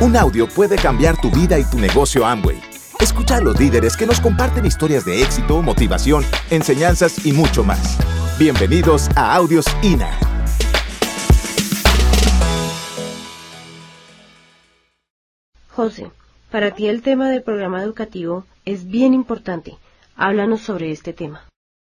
Un 0.00 0.16
audio 0.16 0.46
puede 0.46 0.76
cambiar 0.76 1.20
tu 1.20 1.28
vida 1.28 1.58
y 1.58 1.64
tu 1.64 1.76
negocio 1.76 2.24
Amway. 2.24 2.60
Escucha 3.00 3.38
a 3.38 3.40
los 3.40 3.58
líderes 3.58 3.96
que 3.96 4.06
nos 4.06 4.20
comparten 4.20 4.64
historias 4.64 5.04
de 5.04 5.20
éxito, 5.22 5.60
motivación, 5.60 6.22
enseñanzas 6.50 7.26
y 7.26 7.32
mucho 7.32 7.64
más. 7.64 7.98
Bienvenidos 8.38 9.08
a 9.16 9.34
Audios 9.34 9.66
INA. 9.82 10.08
José, 15.70 16.12
para 16.52 16.70
ti 16.70 16.86
el 16.86 17.02
tema 17.02 17.28
del 17.28 17.42
programa 17.42 17.82
educativo 17.82 18.44
es 18.64 18.86
bien 18.86 19.14
importante. 19.14 19.78
Háblanos 20.14 20.60
sobre 20.60 20.92
este 20.92 21.12
tema. 21.12 21.47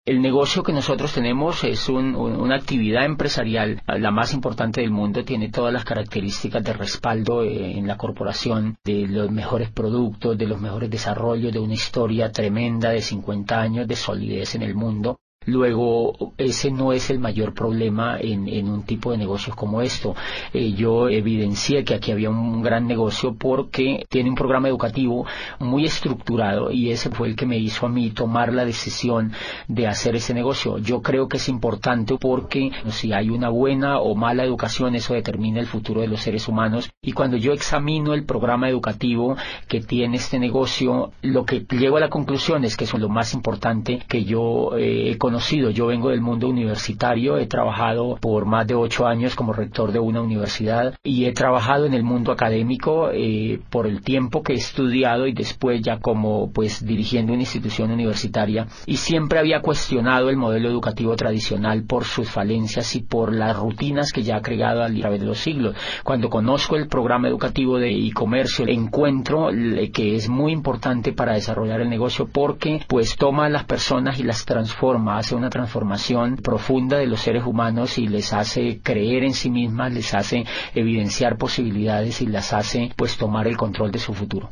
El 0.09 0.23
negocio 0.23 0.63
que 0.63 0.73
nosotros 0.73 1.13
tenemos 1.13 1.65
es 1.65 1.87
una 1.91 2.55
actividad 2.55 3.05
empresarial, 3.05 3.83
la 3.87 4.11
más 4.11 4.33
importante 4.33 4.81
del 4.81 4.91
mundo, 4.91 5.23
tiene 5.23 5.51
todas 5.51 5.71
las 5.71 5.85
características 5.85 6.65
de 6.65 6.73
respaldo 6.73 7.43
eh, 7.43 7.73
en 7.77 7.87
la 7.87 7.99
corporación, 7.99 8.79
de 8.83 9.07
los 9.07 9.31
mejores 9.31 9.71
productos, 9.71 10.39
de 10.39 10.47
los 10.47 10.63
mejores 10.63 10.89
desarrollos, 10.89 11.53
de 11.53 11.59
una 11.59 11.75
historia 11.75 12.33
tremenda 12.33 12.89
de 12.89 13.03
50 13.03 13.61
años 13.61 13.87
de 13.87 13.97
solidez 13.97 14.55
en 14.55 14.63
el 14.63 14.75
mundo. 14.75 15.19
Luego, 15.47 16.35
ese 16.37 16.71
no 16.71 16.93
es 16.93 17.09
el 17.09 17.21
mayor 17.21 17.55
problema 17.55 18.19
en, 18.21 18.69
un 18.69 18.83
tipo 18.83 19.13
de 19.13 19.19
negocios 19.19 19.57
como 19.57 19.81
esto. 19.81 20.15
Eh, 20.53 20.73
yo 20.73 21.09
evidencié 21.09 21.85
que 21.85 21.95
aquí 21.95 22.13
había 22.13 22.29
un 22.29 22.61
gran 22.61 22.87
negocio 22.87 23.35
porque 23.35 24.05
tiene 24.11 24.29
un 24.29 24.35
programa 24.35 24.69
educativo 24.69 25.25
muy 25.59 25.87
estructurado 25.87 26.71
y 26.71 26.91
ese 26.91 27.09
fue 27.11 27.29
el 27.29 27.37
que 27.37 27.47
me 27.47 27.57
hizo 27.57 27.87
a 27.87 27.89
mí 27.89 28.11
tomar 28.11 28.53
la 28.53 28.67
decisión 28.67 29.33
de 29.69 29.87
hacer 29.87 30.17
ese 30.17 30.35
negocio. 30.35 30.79
Yo 30.79 31.01
creo 31.01 31.29
que 31.29 31.39
es 31.39 31.49
importante 31.49 32.17
porque 32.21 32.71
si 32.89 33.15
hay 33.15 33.31
una 33.31 33.49
buena 33.49 34.01
o 34.01 34.15
mala 34.15 34.45
educación, 34.45 34.97
eso 34.97 35.15
determina 35.15 35.61
el 35.61 35.67
futuro 35.67 36.03
de 36.03 36.09
los 36.09 36.21
seres 36.21 36.47
humanos. 36.47 36.91
Y 37.01 37.13
cuando 37.13 37.39
yo 37.39 37.53
examino 37.53 38.13
el 38.13 38.25
programa 38.25 38.69
educativo 38.69 39.37
que 39.67 39.81
tiene 39.81 40.19
este 40.19 40.39
negocio, 40.39 41.13
lo 41.23 41.47
que 41.47 41.65
llego 41.71 41.97
a 41.97 42.01
la 42.01 42.11
conclusión 42.11 42.65
es 42.65 42.77
que 42.77 42.85
eso 42.85 42.97
es 42.97 43.03
lo 43.03 43.09
más 43.09 43.33
importante 43.33 44.03
que 44.09 44.25
yo 44.25 44.77
eh, 44.77 45.11
he 45.11 45.17
conocido. 45.29 45.69
Yo 45.69 45.89
vengo 45.89 46.09
del 46.09 46.23
mundo 46.23 46.49
universitario, 46.49 47.37
he 47.37 47.47
trabajado 47.47 48.17
por 48.19 48.47
más 48.47 48.67
de 48.67 48.75
ocho 48.75 49.07
años 49.07 49.35
como 49.35 49.53
rector 49.53 49.93
de 49.93 49.99
una 49.99 50.23
universidad 50.23 50.95
y 51.05 51.27
he 51.27 51.33
trabajado 51.33 51.85
en 51.85 51.93
el 51.93 52.03
mundo 52.03 52.33
académico 52.33 53.11
eh, 53.13 53.61
por 53.69 53.87
el 53.87 54.01
tiempo 54.01 54.43
que 54.43 54.55
he 54.55 54.57
estudiado 54.57 55.27
y 55.27 55.35
después 55.35 55.83
ya 55.83 55.99
como 55.99 56.51
pues 56.51 56.83
dirigiendo 56.83 57.35
una 57.35 57.43
institución 57.43 57.91
universitaria. 57.91 58.69
Y 58.87 58.97
siempre 58.97 59.39
había 59.39 59.61
cuestionado 59.61 60.31
el 60.31 60.39
modelo 60.39 60.71
educativo 60.71 61.15
tradicional 61.15 61.83
por 61.83 62.05
sus 62.05 62.31
falencias 62.31 62.97
y 62.97 63.03
por 63.03 63.35
las 63.35 63.55
rutinas 63.55 64.13
que 64.13 64.23
ya 64.23 64.37
ha 64.37 64.41
creado 64.41 64.83
a 64.83 64.89
través 64.89 65.21
de 65.21 65.27
los 65.27 65.41
siglos. 65.41 65.77
Cuando 66.05 66.31
conozco 66.31 66.77
el 66.77 66.89
programa 66.89 67.29
educativo 67.29 67.79
de 67.79 67.91
e-comercio 67.91 68.65
encuentro 68.67 69.49
que 69.93 70.15
es 70.15 70.31
muy 70.31 70.53
importante 70.53 71.13
para 71.13 71.35
desarrollar 71.35 71.83
el 71.83 71.91
negocio 71.91 72.27
porque 72.33 72.81
pues 72.89 73.17
toma 73.17 73.45
a 73.45 73.51
las 73.51 73.65
personas 73.65 74.19
y 74.19 74.23
las 74.23 74.47
transforma, 74.47 75.18
hace 75.19 75.35
una 75.35 75.51
transformación 75.51 76.37
profunda 76.37 76.99
de 76.99 77.07
los 77.07 77.21
seres 77.21 77.45
humanos 77.45 77.99
y 77.99 78.07
les 78.07 78.33
hace 78.33 78.81
creer 78.83 79.25
en 79.25 79.35
sí 79.35 79.51
mismas, 79.51 79.93
les 79.93 80.15
hace 80.15 80.45
evidenciar 80.75 81.37
posibilidades 81.37 82.23
y 82.23 82.27
las 82.27 82.53
hace 82.53 82.93
pues 82.97 83.17
tomar 83.17 83.47
el 83.47 83.57
control 83.57 83.93
de 83.93 83.99
su 83.99 84.15
futuro. 84.15 84.51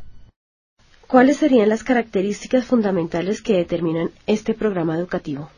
¿Cuáles 1.07 1.37
serían 1.37 1.69
las 1.69 1.83
características 1.83 2.65
fundamentales 2.65 3.41
que 3.41 3.53
determinan 3.53 4.11
este 4.25 4.53
programa 4.53 4.97
educativo? 4.97 5.49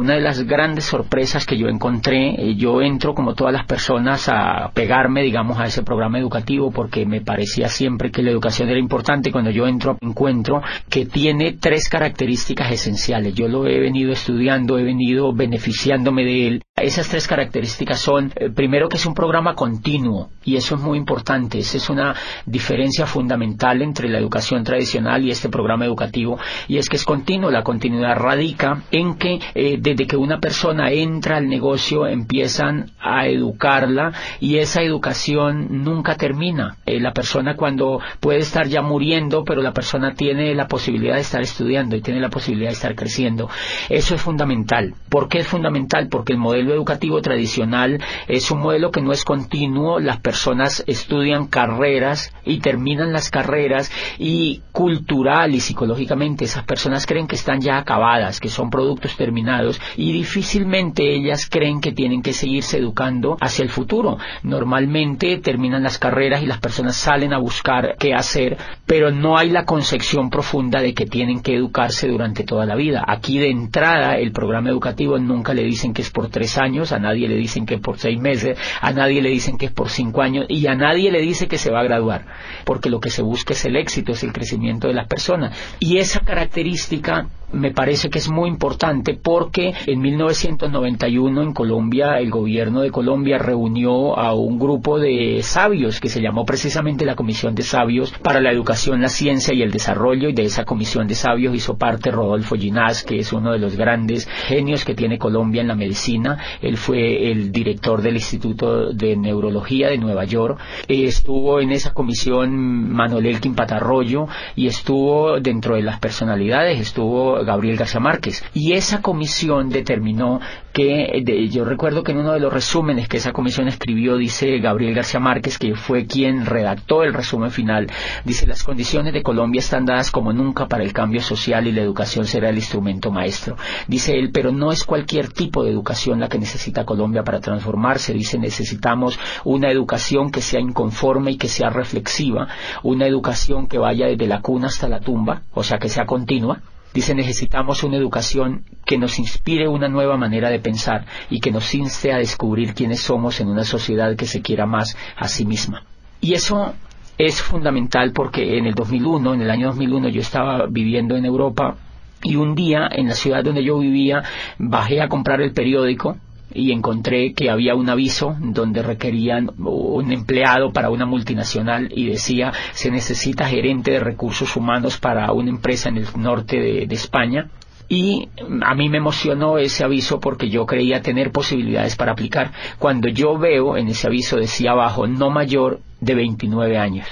Una 0.00 0.14
de 0.14 0.22
las 0.22 0.44
grandes 0.44 0.86
sorpresas 0.86 1.44
que 1.44 1.58
yo 1.58 1.68
encontré, 1.68 2.30
eh, 2.30 2.54
yo 2.56 2.80
entro 2.80 3.12
como 3.12 3.34
todas 3.34 3.52
las 3.52 3.66
personas 3.66 4.30
a 4.30 4.70
pegarme, 4.72 5.20
digamos, 5.20 5.58
a 5.58 5.66
ese 5.66 5.82
programa 5.82 6.18
educativo 6.18 6.70
porque 6.70 7.04
me 7.04 7.20
parecía 7.20 7.68
siempre 7.68 8.10
que 8.10 8.22
la 8.22 8.30
educación 8.30 8.70
era 8.70 8.78
importante. 8.78 9.30
Cuando 9.30 9.50
yo 9.50 9.66
entro, 9.66 9.98
encuentro 10.00 10.62
que 10.88 11.04
tiene 11.04 11.52
tres 11.60 11.90
características 11.90 12.72
esenciales. 12.72 13.34
Yo 13.34 13.46
lo 13.46 13.66
he 13.66 13.78
venido 13.78 14.12
estudiando, 14.12 14.78
he 14.78 14.84
venido 14.84 15.34
beneficiándome 15.34 16.24
de 16.24 16.46
él 16.46 16.62
esas 16.82 17.08
tres 17.08 17.26
características 17.26 18.00
son, 18.00 18.32
eh, 18.36 18.50
primero, 18.50 18.88
que 18.88 18.96
es 18.96 19.06
un 19.06 19.14
programa 19.14 19.54
continuo, 19.54 20.30
y 20.44 20.56
eso 20.56 20.74
es 20.74 20.80
muy 20.80 20.98
importante. 20.98 21.58
Esa 21.58 21.76
es 21.76 21.90
una 21.90 22.14
diferencia 22.46 23.06
fundamental 23.06 23.82
entre 23.82 24.08
la 24.08 24.18
educación 24.18 24.64
tradicional 24.64 25.24
y 25.24 25.30
este 25.30 25.48
programa 25.48 25.84
educativo, 25.84 26.38
y 26.68 26.78
es 26.78 26.88
que 26.88 26.96
es 26.96 27.04
continuo. 27.04 27.50
La 27.50 27.62
continuidad 27.62 28.16
radica 28.16 28.82
en 28.90 29.16
que 29.16 29.40
eh, 29.54 29.78
desde 29.80 30.06
que 30.06 30.16
una 30.16 30.38
persona 30.38 30.90
entra 30.90 31.36
al 31.36 31.48
negocio 31.48 32.06
empiezan 32.06 32.92
a 33.00 33.26
educarla 33.26 34.12
y 34.40 34.58
esa 34.58 34.82
educación 34.82 35.82
nunca 35.84 36.16
termina. 36.16 36.76
Eh, 36.86 37.00
la 37.00 37.12
persona 37.12 37.56
cuando 37.56 38.00
puede 38.20 38.40
estar 38.40 38.66
ya 38.66 38.82
muriendo, 38.82 39.44
pero 39.44 39.62
la 39.62 39.72
persona 39.72 40.14
tiene 40.14 40.54
la 40.54 40.66
posibilidad 40.66 41.14
de 41.14 41.20
estar 41.20 41.40
estudiando 41.40 41.96
y 41.96 42.02
tiene 42.02 42.20
la 42.20 42.30
posibilidad 42.30 42.70
de 42.70 42.74
estar 42.74 42.94
creciendo. 42.94 43.48
Eso 43.88 44.14
es 44.14 44.20
fundamental. 44.20 44.94
¿Por 45.08 45.28
qué 45.28 45.38
es 45.38 45.46
fundamental? 45.46 46.08
Porque 46.08 46.32
el 46.32 46.38
modelo 46.38 46.69
educativo 46.74 47.20
tradicional 47.22 48.02
es 48.28 48.50
un 48.50 48.60
modelo 48.60 48.90
que 48.90 49.02
no 49.02 49.12
es 49.12 49.24
continuo, 49.24 50.00
las 50.00 50.20
personas 50.20 50.84
estudian 50.86 51.46
carreras 51.46 52.32
y 52.44 52.58
terminan 52.58 53.12
las 53.12 53.30
carreras 53.30 53.90
y 54.18 54.62
cultural 54.72 55.54
y 55.54 55.60
psicológicamente 55.60 56.44
esas 56.44 56.64
personas 56.64 57.06
creen 57.06 57.26
que 57.26 57.36
están 57.36 57.60
ya 57.60 57.78
acabadas, 57.78 58.40
que 58.40 58.48
son 58.48 58.70
productos 58.70 59.16
terminados 59.16 59.80
y 59.96 60.12
difícilmente 60.12 61.14
ellas 61.14 61.48
creen 61.48 61.80
que 61.80 61.92
tienen 61.92 62.22
que 62.22 62.32
seguirse 62.32 62.78
educando 62.78 63.36
hacia 63.40 63.62
el 63.62 63.70
futuro. 63.70 64.18
Normalmente 64.42 65.38
terminan 65.38 65.82
las 65.82 65.98
carreras 65.98 66.42
y 66.42 66.46
las 66.46 66.58
personas 66.58 66.96
salen 66.96 67.32
a 67.32 67.38
buscar 67.38 67.96
qué 67.98 68.14
hacer, 68.14 68.56
pero 68.86 69.10
no 69.10 69.36
hay 69.36 69.50
la 69.50 69.64
concepción 69.64 70.30
profunda 70.30 70.80
de 70.80 70.94
que 70.94 71.06
tienen 71.06 71.40
que 71.40 71.54
educarse 71.54 72.08
durante 72.08 72.44
toda 72.44 72.66
la 72.66 72.74
vida. 72.74 73.04
Aquí 73.06 73.38
de 73.38 73.50
entrada 73.50 74.16
el 74.16 74.32
programa 74.32 74.70
educativo 74.70 75.18
nunca 75.18 75.54
le 75.54 75.62
dicen 75.62 75.92
que 75.92 76.02
es 76.02 76.10
por 76.10 76.28
tres 76.28 76.58
a 76.60 76.98
nadie 76.98 77.28
le 77.28 77.36
dicen 77.36 77.66
que 77.66 77.74
es 77.74 77.80
por 77.80 77.98
seis 77.98 78.20
meses, 78.20 78.58
a 78.80 78.92
nadie 78.92 79.22
le 79.22 79.30
dicen 79.30 79.56
que 79.56 79.66
es 79.66 79.72
por 79.72 79.88
cinco 79.88 80.22
años 80.22 80.46
y 80.48 80.66
a 80.66 80.74
nadie 80.74 81.10
le 81.10 81.20
dice 81.20 81.48
que 81.48 81.58
se 81.58 81.70
va 81.70 81.80
a 81.80 81.84
graduar, 81.84 82.26
porque 82.64 82.90
lo 82.90 83.00
que 83.00 83.10
se 83.10 83.22
busca 83.22 83.54
es 83.54 83.64
el 83.64 83.76
éxito, 83.76 84.12
es 84.12 84.22
el 84.22 84.32
crecimiento 84.32 84.88
de 84.88 84.94
las 84.94 85.06
personas. 85.06 85.56
Y 85.80 85.98
esa 85.98 86.20
característica 86.20 87.28
me 87.52 87.72
parece 87.72 88.10
que 88.10 88.18
es 88.18 88.30
muy 88.30 88.48
importante 88.48 89.14
porque 89.14 89.74
en 89.86 90.00
1991 90.00 91.42
en 91.42 91.52
Colombia 91.52 92.18
el 92.18 92.30
gobierno 92.30 92.80
de 92.80 92.90
Colombia 92.90 93.38
reunió 93.38 94.18
a 94.18 94.34
un 94.34 94.58
grupo 94.58 94.98
de 94.98 95.40
sabios 95.42 96.00
que 96.00 96.08
se 96.08 96.20
llamó 96.20 96.44
precisamente 96.44 97.04
la 97.04 97.16
Comisión 97.16 97.54
de 97.54 97.62
Sabios 97.62 98.12
para 98.22 98.40
la 98.40 98.52
Educación, 98.52 99.00
la 99.00 99.08
Ciencia 99.08 99.54
y 99.54 99.62
el 99.62 99.70
Desarrollo 99.70 100.28
y 100.28 100.32
de 100.32 100.44
esa 100.44 100.64
Comisión 100.64 101.06
de 101.06 101.14
Sabios 101.14 101.54
hizo 101.54 101.76
parte 101.76 102.10
Rodolfo 102.10 102.56
Ginás 102.56 103.02
que 103.02 103.18
es 103.18 103.32
uno 103.32 103.52
de 103.52 103.58
los 103.58 103.76
grandes 103.76 104.28
genios 104.46 104.84
que 104.84 104.94
tiene 104.94 105.18
Colombia 105.18 105.60
en 105.60 105.68
la 105.68 105.74
medicina. 105.74 106.38
Él 106.62 106.76
fue 106.76 107.30
el 107.30 107.52
director 107.52 108.02
del 108.02 108.14
Instituto 108.14 108.92
de 108.92 109.16
Neurología 109.16 109.88
de 109.88 109.98
Nueva 109.98 110.24
York. 110.24 110.58
Estuvo 110.88 111.60
en 111.60 111.72
esa 111.72 111.92
comisión 111.92 112.90
Manuel 112.92 113.26
Elkin 113.26 113.54
Patarroyo 113.54 114.26
y 114.54 114.66
estuvo 114.66 115.40
dentro 115.40 115.76
de 115.76 115.82
las 115.82 115.98
personalidades, 115.98 116.80
estuvo 116.80 117.39
Gabriel 117.44 117.76
García 117.76 118.00
Márquez. 118.00 118.44
Y 118.54 118.72
esa 118.72 119.00
comisión 119.02 119.68
determinó 119.68 120.40
que, 120.72 121.48
yo 121.50 121.64
recuerdo 121.64 122.02
que 122.02 122.12
en 122.12 122.18
uno 122.18 122.32
de 122.32 122.40
los 122.40 122.52
resúmenes 122.52 123.08
que 123.08 123.16
esa 123.16 123.32
comisión 123.32 123.68
escribió, 123.68 124.16
dice 124.16 124.58
Gabriel 124.58 124.94
García 124.94 125.20
Márquez, 125.20 125.58
que 125.58 125.74
fue 125.74 126.06
quien 126.06 126.46
redactó 126.46 127.02
el 127.02 127.12
resumen 127.12 127.50
final, 127.50 127.88
dice, 128.24 128.46
las 128.46 128.62
condiciones 128.62 129.12
de 129.12 129.22
Colombia 129.22 129.60
están 129.60 129.84
dadas 129.84 130.10
como 130.10 130.32
nunca 130.32 130.66
para 130.66 130.84
el 130.84 130.92
cambio 130.92 131.22
social 131.22 131.66
y 131.66 131.72
la 131.72 131.82
educación 131.82 132.24
será 132.26 132.50
el 132.50 132.56
instrumento 132.56 133.10
maestro. 133.10 133.56
Dice 133.88 134.18
él, 134.18 134.30
pero 134.32 134.52
no 134.52 134.72
es 134.72 134.84
cualquier 134.84 135.28
tipo 135.32 135.64
de 135.64 135.70
educación 135.70 136.20
la 136.20 136.28
que 136.28 136.38
necesita 136.38 136.84
Colombia 136.84 137.22
para 137.24 137.40
transformarse. 137.40 138.12
Dice, 138.12 138.38
necesitamos 138.38 139.18
una 139.44 139.70
educación 139.70 140.30
que 140.30 140.40
sea 140.40 140.60
inconforme 140.60 141.32
y 141.32 141.36
que 141.36 141.48
sea 141.48 141.70
reflexiva, 141.70 142.48
una 142.82 143.06
educación 143.06 143.66
que 143.66 143.78
vaya 143.78 144.06
desde 144.06 144.26
la 144.26 144.40
cuna 144.40 144.68
hasta 144.68 144.88
la 144.88 145.00
tumba, 145.00 145.42
o 145.52 145.62
sea, 145.62 145.78
que 145.78 145.88
sea 145.88 146.06
continua, 146.06 146.60
Dice, 146.92 147.14
necesitamos 147.14 147.84
una 147.84 147.96
educación 147.96 148.64
que 148.84 148.98
nos 148.98 149.18
inspire 149.18 149.68
una 149.68 149.88
nueva 149.88 150.16
manera 150.16 150.50
de 150.50 150.58
pensar 150.58 151.06
y 151.30 151.40
que 151.40 151.52
nos 151.52 151.72
inste 151.74 152.12
a 152.12 152.18
descubrir 152.18 152.74
quiénes 152.74 153.00
somos 153.00 153.40
en 153.40 153.48
una 153.48 153.64
sociedad 153.64 154.16
que 154.16 154.26
se 154.26 154.42
quiera 154.42 154.66
más 154.66 154.96
a 155.16 155.28
sí 155.28 155.44
misma. 155.44 155.84
Y 156.20 156.34
eso 156.34 156.74
es 157.16 157.40
fundamental 157.40 158.12
porque 158.12 158.58
en 158.58 158.66
el 158.66 158.74
2001, 158.74 159.34
en 159.34 159.42
el 159.42 159.50
año 159.50 159.68
2001, 159.68 160.08
yo 160.08 160.20
estaba 160.20 160.66
viviendo 160.66 161.16
en 161.16 161.24
Europa 161.24 161.76
y 162.22 162.36
un 162.36 162.54
día 162.54 162.88
en 162.90 163.08
la 163.08 163.14
ciudad 163.14 163.44
donde 163.44 163.64
yo 163.64 163.78
vivía 163.78 164.22
bajé 164.58 165.00
a 165.00 165.08
comprar 165.08 165.40
el 165.40 165.52
periódico 165.52 166.16
y 166.52 166.72
encontré 166.72 167.32
que 167.32 167.50
había 167.50 167.74
un 167.74 167.88
aviso 167.88 168.36
donde 168.40 168.82
requerían 168.82 169.50
un 169.58 170.12
empleado 170.12 170.72
para 170.72 170.90
una 170.90 171.06
multinacional 171.06 171.88
y 171.94 172.06
decía 172.06 172.52
se 172.72 172.90
necesita 172.90 173.48
gerente 173.48 173.92
de 173.92 174.00
recursos 174.00 174.56
humanos 174.56 174.98
para 174.98 175.32
una 175.32 175.50
empresa 175.50 175.88
en 175.88 175.98
el 175.98 176.06
norte 176.16 176.58
de, 176.58 176.90
España 176.90 177.48
y 177.88 178.28
a 178.62 178.74
mí 178.74 178.88
me 178.88 178.98
emocionó 178.98 179.58
ese 179.58 179.84
aviso 179.84 180.20
porque 180.20 180.50
yo 180.50 180.66
creía 180.66 181.00
tener 181.00 181.32
posibilidades 181.32 181.96
para 181.96 182.12
aplicar. 182.12 182.52
Cuando 182.78 183.08
yo 183.08 183.38
veo 183.38 183.76
en 183.76 183.88
ese 183.88 184.06
aviso 184.06 184.36
decía 184.36 184.72
abajo 184.72 185.06
no 185.06 185.30
mayor 185.30 185.80
de 186.00 186.14
29 186.14 186.76
años. 186.76 187.06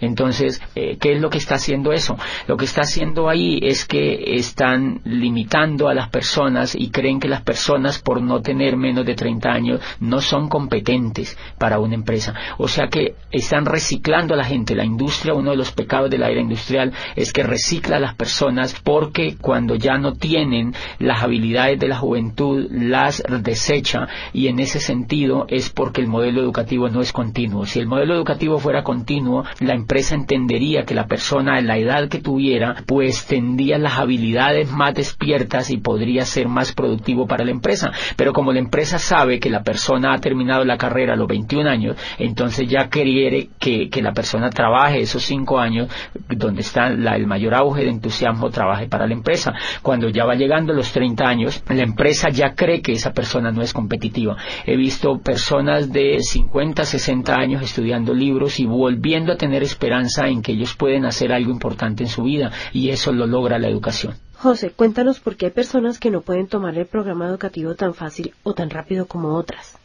Entonces, 0.00 0.60
eh, 0.74 0.96
¿qué 1.00 1.14
es 1.14 1.20
lo 1.20 1.30
que 1.30 1.38
está 1.38 1.54
haciendo 1.54 1.92
eso? 1.92 2.16
Lo 2.46 2.56
que 2.56 2.64
está 2.64 2.82
haciendo 2.82 3.28
ahí 3.28 3.58
es 3.62 3.84
que 3.84 4.36
están 4.36 5.00
limitando 5.04 5.88
a 5.88 5.94
las 5.94 6.08
personas 6.08 6.74
y 6.74 6.90
creen 6.90 7.20
que 7.20 7.28
las 7.28 7.42
personas 7.42 8.00
por 8.00 8.20
no 8.20 8.42
tener 8.42 8.76
menos 8.76 9.06
de 9.06 9.14
30 9.14 9.48
años 9.48 9.80
no 10.00 10.20
son 10.20 10.48
competentes 10.48 11.38
para 11.58 11.78
una 11.78 11.94
empresa. 11.94 12.34
O 12.58 12.68
sea 12.68 12.88
que 12.88 13.14
están 13.30 13.66
reciclando 13.66 14.34
a 14.34 14.36
la 14.36 14.44
gente. 14.44 14.74
La 14.74 14.84
industria, 14.84 15.34
uno 15.34 15.50
de 15.50 15.56
los 15.56 15.72
pecados 15.72 16.10
de 16.10 16.18
la 16.18 16.30
era 16.30 16.40
industrial 16.40 16.92
es 17.16 17.32
que 17.32 17.42
recicla 17.42 17.96
a 17.96 18.00
las 18.00 18.14
personas 18.14 18.74
porque 18.82 19.36
cuando 19.40 19.76
ya 19.76 19.96
no 19.98 20.14
tienen 20.14 20.74
las 20.98 21.22
habilidades 21.22 21.78
de 21.78 21.88
la 21.88 21.96
juventud 21.96 22.66
las 22.70 23.22
desecha 23.40 24.08
y 24.32 24.48
en 24.48 24.58
ese 24.58 24.80
sentido 24.80 25.46
es 25.48 25.70
porque 25.70 26.00
el 26.00 26.08
modelo 26.08 26.42
educativo 26.42 26.88
no 26.88 27.00
es 27.00 27.12
continuo. 27.12 27.66
Si 27.66 27.78
el 27.78 27.86
modelo 27.86 28.14
educativo 28.14 28.58
fuera 28.58 28.82
continuo, 28.82 29.44
la 29.60 29.74
empresa 29.84 30.14
entendería 30.14 30.84
que 30.84 30.94
la 30.94 31.06
persona 31.06 31.58
en 31.58 31.66
la 31.66 31.76
edad 31.76 32.08
que 32.08 32.18
tuviera 32.18 32.76
pues 32.86 33.26
tendría 33.26 33.76
las 33.76 33.98
habilidades 33.98 34.70
más 34.72 34.94
despiertas 34.94 35.70
y 35.70 35.76
podría 35.76 36.24
ser 36.24 36.48
más 36.48 36.72
productivo 36.72 37.26
para 37.26 37.44
la 37.44 37.50
empresa. 37.50 37.92
Pero 38.16 38.32
como 38.32 38.52
la 38.52 38.60
empresa 38.60 38.98
sabe 38.98 39.38
que 39.40 39.50
la 39.50 39.62
persona 39.62 40.14
ha 40.14 40.20
terminado 40.20 40.64
la 40.64 40.78
carrera 40.78 41.12
a 41.12 41.16
los 41.16 41.28
21 41.28 41.68
años, 41.68 41.96
entonces 42.18 42.66
ya 42.66 42.88
quiere 42.88 43.50
que, 43.58 43.90
la 44.02 44.12
persona 44.12 44.50
trabaje 44.50 45.00
esos 45.00 45.22
5 45.22 45.58
años 45.58 45.88
donde 46.28 46.60
está 46.60 46.88
el 46.88 47.26
mayor 47.26 47.54
auge 47.54 47.82
de 47.82 47.90
entusiasmo, 47.90 48.50
trabaje 48.50 48.86
para 48.86 49.06
la 49.06 49.14
empresa. 49.14 49.52
Cuando 49.82 50.08
ya 50.08 50.24
va 50.24 50.34
llegando 50.34 50.72
los 50.72 50.92
30 50.92 51.26
años, 51.26 51.62
la 51.68 51.82
empresa 51.82 52.28
ya 52.30 52.54
cree 52.54 52.80
que 52.82 52.92
esa 52.92 53.12
persona 53.12 53.50
no 53.50 53.62
es 53.62 53.72
competitiva. 53.72 54.36
He 54.66 54.76
visto 54.76 55.18
personas 55.20 55.92
de 55.92 56.18
50, 56.20 56.84
60 56.84 57.34
años 57.34 57.62
estudiando 57.62 58.14
libros 58.14 58.60
y 58.60 58.66
volviendo 58.66 59.32
a 59.32 59.36
tener 59.36 59.62
esperanza 59.74 60.28
en 60.28 60.40
que 60.40 60.52
ellos 60.52 60.74
pueden 60.74 61.04
hacer 61.04 61.32
algo 61.32 61.50
importante 61.50 62.04
en 62.04 62.08
su 62.08 62.22
vida 62.22 62.52
y 62.72 62.90
eso 62.90 63.12
lo 63.12 63.26
logra 63.26 63.58
la 63.58 63.68
educación. 63.68 64.14
José, 64.34 64.70
cuéntanos 64.70 65.20
por 65.20 65.36
qué 65.36 65.46
hay 65.46 65.52
personas 65.52 65.98
que 65.98 66.10
no 66.10 66.20
pueden 66.20 66.46
tomar 66.46 66.76
el 66.78 66.86
programa 66.86 67.26
educativo 67.26 67.74
tan 67.74 67.94
fácil 67.94 68.34
o 68.42 68.54
tan 68.54 68.70
rápido 68.70 69.06
como 69.06 69.34
otras. 69.34 69.78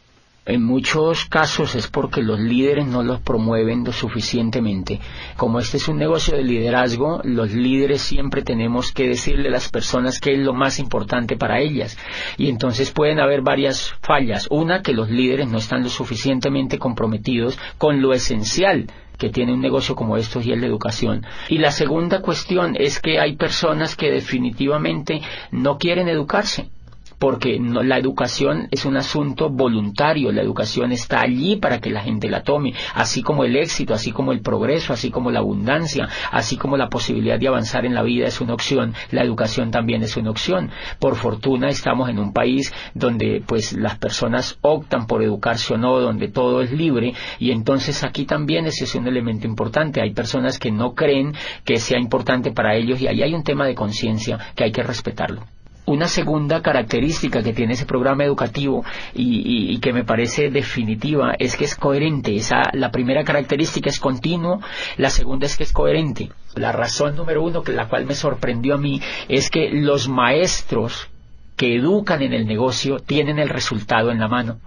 En 0.46 0.64
muchos 0.64 1.26
casos 1.26 1.74
es 1.74 1.86
porque 1.88 2.22
los 2.22 2.40
líderes 2.40 2.86
no 2.86 3.02
los 3.02 3.20
promueven 3.20 3.84
lo 3.84 3.92
suficientemente. 3.92 4.98
Como 5.36 5.58
este 5.58 5.76
es 5.76 5.86
un 5.86 5.98
negocio 5.98 6.34
de 6.34 6.42
liderazgo, 6.42 7.20
los 7.24 7.52
líderes 7.52 8.00
siempre 8.00 8.40
tenemos 8.40 8.90
que 8.90 9.06
decirle 9.06 9.48
a 9.48 9.52
las 9.52 9.68
personas 9.68 10.18
qué 10.18 10.32
es 10.32 10.38
lo 10.38 10.54
más 10.54 10.78
importante 10.78 11.36
para 11.36 11.60
ellas. 11.60 11.98
Y 12.38 12.48
entonces 12.48 12.90
pueden 12.90 13.20
haber 13.20 13.42
varias 13.42 13.92
fallas. 14.00 14.48
Una, 14.50 14.80
que 14.80 14.94
los 14.94 15.10
líderes 15.10 15.46
no 15.46 15.58
están 15.58 15.82
lo 15.82 15.90
suficientemente 15.90 16.78
comprometidos 16.78 17.58
con 17.76 18.00
lo 18.00 18.14
esencial 18.14 18.86
que 19.18 19.28
tiene 19.28 19.52
un 19.52 19.60
negocio 19.60 19.94
como 19.94 20.16
estos 20.16 20.46
y 20.46 20.52
el 20.52 20.62
de 20.62 20.68
educación. 20.68 21.26
Y 21.50 21.58
la 21.58 21.70
segunda 21.70 22.22
cuestión 22.22 22.76
es 22.78 22.98
que 22.98 23.20
hay 23.20 23.36
personas 23.36 23.94
que 23.94 24.10
definitivamente 24.10 25.20
no 25.50 25.76
quieren 25.76 26.08
educarse 26.08 26.70
porque 27.20 27.60
la 27.60 27.98
educación 27.98 28.66
es 28.70 28.86
un 28.86 28.96
asunto 28.96 29.50
voluntario, 29.50 30.32
la 30.32 30.40
educación 30.40 30.90
está 30.90 31.20
allí 31.20 31.56
para 31.56 31.78
que 31.78 31.90
la 31.90 32.00
gente 32.00 32.30
la 32.30 32.42
tome, 32.42 32.72
así 32.94 33.22
como 33.22 33.44
el 33.44 33.56
éxito, 33.56 33.92
así 33.92 34.10
como 34.10 34.32
el 34.32 34.40
progreso, 34.40 34.94
así 34.94 35.10
como 35.10 35.30
la 35.30 35.40
abundancia, 35.40 36.08
así 36.32 36.56
como 36.56 36.78
la 36.78 36.88
posibilidad 36.88 37.38
de 37.38 37.46
avanzar 37.46 37.84
en 37.84 37.94
la 37.94 38.02
vida 38.02 38.26
es 38.26 38.40
una 38.40 38.54
opción, 38.54 38.94
la 39.10 39.22
educación 39.22 39.70
también 39.70 40.02
es 40.02 40.16
una 40.16 40.30
opción. 40.30 40.70
Por 40.98 41.14
fortuna 41.14 41.68
estamos 41.68 42.08
en 42.08 42.18
un 42.18 42.32
país 42.32 42.72
donde 42.94 43.42
pues 43.46 43.74
las 43.74 43.98
personas 43.98 44.58
optan 44.62 45.06
por 45.06 45.22
educarse 45.22 45.74
o 45.74 45.76
no, 45.76 46.00
donde 46.00 46.28
todo 46.28 46.62
es 46.62 46.72
libre 46.72 47.12
y 47.38 47.50
entonces 47.50 48.02
aquí 48.02 48.24
también 48.24 48.64
ese 48.64 48.84
es 48.84 48.94
un 48.94 49.06
elemento 49.06 49.46
importante. 49.46 50.00
Hay 50.00 50.14
personas 50.14 50.58
que 50.58 50.70
no 50.70 50.94
creen 50.94 51.34
que 51.66 51.76
sea 51.76 51.98
importante 51.98 52.50
para 52.50 52.74
ellos 52.76 52.98
y 53.02 53.08
ahí 53.08 53.22
hay 53.22 53.34
un 53.34 53.44
tema 53.44 53.66
de 53.66 53.74
conciencia 53.74 54.38
que 54.54 54.64
hay 54.64 54.72
que 54.72 54.82
respetarlo. 54.82 55.44
Una 55.90 56.06
segunda 56.06 56.62
característica 56.62 57.42
que 57.42 57.52
tiene 57.52 57.72
ese 57.72 57.84
programa 57.84 58.22
educativo 58.22 58.84
y, 59.12 59.76
que 59.80 59.92
me 59.92 60.04
parece 60.04 60.48
definitiva 60.48 61.34
es 61.36 61.56
que 61.56 61.64
es 61.64 61.74
coherente. 61.74 62.36
Esa, 62.36 62.62
la 62.74 62.92
primera 62.92 63.24
característica 63.24 63.90
es 63.90 63.98
continuo, 63.98 64.60
la 64.98 65.10
segunda 65.10 65.46
es 65.46 65.56
que 65.56 65.64
es 65.64 65.72
coherente. 65.72 66.30
La 66.54 66.70
razón 66.70 67.16
número 67.16 67.42
uno, 67.42 67.64
que 67.64 67.72
la 67.72 67.88
cual 67.88 68.06
me 68.06 68.14
sorprendió 68.14 68.76
a 68.76 68.78
mí, 68.78 69.02
es 69.26 69.50
que 69.50 69.68
los 69.72 70.08
maestros 70.08 71.08
que 71.56 71.74
educan 71.74 72.22
en 72.22 72.34
el 72.34 72.46
negocio 72.46 73.00
tienen 73.00 73.40
el 73.40 73.48
resultado 73.48 74.12
en 74.12 74.20
la 74.20 74.28
mano. 74.28 74.60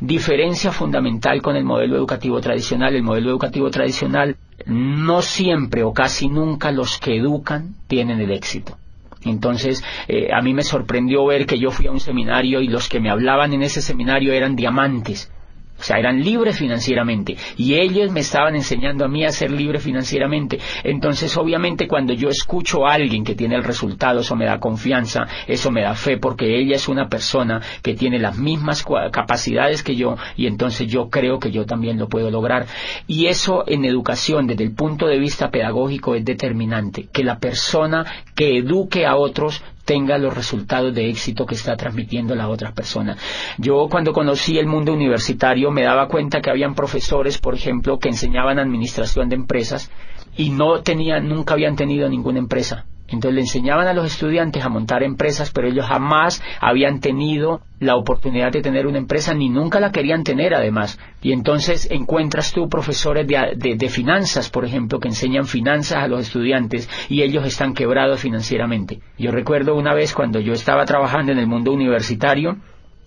Diferencia 0.00 0.72
fundamental 0.72 1.42
con 1.42 1.54
el 1.54 1.62
modelo 1.62 1.94
educativo 1.94 2.40
tradicional. 2.40 2.96
El 2.96 3.04
modelo 3.04 3.30
educativo 3.30 3.70
tradicional 3.70 4.36
no 4.66 5.22
siempre 5.22 5.84
o 5.84 5.92
casi 5.92 6.28
nunca 6.28 6.72
los 6.72 6.98
que 6.98 7.18
educan 7.18 7.76
tienen 7.86 8.20
el 8.20 8.32
éxito. 8.32 8.76
Entonces, 9.24 9.82
eh, 10.08 10.28
a 10.32 10.40
mí 10.42 10.54
me 10.54 10.62
sorprendió 10.62 11.26
ver 11.26 11.46
que 11.46 11.58
yo 11.58 11.70
fui 11.70 11.86
a 11.86 11.90
un 11.90 12.00
seminario 12.00 12.60
y 12.60 12.68
los 12.68 12.88
que 12.88 13.00
me 13.00 13.10
hablaban 13.10 13.52
en 13.52 13.62
ese 13.62 13.82
seminario 13.82 14.32
eran 14.32 14.56
diamantes. 14.56 15.30
O 15.78 15.82
sea, 15.82 15.98
eran 15.98 16.22
libres 16.22 16.58
financieramente 16.58 17.36
y 17.56 17.74
ellos 17.74 18.10
me 18.10 18.20
estaban 18.20 18.54
enseñando 18.54 19.04
a 19.04 19.08
mí 19.08 19.24
a 19.24 19.30
ser 19.30 19.50
libre 19.50 19.78
financieramente. 19.78 20.58
Entonces, 20.84 21.36
obviamente, 21.36 21.86
cuando 21.86 22.12
yo 22.14 22.28
escucho 22.28 22.86
a 22.86 22.94
alguien 22.94 23.24
que 23.24 23.34
tiene 23.34 23.56
el 23.56 23.64
resultado, 23.64 24.20
eso 24.20 24.36
me 24.36 24.46
da 24.46 24.58
confianza, 24.58 25.26
eso 25.46 25.70
me 25.70 25.82
da 25.82 25.94
fe, 25.94 26.16
porque 26.18 26.58
ella 26.58 26.76
es 26.76 26.88
una 26.88 27.08
persona 27.08 27.60
que 27.82 27.94
tiene 27.94 28.18
las 28.18 28.38
mismas 28.38 28.84
capacidades 29.12 29.82
que 29.82 29.96
yo 29.96 30.16
y 30.36 30.46
entonces 30.46 30.86
yo 30.86 31.08
creo 31.10 31.38
que 31.38 31.50
yo 31.50 31.66
también 31.66 31.98
lo 31.98 32.08
puedo 32.08 32.30
lograr. 32.30 32.66
Y 33.06 33.26
eso 33.26 33.64
en 33.66 33.84
educación, 33.84 34.46
desde 34.46 34.64
el 34.64 34.74
punto 34.74 35.06
de 35.06 35.18
vista 35.18 35.50
pedagógico, 35.50 36.14
es 36.14 36.24
determinante, 36.24 37.08
que 37.12 37.24
la 37.24 37.38
persona 37.38 38.04
que 38.34 38.58
eduque 38.58 39.06
a 39.06 39.16
otros 39.16 39.62
tenga 39.86 40.18
los 40.18 40.34
resultados 40.34 40.92
de 40.94 41.08
éxito 41.08 41.46
que 41.46 41.54
está 41.54 41.76
transmitiendo 41.76 42.34
la 42.34 42.48
otra 42.48 42.72
persona. 42.72 43.16
Yo 43.56 43.88
cuando 43.88 44.12
conocí 44.12 44.58
el 44.58 44.66
mundo 44.66 44.92
universitario 44.92 45.70
me 45.70 45.84
daba 45.84 46.08
cuenta 46.08 46.42
que 46.42 46.50
habían 46.50 46.74
profesores, 46.74 47.38
por 47.38 47.54
ejemplo, 47.54 47.98
que 47.98 48.08
enseñaban 48.10 48.58
administración 48.58 49.28
de 49.30 49.36
empresas 49.36 49.90
y 50.36 50.50
no 50.50 50.82
tenían, 50.82 51.28
nunca 51.28 51.54
habían 51.54 51.76
tenido 51.76 52.08
ninguna 52.08 52.40
empresa. 52.40 52.84
Entonces 53.08 53.34
le 53.34 53.40
enseñaban 53.42 53.86
a 53.86 53.92
los 53.92 54.06
estudiantes 54.06 54.64
a 54.64 54.68
montar 54.68 55.02
empresas, 55.02 55.50
pero 55.50 55.68
ellos 55.68 55.86
jamás 55.86 56.42
habían 56.60 57.00
tenido 57.00 57.60
la 57.78 57.96
oportunidad 57.96 58.52
de 58.52 58.62
tener 58.62 58.86
una 58.86 58.98
empresa 58.98 59.34
ni 59.34 59.48
nunca 59.48 59.80
la 59.80 59.92
querían 59.92 60.24
tener 60.24 60.54
además. 60.54 60.98
Y 61.22 61.32
entonces 61.32 61.88
encuentras 61.90 62.52
tú 62.52 62.68
profesores 62.68 63.26
de, 63.26 63.76
de, 63.76 63.88
finanzas, 63.88 64.50
por 64.50 64.64
ejemplo, 64.64 64.98
que 64.98 65.08
enseñan 65.08 65.46
finanzas 65.46 65.98
a 65.98 66.08
los 66.08 66.20
estudiantes 66.20 66.88
y 67.08 67.22
ellos 67.22 67.46
están 67.46 67.74
quebrados 67.74 68.20
financieramente. 68.20 69.00
Yo 69.18 69.30
recuerdo 69.30 69.74
una 69.74 69.94
vez 69.94 70.14
cuando 70.14 70.40
yo 70.40 70.52
estaba 70.52 70.84
trabajando 70.84 71.32
en 71.32 71.38
el 71.38 71.46
mundo 71.46 71.72
universitario, 71.72 72.56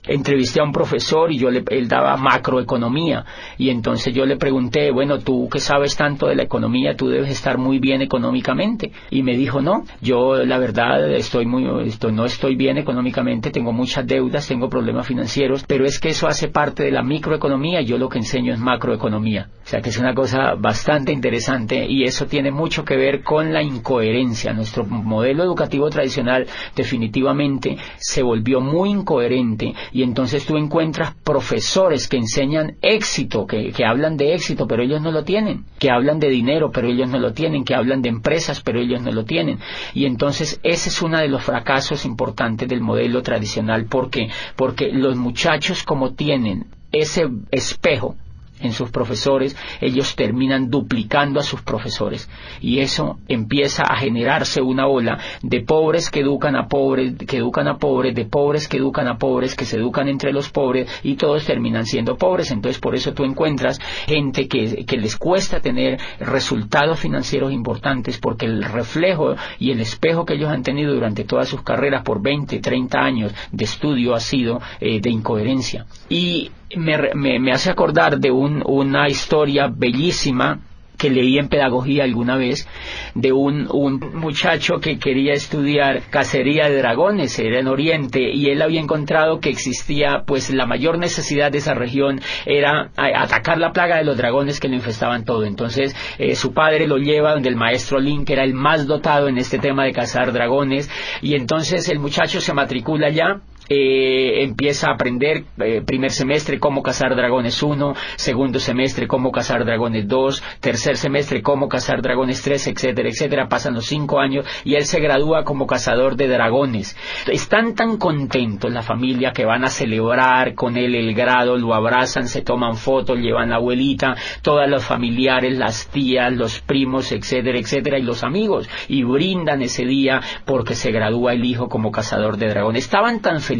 entrevisté 0.03 0.61
a 0.61 0.63
un 0.63 0.71
profesor 0.71 1.31
y 1.31 1.37
yo 1.37 1.49
le, 1.49 1.63
él 1.69 1.87
daba 1.87 2.15
macroeconomía 2.17 3.25
y 3.57 3.69
entonces 3.69 4.13
yo 4.13 4.25
le 4.25 4.37
pregunté, 4.37 4.91
bueno, 4.91 5.19
tú 5.19 5.47
que 5.49 5.59
sabes 5.59 5.95
tanto 5.95 6.27
de 6.27 6.35
la 6.35 6.43
economía, 6.43 6.95
tú 6.95 7.09
debes 7.09 7.29
estar 7.29 7.57
muy 7.57 7.79
bien 7.79 8.01
económicamente 8.01 8.91
y 9.09 9.23
me 9.23 9.35
dijo, 9.35 9.61
no, 9.61 9.83
yo 10.01 10.43
la 10.45 10.57
verdad 10.57 11.11
estoy 11.11 11.45
muy, 11.45 11.65
esto, 11.87 12.11
no 12.11 12.25
estoy 12.25 12.55
bien 12.55 12.77
económicamente, 12.77 13.51
tengo 13.51 13.73
muchas 13.73 14.07
deudas, 14.07 14.47
tengo 14.47 14.69
problemas 14.69 15.07
financieros, 15.07 15.63
pero 15.67 15.85
es 15.85 15.99
que 15.99 16.09
eso 16.09 16.27
hace 16.27 16.47
parte 16.47 16.83
de 16.83 16.91
la 16.91 17.03
microeconomía 17.03 17.81
yo 17.81 17.97
lo 17.97 18.09
que 18.09 18.19
enseño 18.19 18.53
es 18.53 18.59
macroeconomía. 18.59 19.49
O 19.63 19.67
sea 19.69 19.81
que 19.81 19.89
es 19.89 19.99
una 19.99 20.15
cosa 20.15 20.55
bastante 20.55 21.11
interesante 21.11 21.85
y 21.87 22.03
eso 22.03 22.25
tiene 22.25 22.51
mucho 22.51 22.83
que 22.83 22.95
ver 22.95 23.23
con 23.23 23.53
la 23.53 23.61
incoherencia. 23.61 24.53
Nuestro 24.53 24.85
modelo 24.85 25.43
educativo 25.43 25.89
tradicional 25.89 26.47
definitivamente 26.75 27.77
se 27.97 28.23
volvió 28.23 28.61
muy 28.61 28.89
incoherente 28.89 29.73
y 29.91 29.98
entonces 30.03 30.45
tú 30.45 30.57
encuentras 30.57 31.15
profesores 31.23 32.07
que 32.07 32.17
enseñan 32.17 32.77
éxito, 32.81 33.45
que, 33.47 33.73
hablan 33.85 34.17
de 34.17 34.33
éxito, 34.33 34.67
pero 34.67 34.83
ellos 34.83 35.01
no 35.01 35.11
lo 35.11 35.23
tienen, 35.23 35.65
que 35.79 35.89
hablan 35.89 36.19
de 36.19 36.29
dinero, 36.29 36.71
pero 36.71 36.87
ellos 36.87 37.09
no 37.09 37.19
lo 37.19 37.33
tienen, 37.33 37.63
que 37.63 37.75
hablan 37.75 38.01
de 38.01 38.09
empresas, 38.09 38.61
pero 38.61 38.79
ellos 38.79 39.01
no 39.01 39.11
lo 39.11 39.25
tienen. 39.25 39.59
Y 39.93 40.05
entonces 40.05 40.59
ese 40.63 40.89
es 40.89 41.01
uno 41.01 41.17
de 41.17 41.27
los 41.27 41.43
fracasos 41.43 42.05
importantes 42.05 42.67
del 42.67 42.81
modelo 42.81 43.21
tradicional. 43.21 43.85
¿Por 43.85 44.09
qué? 44.09 44.29
Porque 44.55 44.91
los 44.91 45.15
muchachos 45.15 45.83
como 45.83 46.13
tienen 46.13 46.67
ese 46.91 47.27
espejo 47.51 48.15
en 48.61 48.71
sus 48.73 48.91
profesores, 48.91 49.55
ellos 49.81 50.15
terminan 50.15 50.69
duplicando 50.69 51.39
a 51.39 51.43
sus 51.43 51.61
profesores. 51.61 52.29
Y 52.61 52.79
eso 52.79 53.19
empieza 53.27 53.83
a 53.83 53.97
generarse 53.97 54.61
una 54.61 54.87
ola 54.87 55.19
de 55.41 55.61
pobres 55.61 56.09
que 56.09 56.21
educan 56.21 56.55
a 56.55 56.67
pobres, 56.67 57.15
que 57.27 57.37
educan 57.37 57.67
a 57.67 57.77
pobres, 57.77 58.15
de 58.15 58.25
pobres 58.25 58.67
que 58.67 58.77
educan 58.77 59.07
a 59.07 59.17
pobres, 59.17 59.55
que 59.55 59.65
se 59.65 59.77
educan 59.77 60.07
entre 60.07 60.33
los 60.33 60.49
pobres 60.49 60.89
y 61.03 61.15
todos 61.15 61.45
terminan 61.45 61.85
siendo 61.85 62.17
pobres. 62.17 62.51
Entonces 62.51 62.79
por 62.79 62.95
eso 62.95 63.13
tú 63.13 63.23
encuentras 63.23 63.79
gente 64.05 64.47
que, 64.47 64.85
que 64.85 64.97
les 64.97 65.17
cuesta 65.17 65.59
tener 65.59 65.99
resultados 66.19 66.99
financieros 66.99 67.51
importantes 67.51 68.17
porque 68.19 68.45
el 68.45 68.63
reflejo 68.63 69.35
y 69.59 69.71
el 69.71 69.81
espejo 69.81 70.25
que 70.25 70.35
ellos 70.35 70.49
han 70.49 70.63
tenido 70.63 70.93
durante 70.93 71.23
todas 71.23 71.47
sus 71.47 71.61
carreras 71.61 72.03
por 72.03 72.21
20, 72.21 72.59
30 72.59 72.99
años 72.99 73.33
de 73.51 73.65
estudio 73.65 74.13
ha 74.13 74.19
sido 74.19 74.61
eh, 74.79 74.99
de 75.01 75.09
incoherencia. 75.09 75.85
Y 76.09 76.51
me, 76.75 77.39
me, 77.39 77.51
hace 77.51 77.71
acordar 77.71 78.19
de 78.19 78.31
un, 78.31 78.63
una 78.65 79.07
historia 79.07 79.67
bellísima 79.67 80.59
que 80.99 81.09
leí 81.09 81.39
en 81.39 81.47
pedagogía 81.47 82.03
alguna 82.03 82.35
vez 82.35 82.67
de 83.15 83.31
un, 83.31 83.67
un, 83.71 83.99
muchacho 84.15 84.79
que 84.81 84.99
quería 84.99 85.31
estudiar 85.31 86.01
cacería 86.09 86.67
de 86.67 86.77
dragones, 86.77 87.39
era 87.39 87.59
en 87.61 87.67
Oriente, 87.67 88.19
y 88.33 88.49
él 88.49 88.61
había 88.61 88.81
encontrado 88.81 89.39
que 89.39 89.49
existía, 89.49 90.23
pues 90.27 90.53
la 90.53 90.65
mayor 90.65 90.99
necesidad 90.99 91.53
de 91.53 91.59
esa 91.59 91.73
región 91.73 92.19
era 92.45 92.91
atacar 92.97 93.57
la 93.59 93.71
plaga 93.71 93.97
de 93.97 94.03
los 94.03 94.17
dragones 94.17 94.59
que 94.59 94.67
lo 94.67 94.75
infestaban 94.75 95.23
todo. 95.23 95.45
Entonces 95.45 95.95
eh, 96.17 96.35
su 96.35 96.53
padre 96.53 96.85
lo 96.85 96.97
lleva 96.97 97.31
donde 97.31 97.49
el 97.49 97.55
maestro 97.55 97.99
Link, 97.99 98.27
que 98.27 98.33
era 98.33 98.43
el 98.43 98.53
más 98.53 98.85
dotado 98.85 99.29
en 99.29 99.37
este 99.37 99.57
tema 99.57 99.85
de 99.85 99.93
cazar 99.93 100.33
dragones, 100.33 100.89
y 101.21 101.35
entonces 101.35 101.87
el 101.87 101.99
muchacho 101.99 102.41
se 102.41 102.53
matricula 102.53 103.07
allá 103.07 103.41
eh, 103.69 104.41
empieza 104.43 104.87
a 104.87 104.93
aprender 104.93 105.43
eh, 105.59 105.83
primer 105.85 106.11
semestre 106.11 106.59
cómo 106.59 106.81
cazar 106.81 107.15
dragones 107.15 107.61
1, 107.61 107.93
segundo 108.15 108.59
semestre 108.59 109.07
cómo 109.07 109.31
cazar 109.31 109.63
dragones 109.63 110.07
2, 110.07 110.43
tercer 110.59 110.97
semestre 110.97 111.43
cómo 111.43 111.69
cazar 111.69 112.01
dragones 112.01 112.41
3, 112.41 112.67
etcétera, 112.67 113.09
etcétera. 113.09 113.47
Pasan 113.47 113.75
los 113.75 113.85
cinco 113.85 114.19
años 114.19 114.45
y 114.63 114.73
él 114.73 114.85
se 114.85 114.99
gradúa 114.99 115.43
como 115.43 115.67
cazador 115.67 116.15
de 116.15 116.27
dragones. 116.27 116.97
Están 117.27 117.75
tan 117.75 117.97
contentos 117.97 118.71
la 118.71 118.81
familia 118.81 119.33
que 119.33 119.45
van 119.45 119.63
a 119.63 119.69
celebrar 119.69 120.55
con 120.55 120.75
él 120.75 120.95
el 120.95 121.13
grado, 121.13 121.55
lo 121.55 121.75
abrazan, 121.75 122.27
se 122.27 122.41
toman 122.41 122.75
fotos, 122.75 123.19
llevan 123.19 123.51
la 123.51 123.57
abuelita, 123.57 124.15
todos 124.41 124.67
los 124.67 124.83
familiares, 124.83 125.55
las 125.55 125.89
tías, 125.89 126.33
los 126.33 126.59
primos, 126.59 127.11
etcétera, 127.11 127.59
etcétera, 127.59 127.99
y 127.99 128.03
los 128.03 128.23
amigos, 128.23 128.67
y 128.87 129.03
brindan 129.03 129.61
ese 129.61 129.85
día 129.85 130.21
porque 130.45 130.73
se 130.73 130.91
gradúa 130.91 131.33
el 131.33 131.45
hijo 131.45 131.69
como 131.69 131.91
cazador 131.91 132.37
de 132.37 132.47
dragones. 132.47 132.85
Estaban 132.85 133.21
tan 133.21 133.41
felices 133.41 133.58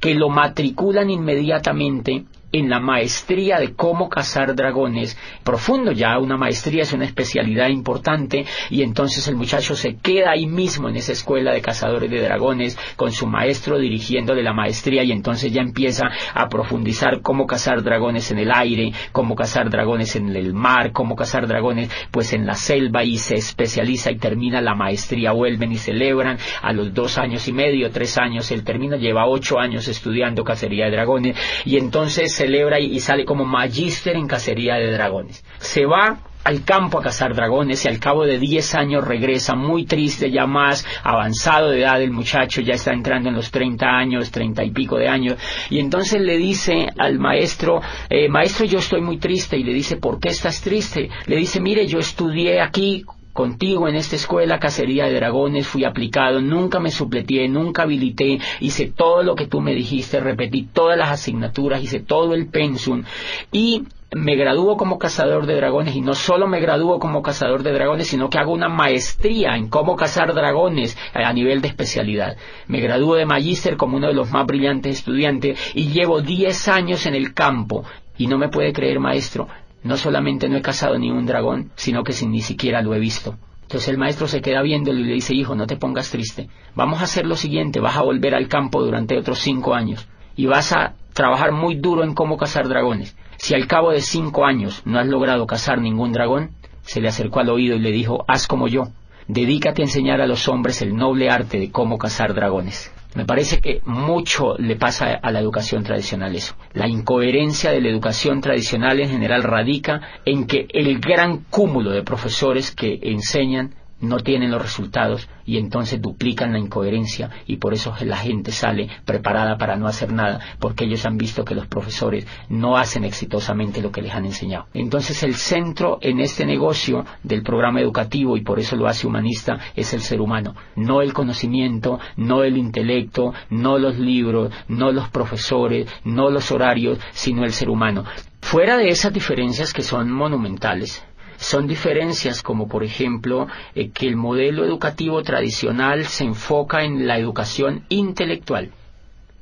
que 0.00 0.14
lo 0.14 0.28
matriculan 0.28 1.10
inmediatamente 1.10 2.24
en 2.52 2.68
la 2.68 2.80
maestría 2.80 3.58
de 3.58 3.74
cómo 3.74 4.08
cazar 4.08 4.54
dragones. 4.54 5.16
Profundo 5.44 5.92
ya 5.92 6.18
una 6.18 6.36
maestría 6.36 6.82
es 6.82 6.92
una 6.92 7.04
especialidad 7.04 7.68
importante 7.68 8.44
y 8.70 8.82
entonces 8.82 9.26
el 9.28 9.36
muchacho 9.36 9.74
se 9.76 9.96
queda 9.96 10.32
ahí 10.32 10.46
mismo 10.46 10.88
en 10.88 10.96
esa 10.96 11.12
escuela 11.12 11.52
de 11.52 11.60
cazadores 11.60 12.10
de 12.10 12.20
dragones 12.20 12.78
con 12.96 13.12
su 13.12 13.26
maestro 13.26 13.78
dirigiéndole 13.78 14.42
la 14.42 14.52
maestría 14.52 15.04
y 15.04 15.12
entonces 15.12 15.52
ya 15.52 15.62
empieza 15.62 16.06
a 16.34 16.48
profundizar 16.48 17.20
cómo 17.22 17.46
cazar 17.46 17.82
dragones 17.82 18.30
en 18.30 18.38
el 18.38 18.50
aire 18.52 18.92
cómo 19.12 19.34
cazar 19.34 19.70
dragones 19.70 20.16
en 20.16 20.34
el 20.34 20.54
mar 20.54 20.92
cómo 20.92 21.16
cazar 21.16 21.46
dragones 21.46 21.90
pues 22.10 22.32
en 22.32 22.46
la 22.46 22.54
selva 22.54 23.04
y 23.04 23.18
se 23.18 23.34
especializa 23.34 24.10
y 24.10 24.16
termina 24.16 24.60
la 24.60 24.74
maestría. 24.74 25.32
Vuelven 25.32 25.72
y 25.72 25.76
celebran 25.76 26.38
a 26.62 26.72
los 26.72 26.92
dos 26.92 27.18
años 27.18 27.46
y 27.48 27.52
medio 27.52 27.90
tres 27.90 28.18
años 28.18 28.50
él 28.50 28.64
termina 28.64 28.96
lleva 28.96 29.26
ocho 29.26 29.58
años 29.58 29.88
estudiando 29.88 30.44
cacería 30.44 30.86
de 30.86 30.92
dragones 30.92 31.36
y 31.64 31.76
entonces 31.76 32.39
celebra 32.40 32.80
y, 32.80 32.98
sale 33.00 33.26
como 33.26 33.44
magíster 33.44 34.16
en 34.16 34.26
cacería 34.26 34.76
de 34.76 34.90
dragones. 34.92 35.44
Se 35.58 35.84
va 35.84 36.20
al 36.42 36.64
campo 36.64 36.98
a 36.98 37.02
cazar 37.02 37.34
dragones 37.34 37.84
y 37.84 37.88
al 37.88 37.98
cabo 37.98 38.24
de 38.24 38.38
10 38.38 38.74
años 38.76 39.06
regresa 39.06 39.54
muy 39.54 39.84
triste, 39.84 40.30
ya 40.30 40.46
más 40.46 40.86
avanzado 41.02 41.70
de 41.70 41.82
edad 41.82 42.00
el 42.00 42.12
muchacho, 42.12 42.62
ya 42.62 42.74
está 42.74 42.92
entrando 42.94 43.28
en 43.28 43.34
los 43.34 43.50
30 43.50 43.86
años, 43.86 44.30
30 44.30 44.64
y 44.64 44.70
pico 44.70 44.96
de 44.96 45.08
años, 45.08 45.36
y 45.68 45.80
entonces 45.80 46.18
le 46.22 46.38
dice 46.38 46.88
al 46.96 47.18
maestro, 47.18 47.82
eh, 48.08 48.30
maestro 48.30 48.64
yo 48.64 48.78
estoy 48.78 49.02
muy 49.02 49.18
triste, 49.18 49.58
y 49.58 49.64
le 49.64 49.74
dice, 49.74 49.98
¿por 49.98 50.18
qué 50.18 50.30
estás 50.30 50.62
triste? 50.62 51.10
Le 51.26 51.36
dice, 51.36 51.60
mire, 51.60 51.86
yo 51.86 51.98
estudié 51.98 52.62
aquí 52.62 53.04
Contigo 53.32 53.88
en 53.88 53.94
esta 53.94 54.16
escuela 54.16 54.58
cacería 54.58 55.06
de 55.06 55.14
dragones 55.14 55.66
fui 55.66 55.84
aplicado, 55.84 56.40
nunca 56.40 56.80
me 56.80 56.90
supleté, 56.90 57.48
nunca 57.48 57.82
habilité, 57.82 58.40
hice 58.58 58.90
todo 58.90 59.22
lo 59.22 59.36
que 59.36 59.46
tú 59.46 59.60
me 59.60 59.74
dijiste, 59.74 60.18
repetí 60.18 60.64
todas 60.64 60.98
las 60.98 61.10
asignaturas, 61.10 61.82
hice 61.82 62.00
todo 62.00 62.34
el 62.34 62.48
pensum 62.48 63.04
y 63.52 63.84
me 64.12 64.34
gradúo 64.34 64.76
como 64.76 64.98
cazador 64.98 65.46
de 65.46 65.54
dragones 65.54 65.94
y 65.94 66.00
no 66.00 66.14
solo 66.14 66.48
me 66.48 66.58
gradúo 66.58 66.98
como 66.98 67.22
cazador 67.22 67.62
de 67.62 67.72
dragones, 67.72 68.08
sino 68.08 68.28
que 68.28 68.38
hago 68.38 68.52
una 68.52 68.68
maestría 68.68 69.54
en 69.54 69.68
cómo 69.68 69.94
cazar 69.94 70.34
dragones 70.34 70.98
a 71.14 71.32
nivel 71.32 71.60
de 71.60 71.68
especialidad. 71.68 72.36
Me 72.66 72.80
gradúo 72.80 73.14
de 73.14 73.26
magíster 73.26 73.76
como 73.76 73.96
uno 73.96 74.08
de 74.08 74.14
los 74.14 74.30
más 74.32 74.46
brillantes 74.46 74.98
estudiantes 74.98 75.58
y 75.74 75.90
llevo 75.92 76.20
10 76.20 76.66
años 76.68 77.06
en 77.06 77.14
el 77.14 77.32
campo 77.32 77.84
y 78.18 78.26
no 78.26 78.36
me 78.36 78.48
puede 78.48 78.72
creer, 78.72 78.98
maestro, 78.98 79.46
no 79.82 79.96
solamente 79.96 80.48
no 80.48 80.56
he 80.56 80.62
cazado 80.62 80.98
ni 80.98 81.10
un 81.10 81.26
dragón, 81.26 81.70
sino 81.76 82.04
que 82.04 82.14
ni 82.26 82.40
siquiera 82.40 82.82
lo 82.82 82.94
he 82.94 82.98
visto. 82.98 83.36
Entonces 83.62 83.88
el 83.88 83.98
maestro 83.98 84.26
se 84.26 84.40
queda 84.40 84.62
viéndolo 84.62 84.98
y 84.98 85.04
le 85.04 85.14
dice, 85.14 85.34
hijo, 85.34 85.54
no 85.54 85.66
te 85.66 85.76
pongas 85.76 86.10
triste. 86.10 86.48
Vamos 86.74 87.00
a 87.00 87.04
hacer 87.04 87.24
lo 87.26 87.36
siguiente, 87.36 87.78
vas 87.80 87.96
a 87.96 88.02
volver 88.02 88.34
al 88.34 88.48
campo 88.48 88.82
durante 88.82 89.16
otros 89.16 89.38
cinco 89.38 89.74
años 89.74 90.08
y 90.34 90.46
vas 90.46 90.72
a 90.72 90.94
trabajar 91.12 91.52
muy 91.52 91.76
duro 91.76 92.02
en 92.02 92.14
cómo 92.14 92.36
cazar 92.36 92.68
dragones. 92.68 93.16
Si 93.36 93.54
al 93.54 93.66
cabo 93.66 93.92
de 93.92 94.00
cinco 94.00 94.44
años 94.44 94.82
no 94.84 94.98
has 94.98 95.06
logrado 95.06 95.46
cazar 95.46 95.80
ningún 95.80 96.12
dragón, 96.12 96.50
se 96.82 97.00
le 97.00 97.08
acercó 97.08 97.40
al 97.40 97.50
oído 97.50 97.76
y 97.76 97.78
le 97.78 97.92
dijo, 97.92 98.24
haz 98.26 98.46
como 98.46 98.68
yo, 98.68 98.88
dedícate 99.28 99.82
a 99.82 99.84
enseñar 99.84 100.20
a 100.20 100.26
los 100.26 100.48
hombres 100.48 100.82
el 100.82 100.96
noble 100.96 101.30
arte 101.30 101.58
de 101.58 101.70
cómo 101.70 101.96
cazar 101.96 102.34
dragones. 102.34 102.92
Me 103.14 103.24
parece 103.24 103.60
que 103.60 103.80
mucho 103.86 104.56
le 104.58 104.76
pasa 104.76 105.14
a 105.14 105.30
la 105.32 105.40
educación 105.40 105.82
tradicional 105.82 106.34
eso. 106.36 106.54
La 106.74 106.88
incoherencia 106.88 107.72
de 107.72 107.80
la 107.80 107.88
educación 107.88 108.40
tradicional 108.40 109.00
en 109.00 109.10
general 109.10 109.42
radica 109.42 110.00
en 110.24 110.46
que 110.46 110.66
el 110.68 111.00
gran 111.00 111.44
cúmulo 111.50 111.90
de 111.90 112.04
profesores 112.04 112.70
que 112.70 113.00
enseñan 113.02 113.74
no 114.00 114.18
tienen 114.18 114.50
los 114.50 114.62
resultados 114.62 115.28
y 115.44 115.58
entonces 115.58 116.00
duplican 116.00 116.52
la 116.52 116.58
incoherencia 116.58 117.30
y 117.46 117.56
por 117.56 117.74
eso 117.74 117.94
la 118.00 118.16
gente 118.16 118.52
sale 118.52 118.88
preparada 119.04 119.58
para 119.58 119.76
no 119.76 119.86
hacer 119.86 120.12
nada 120.12 120.40
porque 120.58 120.84
ellos 120.84 121.06
han 121.06 121.16
visto 121.16 121.44
que 121.44 121.54
los 121.54 121.66
profesores 121.66 122.26
no 122.48 122.76
hacen 122.76 123.04
exitosamente 123.04 123.82
lo 123.82 123.90
que 123.90 124.02
les 124.02 124.14
han 124.14 124.24
enseñado. 124.24 124.66
Entonces 124.74 125.22
el 125.22 125.34
centro 125.34 125.98
en 126.00 126.20
este 126.20 126.46
negocio 126.46 127.04
del 127.22 127.42
programa 127.42 127.80
educativo 127.80 128.36
y 128.36 128.42
por 128.42 128.58
eso 128.58 128.76
lo 128.76 128.86
hace 128.86 129.06
humanista 129.06 129.58
es 129.76 129.92
el 129.94 130.00
ser 130.00 130.20
humano, 130.20 130.54
no 130.76 131.02
el 131.02 131.12
conocimiento, 131.12 131.98
no 132.16 132.42
el 132.42 132.56
intelecto, 132.56 133.32
no 133.50 133.78
los 133.78 133.98
libros, 133.98 134.52
no 134.68 134.92
los 134.92 135.08
profesores, 135.08 135.88
no 136.04 136.30
los 136.30 136.50
horarios, 136.52 136.98
sino 137.12 137.44
el 137.44 137.52
ser 137.52 137.70
humano. 137.70 138.04
Fuera 138.40 138.78
de 138.78 138.88
esas 138.88 139.12
diferencias 139.12 139.72
que 139.72 139.82
son 139.82 140.10
monumentales, 140.10 141.04
son 141.40 141.66
diferencias 141.66 142.42
como 142.42 142.68
por 142.68 142.84
ejemplo 142.84 143.48
eh, 143.74 143.90
que 143.90 144.06
el 144.06 144.14
modelo 144.14 144.64
educativo 144.64 145.22
tradicional 145.22 146.04
se 146.04 146.24
enfoca 146.24 146.84
en 146.84 147.06
la 147.06 147.18
educación 147.18 147.84
intelectual 147.88 148.70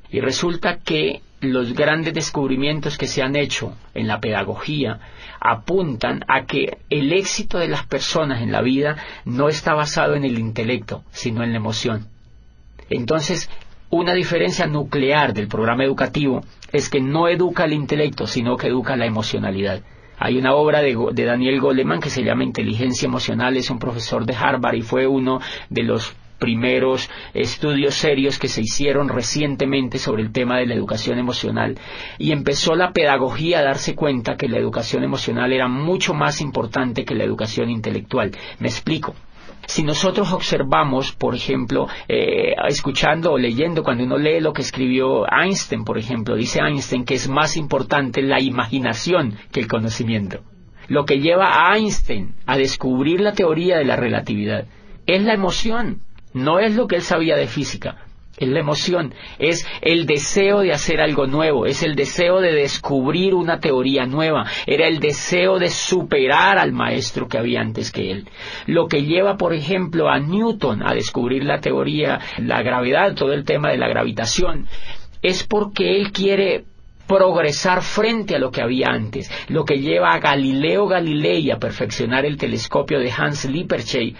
y 0.09 0.21
resulta 0.21 0.79
que 0.79 1.21
los 1.41 1.73
grandes 1.73 2.13
descubrimientos 2.13 2.97
que 2.97 3.07
se 3.07 3.21
han 3.21 3.35
hecho 3.35 3.73
en 3.93 4.07
la 4.07 4.19
pedagogía 4.19 4.99
apuntan 5.39 6.23
a 6.27 6.45
que 6.45 6.79
el 6.89 7.13
éxito 7.13 7.59
de 7.59 7.67
las 7.67 7.85
personas 7.85 8.41
en 8.41 8.51
la 8.51 8.61
vida 8.61 8.97
no 9.25 9.47
está 9.47 9.73
basado 9.73 10.15
en 10.15 10.25
el 10.25 10.39
intelecto, 10.39 11.03
sino 11.11 11.43
en 11.43 11.51
la 11.51 11.57
emoción. 11.57 12.07
Entonces, 12.89 13.49
una 13.89 14.13
diferencia 14.13 14.67
nuclear 14.67 15.33
del 15.33 15.47
programa 15.47 15.83
educativo 15.83 16.43
es 16.71 16.89
que 16.89 16.99
no 16.99 17.27
educa 17.27 17.65
el 17.65 17.73
intelecto, 17.73 18.27
sino 18.27 18.57
que 18.57 18.67
educa 18.67 18.97
la 18.97 19.05
emocionalidad. 19.05 19.81
Hay 20.19 20.37
una 20.37 20.53
obra 20.53 20.81
de, 20.81 21.25
Daniel 21.25 21.61
Goleman 21.61 22.01
que 22.01 22.09
se 22.09 22.23
llama 22.23 22.43
Inteligencia 22.43 23.05
Emocional, 23.05 23.55
es 23.55 23.69
un 23.69 23.79
profesor 23.79 24.25
de 24.25 24.35
Harvard 24.35 24.75
y 24.75 24.81
fue 24.81 25.07
uno 25.07 25.39
de 25.69 25.83
los 25.83 26.13
primeros 26.39 27.09
estudios 27.33 27.95
serios 27.95 28.37
que 28.37 28.47
se 28.47 28.61
hicieron 28.61 29.09
recientemente 29.09 29.97
sobre 29.97 30.23
el 30.23 30.31
tema 30.31 30.57
de 30.57 30.65
la 30.65 30.73
educación 30.73 31.19
emocional 31.19 31.77
y 32.17 32.31
empezó 32.31 32.75
la 32.75 32.91
pedagogía 32.91 33.59
a 33.59 33.63
darse 33.63 33.95
cuenta 33.95 34.35
que 34.35 34.47
la 34.47 34.57
educación 34.57 35.03
emocional 35.03 35.53
era 35.53 35.67
mucho 35.67 36.13
más 36.13 36.41
importante 36.41 37.05
que 37.05 37.15
la 37.15 37.23
educación 37.23 37.69
intelectual. 37.69 38.31
Me 38.59 38.67
explico. 38.67 39.15
Si 39.65 39.83
nosotros 39.83 40.33
observamos, 40.33 41.11
por 41.11 41.35
ejemplo, 41.35 41.87
eh, 42.07 42.53
escuchando 42.67 43.33
o 43.33 43.37
leyendo, 43.37 43.83
cuando 43.83 44.03
uno 44.03 44.17
lee 44.17 44.39
lo 44.39 44.51
que 44.51 44.61
escribió 44.61 45.25
Einstein, 45.31 45.83
por 45.83 45.97
ejemplo, 45.97 46.35
dice 46.35 46.59
Einstein 46.59 47.05
que 47.05 47.13
es 47.15 47.29
más 47.29 47.55
importante 47.55 48.21
la 48.21 48.41
imaginación 48.41 49.37
que 49.51 49.59
el 49.59 49.67
conocimiento. 49.67 50.41
Lo 50.87 51.05
que 51.05 51.19
lleva 51.19 51.69
a 51.69 51.77
Einstein 51.77 52.33
a 52.47 52.57
descubrir 52.57 53.21
la 53.21 53.33
teoría 53.33 53.77
de 53.77 53.85
la 53.85 53.95
relatividad 53.95 54.65
es 55.05 55.23
la 55.23 55.33
emoción, 55.33 56.01
no 56.33 56.59
es 56.59 56.75
lo 56.75 56.87
que 56.87 56.95
él 56.95 57.03
sabía 57.03 57.35
de 57.35 57.47
física, 57.47 57.97
es 58.39 58.47
la 58.47 58.59
emoción, 58.59 59.13
es 59.37 59.67
el 59.81 60.05
deseo 60.05 60.61
de 60.61 60.71
hacer 60.71 61.01
algo 61.01 61.27
nuevo, 61.27 61.65
es 61.65 61.83
el 61.83 61.95
deseo 61.95 62.39
de 62.39 62.53
descubrir 62.53 63.35
una 63.35 63.59
teoría 63.59 64.05
nueva, 64.05 64.45
era 64.65 64.87
el 64.87 64.99
deseo 64.99 65.59
de 65.59 65.69
superar 65.69 66.57
al 66.57 66.71
maestro 66.71 67.27
que 67.27 67.37
había 67.37 67.59
antes 67.61 67.91
que 67.91 68.11
él. 68.11 68.27
Lo 68.65 68.87
que 68.87 69.03
lleva, 69.03 69.37
por 69.37 69.53
ejemplo, 69.53 70.09
a 70.09 70.19
Newton 70.19 70.81
a 70.83 70.93
descubrir 70.93 71.43
la 71.43 71.59
teoría, 71.59 72.19
la 72.37 72.61
gravedad, 72.63 73.13
todo 73.13 73.33
el 73.33 73.43
tema 73.43 73.69
de 73.71 73.77
la 73.77 73.89
gravitación, 73.89 74.67
es 75.21 75.43
porque 75.43 75.97
él 75.97 76.13
quiere 76.13 76.63
progresar 77.07 77.81
frente 77.81 78.35
a 78.35 78.39
lo 78.39 78.51
que 78.51 78.61
había 78.61 78.89
antes, 78.89 79.29
lo 79.49 79.65
que 79.65 79.79
lleva 79.79 80.13
a 80.13 80.19
Galileo 80.19 80.87
Galilei 80.87 81.49
a 81.51 81.57
perfeccionar 81.57 82.23
el 82.23 82.37
telescopio 82.37 82.99
de 82.99 83.11
Hans 83.11 83.45
Lippershey 83.45 84.15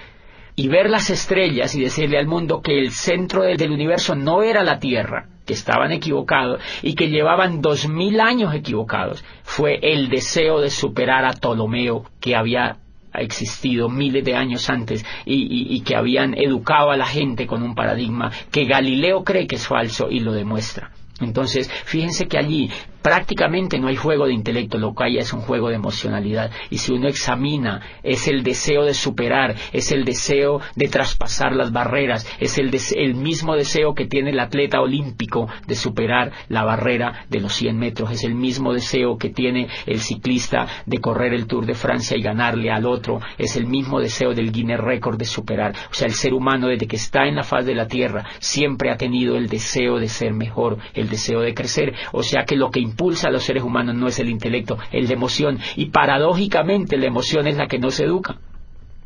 y 0.59 0.67
ver 0.67 0.89
las 0.89 1.09
estrellas 1.09 1.73
y 1.73 1.83
decirle 1.83 2.17
al 2.17 2.27
mundo 2.27 2.61
que 2.61 2.77
el 2.77 2.91
centro 2.91 3.43
del 3.43 3.71
universo 3.71 4.13
no 4.13 4.43
era 4.43 4.61
la 4.61 4.77
Tierra, 4.77 5.29
que 5.45 5.53
estaban 5.53 5.93
equivocados 5.93 6.61
y 6.81 6.95
que 6.95 7.07
llevaban 7.07 7.61
dos 7.61 7.87
mil 7.87 8.19
años 8.19 8.53
equivocados, 8.53 9.23
fue 9.43 9.79
el 9.81 10.09
deseo 10.09 10.59
de 10.59 10.69
superar 10.69 11.23
a 11.23 11.31
Ptolomeo 11.31 12.03
que 12.19 12.35
había 12.35 12.75
existido 13.13 13.87
miles 13.87 14.25
de 14.25 14.35
años 14.35 14.69
antes 14.69 15.05
y, 15.23 15.73
y, 15.73 15.79
que 15.79 15.95
habían 15.95 16.37
educado 16.37 16.91
a 16.91 16.97
la 16.97 17.05
gente 17.05 17.47
con 17.47 17.63
un 17.63 17.73
paradigma 17.73 18.29
que 18.51 18.65
Galileo 18.65 19.23
cree 19.23 19.47
que 19.47 19.55
es 19.55 19.65
falso 19.65 20.09
y 20.11 20.19
lo 20.19 20.33
demuestra. 20.33 20.91
Entonces, 21.21 21.71
fíjense 21.85 22.27
que 22.27 22.37
allí 22.37 22.69
prácticamente 23.01 23.79
no 23.79 23.87
hay 23.87 23.95
juego 23.95 24.27
de 24.27 24.33
intelecto, 24.33 24.77
lo 24.77 24.93
que 24.93 25.03
hay 25.05 25.17
es 25.17 25.33
un 25.33 25.41
juego 25.41 25.69
de 25.69 25.75
emocionalidad. 25.75 26.51
Y 26.69 26.77
si 26.77 26.91
uno 26.91 27.07
examina, 27.07 27.81
es 28.03 28.27
el 28.27 28.43
deseo 28.43 28.85
de 28.85 28.93
superar, 28.93 29.55
es 29.73 29.91
el 29.91 30.05
deseo 30.05 30.61
de 30.75 30.87
traspasar 30.87 31.53
las 31.53 31.71
barreras, 31.71 32.27
es 32.39 32.57
el, 32.57 32.71
el 32.95 33.15
mismo 33.15 33.55
deseo 33.55 33.93
que 33.93 34.05
tiene 34.05 34.31
el 34.31 34.39
atleta 34.39 34.81
olímpico 34.81 35.47
de 35.67 35.75
superar 35.75 36.31
la 36.47 36.63
barrera 36.63 37.25
de 37.29 37.39
los 37.39 37.53
100 37.53 37.77
metros, 37.77 38.11
es 38.11 38.23
el 38.23 38.35
mismo 38.35 38.73
deseo 38.73 39.17
que 39.17 39.29
tiene 39.29 39.67
el 39.85 39.99
ciclista 39.99 40.67
de 40.85 40.99
correr 40.99 41.33
el 41.33 41.47
Tour 41.47 41.65
de 41.65 41.75
Francia 41.75 42.17
y 42.17 42.21
ganarle 42.21 42.71
al 42.71 42.85
otro, 42.85 43.19
es 43.37 43.55
el 43.55 43.65
mismo 43.65 43.99
deseo 43.99 44.33
del 44.33 44.51
Guinness 44.51 44.79
Record 44.79 45.17
de 45.17 45.25
superar. 45.25 45.73
O 45.91 45.93
sea, 45.93 46.07
el 46.07 46.13
ser 46.13 46.33
humano 46.33 46.67
desde 46.67 46.87
que 46.87 46.95
está 46.95 47.25
en 47.25 47.35
la 47.35 47.43
faz 47.43 47.65
de 47.65 47.75
la 47.75 47.87
Tierra 47.87 48.25
siempre 48.39 48.91
ha 48.91 48.97
tenido 48.97 49.35
el 49.35 49.47
deseo 49.47 49.99
de 49.99 50.07
ser 50.07 50.33
mejor, 50.33 50.77
el 50.93 51.09
deseo 51.09 51.41
de 51.41 51.53
crecer. 51.53 51.93
O 52.11 52.23
sea 52.23 52.43
que 52.45 52.55
lo 52.55 52.69
que 52.69 52.79
impulsa 52.89 53.27
a 53.29 53.31
los 53.31 53.43
seres 53.43 53.63
humanos 53.63 53.95
no 53.95 54.07
es 54.07 54.19
el 54.19 54.29
intelecto, 54.29 54.77
es 54.91 55.07
la 55.07 55.13
emoción. 55.13 55.59
Y 55.75 55.87
paradójicamente 55.87 56.97
la 56.97 57.07
emoción 57.07 57.47
es 57.47 57.57
la 57.57 57.67
que 57.67 57.79
no 57.79 57.91
se 57.91 58.05
educa. 58.05 58.37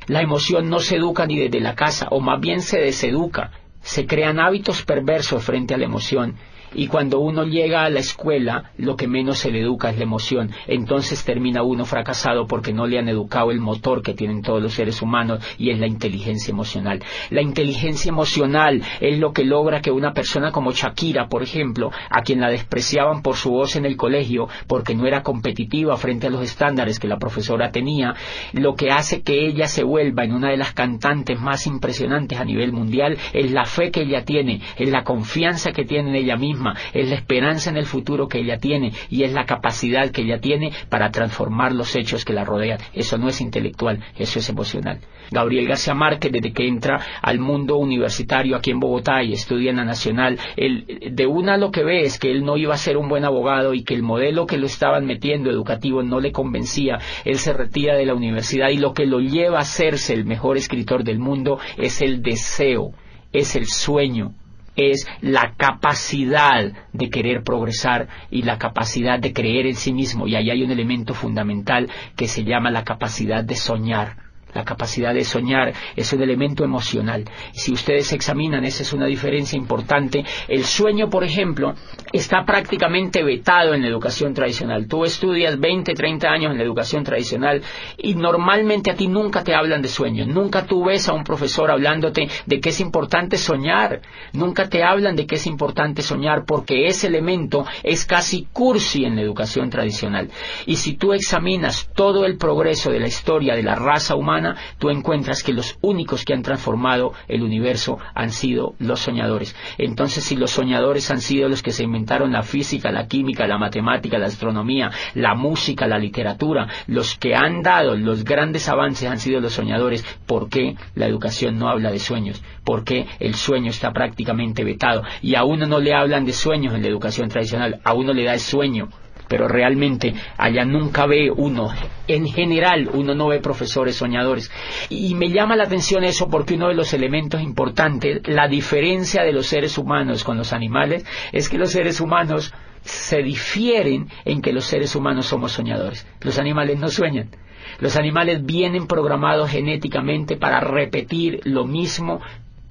La 0.07 0.21
emoción 0.21 0.69
no 0.69 0.79
se 0.79 0.97
educa 0.97 1.25
ni 1.25 1.37
desde 1.37 1.59
la 1.59 1.75
casa, 1.75 2.07
o 2.11 2.19
más 2.19 2.39
bien 2.41 2.61
se 2.61 2.79
deseduca. 2.79 3.51
Se 3.81 4.05
crean 4.05 4.39
hábitos 4.39 4.83
perversos 4.83 5.43
frente 5.43 5.73
a 5.73 5.77
la 5.77 5.85
emoción 5.85 6.35
y 6.73 6.87
cuando 6.87 7.19
uno 7.19 7.45
llega 7.45 7.83
a 7.83 7.89
la 7.89 7.99
escuela, 7.99 8.71
lo 8.77 8.95
que 8.95 9.07
menos 9.07 9.39
se 9.39 9.51
le 9.51 9.61
educa 9.61 9.89
es 9.89 9.97
la 9.97 10.03
emoción. 10.03 10.51
Entonces 10.67 11.23
termina 11.23 11.63
uno 11.63 11.85
fracasado 11.85 12.47
porque 12.47 12.73
no 12.73 12.87
le 12.87 12.99
han 12.99 13.09
educado 13.09 13.51
el 13.51 13.59
motor 13.59 14.01
que 14.01 14.13
tienen 14.13 14.41
todos 14.41 14.61
los 14.61 14.73
seres 14.73 15.01
humanos 15.01 15.43
y 15.57 15.69
es 15.69 15.79
la 15.79 15.87
inteligencia 15.87 16.51
emocional. 16.51 17.01
La 17.29 17.41
inteligencia 17.41 18.09
emocional 18.09 18.81
es 18.99 19.19
lo 19.19 19.33
que 19.33 19.43
logra 19.43 19.81
que 19.81 19.91
una 19.91 20.13
persona 20.13 20.51
como 20.51 20.71
Shakira, 20.71 21.27
por 21.27 21.43
ejemplo, 21.43 21.91
a 22.09 22.21
quien 22.21 22.41
la 22.41 22.49
despreciaban 22.49 23.21
por 23.21 23.35
su 23.35 23.51
voz 23.51 23.75
en 23.75 23.85
el 23.85 23.97
colegio 23.97 24.47
porque 24.67 24.95
no 24.95 25.05
era 25.05 25.23
competitiva 25.23 25.97
frente 25.97 26.27
a 26.27 26.29
los 26.29 26.41
estándares 26.41 26.99
que 26.99 27.07
la 27.07 27.17
profesora 27.17 27.71
tenía, 27.71 28.13
lo 28.53 28.75
que 28.75 28.89
hace 28.89 29.21
que 29.21 29.45
ella 29.45 29.67
se 29.67 29.83
vuelva 29.83 30.23
en 30.23 30.33
una 30.33 30.49
de 30.49 30.57
las 30.57 30.73
cantantes 30.73 31.39
más 31.39 31.67
impresionantes 31.67 32.39
a 32.39 32.45
nivel 32.45 32.71
mundial 32.71 33.17
es 33.33 33.51
la 33.51 33.65
fe 33.65 33.91
que 33.91 34.01
ella 34.01 34.23
tiene, 34.23 34.61
es 34.77 34.89
la 34.89 35.03
confianza 35.03 35.71
que 35.71 35.85
tiene 35.85 36.09
en 36.09 36.15
ella 36.15 36.37
misma 36.37 36.62
es 36.93 37.09
la 37.09 37.15
esperanza 37.15 37.69
en 37.69 37.77
el 37.77 37.85
futuro 37.85 38.27
que 38.27 38.39
ella 38.39 38.57
tiene 38.57 38.91
y 39.09 39.23
es 39.23 39.33
la 39.33 39.45
capacidad 39.45 40.11
que 40.11 40.21
ella 40.21 40.39
tiene 40.39 40.71
para 40.89 41.11
transformar 41.11 41.73
los 41.73 41.95
hechos 41.95 42.25
que 42.25 42.33
la 42.33 42.43
rodean. 42.43 42.79
Eso 42.93 43.17
no 43.17 43.27
es 43.27 43.41
intelectual, 43.41 43.99
eso 44.17 44.39
es 44.39 44.49
emocional. 44.49 44.99
Gabriel 45.31 45.67
García 45.67 45.93
Márquez, 45.93 46.31
desde 46.31 46.53
que 46.53 46.67
entra 46.67 46.99
al 47.21 47.39
mundo 47.39 47.77
universitario 47.77 48.55
aquí 48.55 48.71
en 48.71 48.79
Bogotá 48.79 49.23
y 49.23 49.33
estudia 49.33 49.71
en 49.71 49.77
la 49.77 49.85
Nacional, 49.85 50.37
de 50.55 51.25
una 51.25 51.57
lo 51.57 51.71
que 51.71 51.83
ve 51.83 52.01
es 52.01 52.19
que 52.19 52.31
él 52.31 52.43
no 52.43 52.57
iba 52.57 52.73
a 52.73 52.77
ser 52.77 52.97
un 52.97 53.09
buen 53.09 53.25
abogado 53.25 53.73
y 53.73 53.83
que 53.83 53.93
el 53.93 54.03
modelo 54.03 54.45
que 54.45 54.57
lo 54.57 54.65
estaban 54.65 55.05
metiendo 55.05 55.49
educativo 55.49 56.03
no 56.03 56.19
le 56.19 56.31
convencía. 56.31 56.99
Él 57.25 57.37
se 57.37 57.53
retira 57.53 57.95
de 57.95 58.05
la 58.05 58.13
universidad 58.13 58.69
y 58.69 58.77
lo 58.77 58.93
que 58.93 59.05
lo 59.05 59.19
lleva 59.19 59.57
a 59.57 59.61
hacerse 59.61 60.13
el 60.13 60.25
mejor 60.25 60.57
escritor 60.57 61.03
del 61.03 61.19
mundo 61.19 61.59
es 61.77 62.01
el 62.01 62.21
deseo, 62.21 62.91
es 63.31 63.55
el 63.55 63.65
sueño, 63.65 64.33
es 64.75 65.07
la 65.21 65.53
capacidad 65.55 66.71
de 66.91 67.09
querer 67.09 67.43
progresar 67.43 68.07
y 68.31 68.43
la 68.43 68.57
capacidad 68.57 69.19
de 69.19 69.33
creer 69.33 69.67
en 69.67 69.75
sí 69.75 69.93
mismo. 69.93 70.27
Y 70.27 70.35
ahí 70.35 70.49
hay 70.49 70.63
un 70.63 70.71
elemento 70.71 71.13
fundamental 71.13 71.89
que 72.15 72.27
se 72.27 72.43
llama 72.43 72.71
la 72.71 72.83
capacidad 72.83 73.43
de 73.43 73.55
soñar. 73.55 74.32
La 74.53 74.63
capacidad 74.63 75.13
de 75.13 75.23
soñar 75.23 75.73
es 75.95 76.13
un 76.13 76.21
elemento 76.21 76.63
emocional. 76.63 77.25
Si 77.51 77.71
ustedes 77.71 78.11
examinan, 78.13 78.63
esa 78.65 78.83
es 78.83 78.93
una 78.93 79.05
diferencia 79.07 79.57
importante. 79.57 80.23
El 80.47 80.63
sueño, 80.63 81.09
por 81.09 81.23
ejemplo, 81.23 81.73
está 82.11 82.43
prácticamente 82.45 83.23
vetado 83.23 83.73
en 83.73 83.81
la 83.81 83.87
educación 83.87 84.33
tradicional. 84.33 84.87
Tú 84.87 85.03
estudias 85.03 85.59
20, 85.59 85.93
30 85.93 86.27
años 86.27 86.51
en 86.51 86.57
la 86.57 86.63
educación 86.63 87.03
tradicional 87.03 87.61
y 87.97 88.15
normalmente 88.15 88.91
a 88.91 88.95
ti 88.95 89.07
nunca 89.07 89.43
te 89.43 89.55
hablan 89.55 89.81
de 89.81 89.87
sueños. 89.87 90.27
Nunca 90.27 90.65
tú 90.65 90.85
ves 90.85 91.09
a 91.09 91.13
un 91.13 91.23
profesor 91.23 91.71
hablándote 91.71 92.27
de 92.45 92.59
que 92.59 92.69
es 92.69 92.79
importante 92.79 93.37
soñar. 93.37 94.01
Nunca 94.33 94.69
te 94.69 94.83
hablan 94.83 95.15
de 95.15 95.25
que 95.25 95.35
es 95.35 95.47
importante 95.47 96.01
soñar 96.01 96.45
porque 96.45 96.87
ese 96.87 97.07
elemento 97.07 97.65
es 97.81 98.05
casi 98.05 98.47
cursi 98.51 99.05
en 99.05 99.15
la 99.15 99.21
educación 99.21 99.69
tradicional. 99.69 100.29
Y 100.65 100.75
si 100.75 100.93
tú 100.95 101.13
examinas 101.13 101.89
todo 101.95 102.25
el 102.25 102.37
progreso 102.37 102.91
de 102.91 102.99
la 102.99 103.07
historia 103.07 103.55
de 103.55 103.63
la 103.63 103.75
raza 103.75 104.15
humana, 104.15 104.42
tú 104.79 104.89
encuentras 104.89 105.43
que 105.43 105.53
los 105.53 105.77
únicos 105.81 106.25
que 106.25 106.33
han 106.33 106.41
transformado 106.41 107.13
el 107.27 107.43
universo 107.43 107.97
han 108.13 108.31
sido 108.31 108.75
los 108.79 108.99
soñadores. 108.99 109.55
Entonces, 109.77 110.23
si 110.23 110.35
los 110.35 110.51
soñadores 110.51 111.09
han 111.11 111.21
sido 111.21 111.49
los 111.49 111.61
que 111.63 111.71
se 111.71 111.83
inventaron 111.83 112.31
la 112.31 112.43
física, 112.43 112.91
la 112.91 113.07
química, 113.07 113.47
la 113.47 113.57
matemática, 113.57 114.17
la 114.17 114.27
astronomía, 114.27 114.91
la 115.15 115.35
música, 115.35 115.87
la 115.87 115.97
literatura, 115.97 116.67
los 116.87 117.15
que 117.15 117.35
han 117.35 117.61
dado 117.61 117.95
los 117.95 118.23
grandes 118.23 118.69
avances 118.69 119.09
han 119.09 119.19
sido 119.19 119.39
los 119.39 119.53
soñadores, 119.53 120.03
¿por 120.25 120.49
qué 120.49 120.75
la 120.95 121.07
educación 121.07 121.57
no 121.57 121.69
habla 121.69 121.91
de 121.91 121.99
sueños? 121.99 122.43
¿Por 122.63 122.83
qué 122.83 123.07
el 123.19 123.35
sueño 123.35 123.69
está 123.69 123.91
prácticamente 123.91 124.63
vetado? 124.63 125.03
Y 125.21 125.35
a 125.35 125.43
uno 125.43 125.65
no 125.65 125.79
le 125.79 125.93
hablan 125.93 126.25
de 126.25 126.33
sueños 126.33 126.73
en 126.73 126.81
la 126.81 126.87
educación 126.87 127.29
tradicional, 127.29 127.79
a 127.83 127.93
uno 127.93 128.13
le 128.13 128.23
da 128.23 128.33
el 128.33 128.39
sueño 128.39 128.89
pero 129.33 129.47
realmente 129.47 130.13
allá 130.37 130.63
nunca 130.63 131.07
ve 131.07 131.31
uno, 131.35 131.71
en 132.07 132.27
general 132.27 132.87
uno 132.93 133.15
no 133.15 133.29
ve 133.29 133.39
profesores 133.39 133.95
soñadores. 133.95 134.51
Y 134.89 135.15
me 135.15 135.31
llama 135.31 135.55
la 135.55 135.63
atención 135.63 136.03
eso 136.03 136.29
porque 136.29 136.53
uno 136.53 136.67
de 136.67 136.75
los 136.75 136.93
elementos 136.93 137.41
importantes, 137.41 138.21
la 138.27 138.47
diferencia 138.47 139.23
de 139.23 139.33
los 139.33 139.47
seres 139.47 139.79
humanos 139.79 140.23
con 140.23 140.37
los 140.37 140.53
animales, 140.53 141.03
es 141.31 141.49
que 141.49 141.57
los 141.57 141.71
seres 141.71 141.99
humanos 141.99 142.53
se 142.83 143.23
difieren 143.23 144.07
en 144.23 144.39
que 144.39 144.53
los 144.53 144.65
seres 144.65 144.95
humanos 144.95 145.25
somos 145.25 145.53
soñadores. 145.53 146.05
Los 146.21 146.37
animales 146.37 146.77
no 146.77 146.89
sueñan. 146.89 147.31
Los 147.79 147.95
animales 147.95 148.45
vienen 148.45 148.85
programados 148.85 149.49
genéticamente 149.49 150.37
para 150.37 150.59
repetir 150.59 151.39
lo 151.45 151.65
mismo 151.65 152.21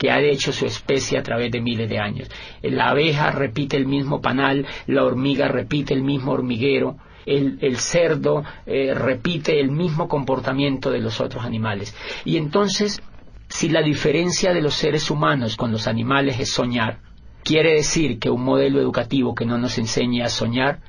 que 0.02 0.10
ha 0.10 0.20
hecho 0.20 0.52
su 0.52 0.66
especie 0.66 1.16
a 1.16 1.22
través 1.22 1.52
de 1.52 1.60
miles 1.60 1.88
de 1.88 2.00
años. 2.00 2.28
La 2.60 2.88
abeja 2.88 3.30
repite 3.30 3.76
el 3.76 3.86
mismo 3.86 4.20
panal, 4.20 4.66
la 4.88 5.04
hormiga 5.04 5.46
repite 5.46 5.94
el 5.94 6.02
mismo 6.02 6.32
hormiguero, 6.32 6.96
el, 7.24 7.76
cerdo 7.76 8.42
eh, 8.66 8.94
repite 8.94 9.60
el 9.60 9.70
mismo 9.70 10.08
comportamiento 10.08 10.90
de 10.90 10.98
los 10.98 11.20
otros 11.20 11.44
animales. 11.44 11.94
Y 12.24 12.36
entonces, 12.36 13.00
si 13.46 13.68
la 13.68 13.80
diferencia 13.80 14.52
de 14.52 14.60
los 14.60 14.74
seres 14.74 15.08
humanos 15.08 15.56
con 15.56 15.70
los 15.70 15.86
animales 15.86 16.40
es 16.40 16.52
soñar, 16.52 16.98
quiere 17.44 17.74
decir 17.74 18.18
que 18.18 18.28
un 18.28 18.42
modelo 18.42 18.80
educativo 18.80 19.36
que 19.36 19.46
no 19.46 19.56
nos 19.56 19.78
enseñe 19.78 20.24
a 20.24 20.28
soñar 20.28 20.80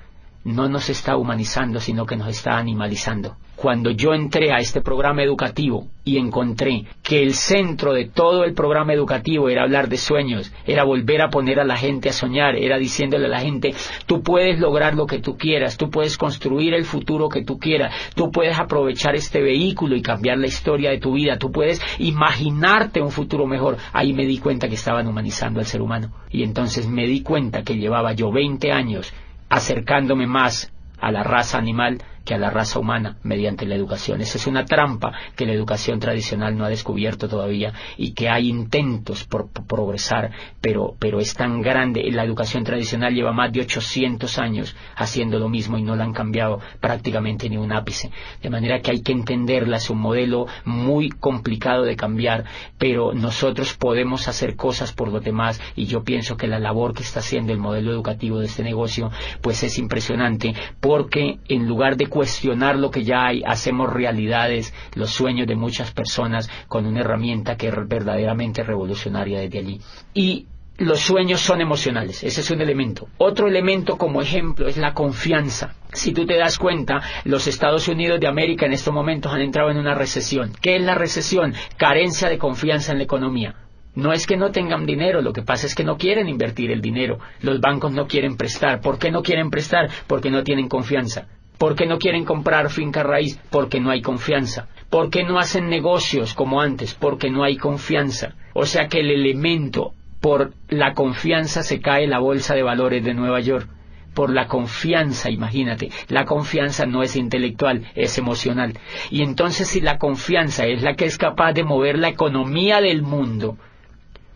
no 0.44 0.68
nos 0.68 0.90
está 0.90 1.16
humanizando, 1.18 1.80
sino 1.80 2.06
que 2.06 2.18
nos 2.18 2.28
está 2.28 2.58
animalizando. 2.58 3.38
Cuando 3.56 3.92
yo 3.92 4.14
entré 4.14 4.52
a 4.52 4.58
este 4.58 4.82
programa 4.82 5.24
educativo 5.24 5.88
y 6.04 6.18
encontré 6.18 6.86
que 7.02 7.22
el 7.22 7.34
centro 7.34 7.94
de 7.94 8.06
todo 8.06 8.44
el 8.44 8.54
programa 8.54 8.94
educativo 8.94 9.48
era 9.48 9.64
hablar 9.64 9.88
de 9.88 9.98
sueños, 9.98 10.52
era 10.66 10.84
volver 10.84 11.22
a 11.22 11.30
poner 11.30 11.60
a 11.60 11.64
la 11.64 11.78
gente 11.78 12.10
a 12.10 12.14
soñar, 12.14 12.56
era 12.56 12.78
diciéndole 12.78 13.28
a 13.28 13.30
la 13.30 13.40
gente, 13.40 13.74
tú 14.06 14.22
puedes 14.22 14.60
lograr 14.60 14.96
lo 14.96 15.06
que 15.06 15.20
tú 15.20 15.38
quieras, 15.38 15.78
tú 15.78 15.90
puedes 15.90 16.18
construir 16.18 16.74
el 16.74 16.84
futuro 16.84 17.30
que 17.30 17.44
tú 17.44 17.58
quieras, 17.58 17.94
tú 18.16 18.32
puedes 18.32 18.58
aprovechar 18.60 19.16
este 19.16 19.42
vehículo 19.42 19.96
y 19.96 20.02
cambiar 20.02 20.40
la 20.40 20.48
historia 20.48 20.90
de 20.90 21.00
tu 21.00 21.14
vida, 21.14 21.38
tú 21.38 21.52
puedes 21.52 21.80
imaginarte 22.00 23.02
un 23.02 23.12
futuro 23.12 23.46
mejor. 23.46 23.78
Ahí 23.94 24.14
me 24.14 24.26
di 24.26 24.40
cuenta 24.40 24.68
que 24.68 24.76
estaban 24.76 25.08
humanizando 25.08 25.60
al 25.60 25.68
ser 25.68 25.82
humano. 25.82 26.12
Y 26.32 26.44
entonces 26.44 26.88
me 26.88 27.06
di 27.06 27.22
cuenta 27.22 27.64
que 27.64 27.78
llevaba 27.78 28.14
yo 28.14 28.32
20 28.32 28.72
años 28.72 29.14
acercándome 29.54 30.26
más 30.28 30.72
a 31.00 31.12
la 31.12 31.24
raza 31.24 31.58
animal 31.58 32.00
que 32.24 32.34
a 32.34 32.38
la 32.38 32.50
raza 32.50 32.80
humana 32.80 33.18
mediante 33.24 33.66
la 33.66 33.76
educación. 33.76 34.22
Esa 34.22 34.38
es 34.38 34.48
una 34.48 34.66
trampa 34.66 35.12
que 35.36 35.46
la 35.46 35.54
educación 35.54 36.00
tradicional 36.00 36.58
no 36.58 36.66
ha 36.66 36.70
descubierto 36.70 37.28
todavía 37.28 37.74
y 37.98 38.14
que 38.14 38.30
hay 38.30 38.50
intentos 38.50 39.26
por, 39.26 39.50
progresar, 39.50 40.32
pero, 40.62 40.96
pero 41.00 41.20
es 41.20 41.34
tan 41.34 41.62
grande. 41.62 42.10
La 42.12 42.24
educación 42.24 42.64
tradicional 42.64 43.14
lleva 43.14 43.34
más 43.34 43.52
de 43.52 43.62
800 43.62 44.40
años 44.40 44.76
haciendo 44.96 45.40
lo 45.40 45.50
mismo 45.50 45.78
y 45.78 45.84
no 45.84 45.96
la 45.96 46.06
han 46.06 46.14
cambiado 46.14 46.60
prácticamente 46.80 47.50
ni 47.50 47.58
un 47.58 47.72
ápice. 47.72 48.12
De 48.42 48.50
manera 48.50 48.80
que 48.80 48.92
hay 48.92 49.02
que 49.02 49.12
entenderla, 49.12 49.78
es 49.78 49.90
un 49.90 50.00
modelo 50.00 50.48
muy 50.66 51.10
complicado 51.10 51.84
de 51.84 51.96
cambiar, 51.96 52.46
pero 52.78 53.14
nosotros 53.14 53.76
podemos 53.76 54.28
hacer 54.28 54.56
cosas 54.56 54.94
por 54.94 55.10
los 55.10 55.24
demás 55.24 55.62
y 55.76 55.86
yo 55.86 56.04
pienso 56.04 56.38
que 56.38 56.48
la 56.48 56.60
labor 56.60 56.94
que 56.94 57.04
está 57.04 57.20
haciendo 57.20 57.54
el 57.54 57.60
modelo 57.60 57.92
educativo 57.92 58.40
de 58.40 58.46
este 58.46 58.64
negocio 58.64 59.12
pues 59.42 59.64
es 59.64 59.78
impresionante 59.78 60.54
porque 60.80 61.40
en 61.48 61.68
lugar 61.68 61.98
de 61.98 62.08
cuestionar 62.14 62.76
lo 62.76 62.92
que 62.92 63.04
ya 63.04 63.26
hay, 63.26 63.42
hacemos 63.44 63.92
realidades 63.92 64.72
los 64.94 65.10
sueños 65.10 65.48
de 65.48 65.56
muchas 65.56 65.92
personas 65.92 66.48
con 66.68 66.86
una 66.86 67.00
herramienta 67.00 67.58
que 67.58 67.70
es 67.70 67.74
verdaderamente 67.88 68.62
revolucionaria 68.62 69.40
desde 69.40 69.58
allí. 69.58 69.82
Y 70.14 70.46
los 70.78 71.00
sueños 71.00 71.42
son 71.42 71.60
emocionales, 71.60 72.24
ese 72.24 72.42
es 72.42 72.52
un 72.52 72.62
elemento. 72.62 73.08
Otro 73.18 73.48
elemento 73.48 73.98
como 73.98 74.22
ejemplo 74.22 74.68
es 74.68 74.78
la 74.78 74.94
confianza. 74.94 75.74
Si 75.92 76.14
tú 76.14 76.28
te 76.28 76.38
das 76.38 76.60
cuenta, 76.60 77.02
los 77.24 77.48
Estados 77.48 77.88
Unidos 77.88 78.20
de 78.20 78.28
América 78.28 78.68
en 78.68 78.74
estos 78.74 78.94
momentos 78.94 79.34
han 79.34 79.42
entrado 79.42 79.72
en 79.72 79.78
una 79.78 79.96
recesión. 79.96 80.52
¿Qué 80.62 80.76
es 80.76 80.84
la 80.84 80.94
recesión? 80.94 81.56
Carencia 81.78 82.30
de 82.30 82.38
confianza 82.38 82.92
en 82.92 83.00
la 83.00 83.06
economía. 83.06 83.56
No 83.96 84.14
es 84.14 84.28
que 84.28 84.38
no 84.38 84.52
tengan 84.52 84.86
dinero, 84.86 85.24
lo 85.24 85.34
que 85.34 85.42
pasa 85.42 85.66
es 85.66 85.74
que 85.74 85.84
no 85.84 85.98
quieren 85.98 86.30
invertir 86.30 86.70
el 86.70 86.82
dinero. 86.82 87.18
Los 87.42 87.60
bancos 87.60 87.92
no 87.92 88.06
quieren 88.06 88.38
prestar. 88.38 88.82
¿Por 88.82 89.00
qué 89.00 89.10
no 89.10 89.24
quieren 89.24 89.50
prestar? 89.50 89.90
Porque 90.06 90.30
no 90.30 90.44
tienen 90.44 90.70
confianza. 90.70 91.28
¿Por 91.58 91.76
qué 91.76 91.86
no 91.86 91.98
quieren 91.98 92.26
comprar 92.26 92.70
finca 92.70 93.04
raíz? 93.04 93.40
Porque 93.50 93.80
no 93.80 93.90
hay 93.92 94.02
confianza. 94.02 94.68
¿Por 94.90 95.10
qué 95.10 95.24
no 95.24 95.40
hacen 95.40 95.70
negocios 95.70 96.34
como 96.34 96.62
antes? 96.62 96.94
Porque 96.94 97.30
no 97.30 97.44
hay 97.44 97.58
confianza. 97.58 98.36
O 98.54 98.66
sea 98.66 98.88
que 98.88 99.00
el 99.00 99.10
elemento 99.10 99.94
por 100.22 100.54
la 100.70 100.94
confianza 100.94 101.64
se 101.64 101.82
cae 101.82 102.08
la 102.08 102.20
bolsa 102.20 102.56
de 102.56 102.64
valores 102.64 103.04
de 103.04 103.14
Nueva 103.14 103.40
York. 103.40 103.68
Por 104.14 104.32
la 104.32 104.48
confianza, 104.48 105.30
imagínate, 105.32 105.90
la 106.08 106.26
confianza 106.26 106.86
no 106.86 107.02
es 107.02 107.16
intelectual, 107.16 107.88
es 107.96 108.18
emocional. 108.18 108.78
Y 109.10 109.24
entonces 109.24 109.68
si 109.68 109.82
la 109.82 109.98
confianza 109.98 110.66
es 110.68 110.84
la 110.84 110.96
que 110.96 111.06
es 111.06 111.18
capaz 111.18 111.54
de 111.54 111.64
mover 111.64 111.98
la 111.98 112.10
economía 112.10 112.80
del 112.80 113.02
mundo, 113.02 113.58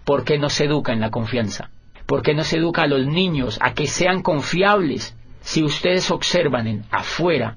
¿por 0.03 0.23
qué 0.23 0.39
no 0.39 0.49
se 0.49 0.65
educa 0.65 0.93
en 0.93 0.99
la 0.99 1.11
confianza? 1.11 1.69
¿Por 2.07 2.21
qué 2.21 2.33
no 2.33 2.43
se 2.43 2.57
educa 2.57 2.83
a 2.83 2.87
los 2.87 3.05
niños 3.05 3.59
a 3.61 3.73
que 3.73 3.85
sean 3.85 4.21
confiables? 4.21 5.16
Si 5.47 5.63
ustedes 5.63 6.11
observan 6.11 6.67
en 6.67 6.83
afuera, 6.91 7.55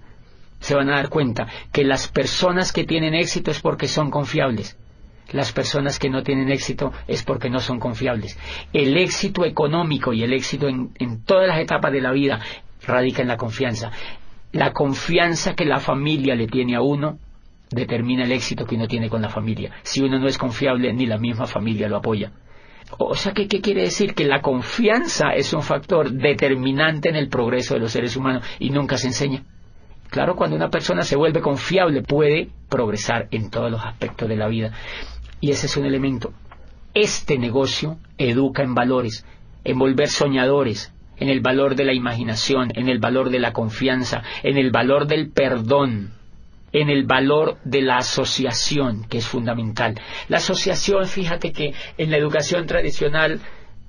se 0.61 0.77
van 0.77 0.91
a 0.91 0.95
dar 0.95 1.09
cuenta 1.09 1.49
que 1.73 1.83
las 1.83 2.07
personas 2.07 2.73
que 2.73 2.85
tienen 2.85 3.15
éxito 3.15 3.51
es 3.51 3.59
porque 3.61 3.89
son 3.89 4.13
confiables. 4.13 4.79
Las 5.33 5.51
personas 5.51 5.99
que 5.99 6.09
no 6.09 6.23
tienen 6.23 6.53
éxito 6.53 6.93
es 7.09 7.25
porque 7.25 7.51
no 7.51 7.59
son 7.59 7.81
confiables. 7.81 8.39
El 8.73 8.97
éxito 8.97 9.45
económico 9.45 10.13
y 10.13 10.23
el 10.23 10.33
éxito 10.33 10.69
en, 10.69 11.25
todas 11.25 11.49
las 11.49 11.59
etapas 11.59 11.91
de 11.91 12.01
la 12.01 12.13
vida 12.13 12.39
radica 12.87 13.23
en 13.23 13.29
la 13.29 13.37
confianza. 13.37 13.91
La 14.53 14.73
confianza 14.73 15.57
que 15.57 15.65
la 15.65 15.81
familia 15.81 16.37
le 16.37 16.47
tiene 16.47 16.77
a 16.77 16.83
uno 16.83 17.19
determina 17.71 18.23
el 18.23 18.31
éxito 18.31 18.67
que 18.67 18.77
uno 18.77 18.87
tiene 18.87 19.11
con 19.11 19.21
la 19.21 19.31
familia. 19.31 19.73
Si 19.83 20.01
uno 20.01 20.21
no 20.21 20.29
es 20.29 20.39
confiable, 20.39 20.93
ni 20.93 21.07
la 21.07 21.19
misma 21.19 21.49
familia 21.49 21.89
lo 21.89 21.97
apoya. 21.97 22.31
O 22.99 23.15
sea, 23.15 23.33
¿qué, 23.33 23.47
¿qué, 23.49 23.61
quiere 23.61 23.83
decir? 23.83 24.15
Que 24.15 24.25
la 24.25 24.41
confianza 24.41 25.31
es 25.35 25.53
un 25.53 25.63
factor 25.63 26.11
determinante 26.11 27.09
en 27.09 27.17
el 27.17 27.29
progreso 27.29 27.75
de 27.75 27.81
los 27.81 27.93
seres 27.93 28.17
humanos 28.17 28.45
y 28.59 28.71
nunca 28.71 28.97
se 28.97 29.09
enseña. 29.09 29.45
Claro, 30.11 30.35
cuando 30.35 30.57
una 30.57 30.71
persona 30.71 31.03
se 31.03 31.17
vuelve 31.17 31.41
confiable 31.41 32.03
puede 32.03 32.49
progresar 32.69 33.29
en 33.31 33.49
todos 33.49 33.71
los 33.71 33.85
aspectos 33.85 34.29
de 34.29 34.37
la 34.37 34.49
vida. 34.49 34.73
Y 35.41 35.51
ese 35.51 35.67
es 35.67 35.77
un 35.77 35.87
elemento. 35.87 36.33
Este 36.95 37.39
negocio 37.39 37.99
educa 38.19 38.65
en 38.65 38.75
valores, 38.75 39.25
en 39.63 39.79
volver 39.79 40.09
soñadores, 40.09 40.93
en 41.17 41.29
el 41.29 41.41
valor 41.41 41.77
de 41.77 41.85
la 41.85 41.95
imaginación, 41.95 42.73
en 42.75 42.89
el 42.89 42.99
valor 42.99 43.31
de 43.31 43.39
la 43.39 43.53
confianza, 43.53 44.23
en 44.43 44.59
el 44.59 44.73
valor 44.73 45.07
del 45.07 45.31
perdón, 45.31 46.13
en 46.73 46.89
el 46.89 47.05
valor 47.05 47.59
de 47.65 47.83
la 47.83 47.99
asociación, 47.99 49.05
que 49.05 49.19
es 49.19 49.27
fundamental. 49.27 50.01
La 50.29 50.39
asociación, 50.39 51.07
fíjate 51.07 51.53
que 51.53 51.75
en 51.99 52.11
la 52.11 52.17
educación 52.17 52.67
tradicional, 52.67 53.41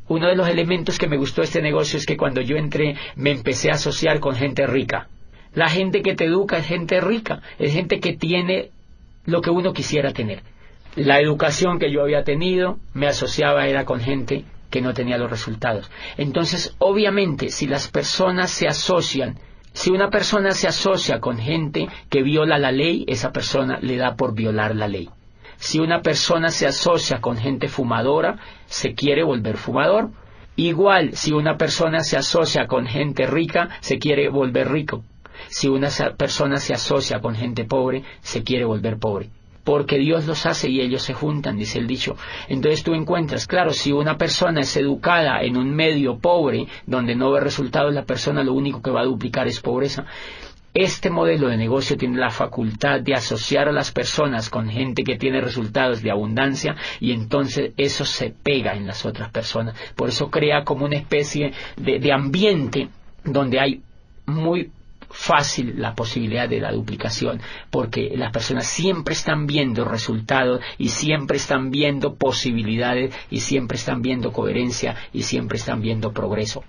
uno 0.08 0.28
de 0.28 0.36
los 0.36 0.48
elementos 0.48 0.98
que 0.98 1.08
me 1.08 1.18
gustó 1.18 1.42
de 1.42 1.46
este 1.46 1.62
negocio 1.62 1.98
es 1.98 2.06
que 2.06 2.18
cuando 2.18 2.42
yo 2.42 2.58
entré 2.58 2.96
me 3.16 3.32
empecé 3.32 3.70
a 3.70 3.76
asociar 3.76 4.20
con 4.20 4.36
gente 4.36 4.66
rica. 4.68 5.08
La 5.54 5.70
gente 5.70 6.02
que 6.02 6.16
te 6.16 6.26
educa 6.26 6.58
es 6.58 6.66
gente 6.66 7.02
rica, 7.02 7.42
es 7.60 7.74
gente 7.74 8.00
que 8.00 8.14
tiene 8.14 8.72
lo 9.26 9.42
que 9.42 9.50
uno 9.50 9.74
quisiera 9.74 10.12
tener. 10.12 10.44
La 10.96 11.20
educación 11.20 11.80
que 11.80 11.92
yo 11.92 12.02
había 12.02 12.24
tenido 12.24 12.80
me 12.94 13.08
asociaba 13.08 13.68
era 13.68 13.86
con 13.86 14.00
gente 14.00 14.46
que 14.70 14.82
no 14.82 14.94
tenía 14.94 15.18
los 15.18 15.30
resultados. 15.30 15.92
Entonces, 16.18 16.76
obviamente, 16.80 17.50
si 17.50 17.68
las 17.68 17.90
personas 17.90 18.50
se 18.52 18.68
asocian 18.68 19.38
si 19.74 19.90
una 19.90 20.10
persona 20.10 20.52
se 20.52 20.68
asocia 20.68 21.20
con 21.20 21.38
gente 21.38 21.88
que 22.10 22.24
viola 22.24 22.58
la 22.58 22.72
ley, 22.72 23.06
esa 23.08 23.32
persona 23.32 23.80
le 23.82 23.98
da 23.98 24.16
por 24.16 24.34
violar 24.34 24.76
la 24.76 24.88
ley. 24.88 25.10
Si 25.58 25.80
una 25.80 26.02
persona 26.02 26.50
se 26.50 26.68
asocia 26.68 27.22
con 27.22 27.38
gente 27.38 27.68
fumadora, 27.68 28.38
se 28.66 28.94
quiere 28.94 29.24
volver 29.24 29.58
fumador. 29.58 30.10
Igual, 30.56 31.14
si 31.14 31.32
una 31.32 31.56
persona 31.56 32.02
se 32.02 32.18
asocia 32.18 32.68
con 32.68 32.86
gente 32.86 33.26
rica, 33.28 33.70
se 33.80 33.98
quiere 33.98 34.28
volver 34.28 34.70
rico. 34.70 35.04
Si 35.48 35.68
una 35.68 35.90
persona 36.18 36.58
se 36.58 36.74
asocia 36.74 37.20
con 37.20 37.36
gente 37.36 37.64
pobre, 37.66 38.04
se 38.22 38.44
quiere 38.44 38.66
volver 38.66 38.98
pobre 38.98 39.30
porque 39.64 39.98
Dios 39.98 40.26
los 40.26 40.46
hace 40.46 40.70
y 40.70 40.82
ellos 40.82 41.04
se 41.04 41.14
juntan, 41.14 41.58
dice 41.58 41.80
el 41.80 41.88
dicho. 41.88 42.16
Entonces 42.48 42.84
tú 42.84 42.94
encuentras, 42.94 43.48
claro, 43.48 43.72
si 43.72 43.92
una 43.92 44.18
persona 44.18 44.62
es 44.62 44.76
educada 44.78 45.42
en 45.42 45.58
un 45.58 45.74
medio 45.76 46.18
pobre, 46.18 46.68
donde 46.86 47.16
no 47.16 47.32
ve 47.32 47.40
resultados, 47.40 47.94
la 47.94 48.06
persona 48.06 48.44
lo 48.44 48.54
único 48.54 48.82
que 48.82 48.92
va 48.92 49.02
a 49.02 49.06
duplicar 49.06 49.48
es 49.48 49.60
pobreza. 49.60 50.06
Este 50.74 51.10
modelo 51.10 51.50
de 51.50 51.58
negocio 51.58 51.98
tiene 51.98 52.18
la 52.18 52.30
facultad 52.30 53.02
de 53.02 53.14
asociar 53.14 53.68
a 53.68 53.74
las 53.74 53.92
personas 53.92 54.50
con 54.50 54.70
gente 54.70 55.04
que 55.04 55.18
tiene 55.18 55.42
resultados 55.42 56.02
de 56.02 56.12
abundancia 56.12 56.78
y 57.02 57.12
entonces 57.12 57.74
eso 57.76 58.06
se 58.06 58.30
pega 58.30 58.74
en 58.74 58.88
las 58.88 59.06
otras 59.06 59.32
personas. 59.32 59.76
Por 59.96 60.08
eso 60.08 60.30
crea 60.30 60.64
como 60.64 60.86
una 60.86 60.96
especie 60.96 61.52
de, 61.76 62.00
de 62.00 62.14
ambiente 62.14 62.88
donde 63.26 63.60
hay 63.60 63.82
muy 64.26 64.72
fácil 65.12 65.76
la 65.78 65.94
posibilidad 65.94 66.48
de 66.48 66.60
la 66.60 66.72
duplicación, 66.72 67.42
porque 67.70 68.12
las 68.16 68.32
personas 68.32 68.68
siempre 68.68 69.14
están 69.14 69.46
viendo 69.46 69.86
resultados 69.86 70.62
y 70.78 70.90
siempre 70.90 71.38
están 71.38 71.72
viendo 71.72 72.16
posibilidades 72.16 73.14
y 73.30 73.40
siempre 73.40 73.78
están 73.78 74.02
viendo 74.02 74.32
coherencia 74.32 74.96
y 75.14 75.24
siempre 75.24 75.58
están 75.58 75.82
viendo 75.82 76.12
progreso. 76.12 76.64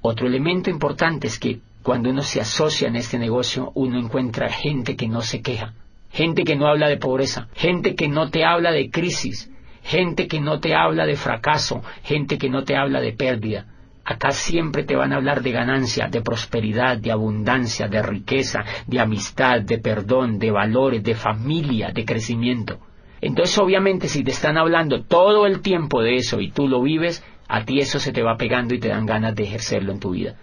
Otro 0.00 0.26
elemento 0.26 0.70
importante 0.70 1.28
es 1.28 1.38
que 1.38 1.60
cuando 1.82 2.10
uno 2.10 2.22
se 2.22 2.40
asocia 2.40 2.88
en 2.88 2.96
este 2.96 3.18
negocio, 3.18 3.72
uno 3.74 3.98
encuentra 3.98 4.48
gente 4.48 4.96
que 4.96 5.08
no 5.08 5.20
se 5.20 5.42
queja, 5.42 5.74
gente 6.10 6.44
que 6.44 6.56
no 6.56 6.66
habla 6.66 6.88
de 6.88 6.96
pobreza, 6.96 7.48
gente 7.54 7.94
que 7.94 8.08
no 8.08 8.30
te 8.30 8.44
habla 8.44 8.72
de 8.72 8.90
crisis, 8.90 9.50
gente 9.82 10.28
que 10.28 10.40
no 10.40 10.60
te 10.60 10.74
habla 10.74 11.06
de 11.06 11.16
fracaso, 11.16 11.82
gente 12.04 12.38
que 12.38 12.48
no 12.48 12.64
te 12.64 12.76
habla 12.76 13.00
de 13.00 13.12
pérdida, 13.12 13.66
Acá 14.04 14.32
siempre 14.32 14.82
te 14.82 14.96
van 14.96 15.12
a 15.12 15.16
hablar 15.16 15.42
de 15.42 15.52
ganancia, 15.52 16.08
de 16.08 16.22
prosperidad, 16.22 16.98
de 16.98 17.12
abundancia, 17.12 17.86
de 17.86 18.02
riqueza, 18.02 18.64
de 18.86 19.00
amistad, 19.00 19.60
de 19.60 19.78
perdón, 19.78 20.38
de 20.38 20.50
valores, 20.50 21.04
de 21.04 21.14
familia, 21.14 21.92
de 21.92 22.04
crecimiento. 22.04 22.80
Entonces, 23.20 23.56
obviamente, 23.58 24.08
si 24.08 24.24
te 24.24 24.32
están 24.32 24.58
hablando 24.58 25.04
todo 25.04 25.46
el 25.46 25.60
tiempo 25.60 26.02
de 26.02 26.16
eso 26.16 26.40
y 26.40 26.50
tú 26.50 26.66
lo 26.66 26.82
vives, 26.82 27.24
a 27.46 27.64
ti 27.64 27.78
eso 27.78 28.00
se 28.00 28.12
te 28.12 28.22
va 28.22 28.36
pegando 28.36 28.74
y 28.74 28.80
te 28.80 28.88
dan 28.88 29.06
ganas 29.06 29.36
de 29.36 29.44
ejercerlo 29.44 29.92
en 29.92 30.00
tu 30.00 30.10
vida. 30.10 30.36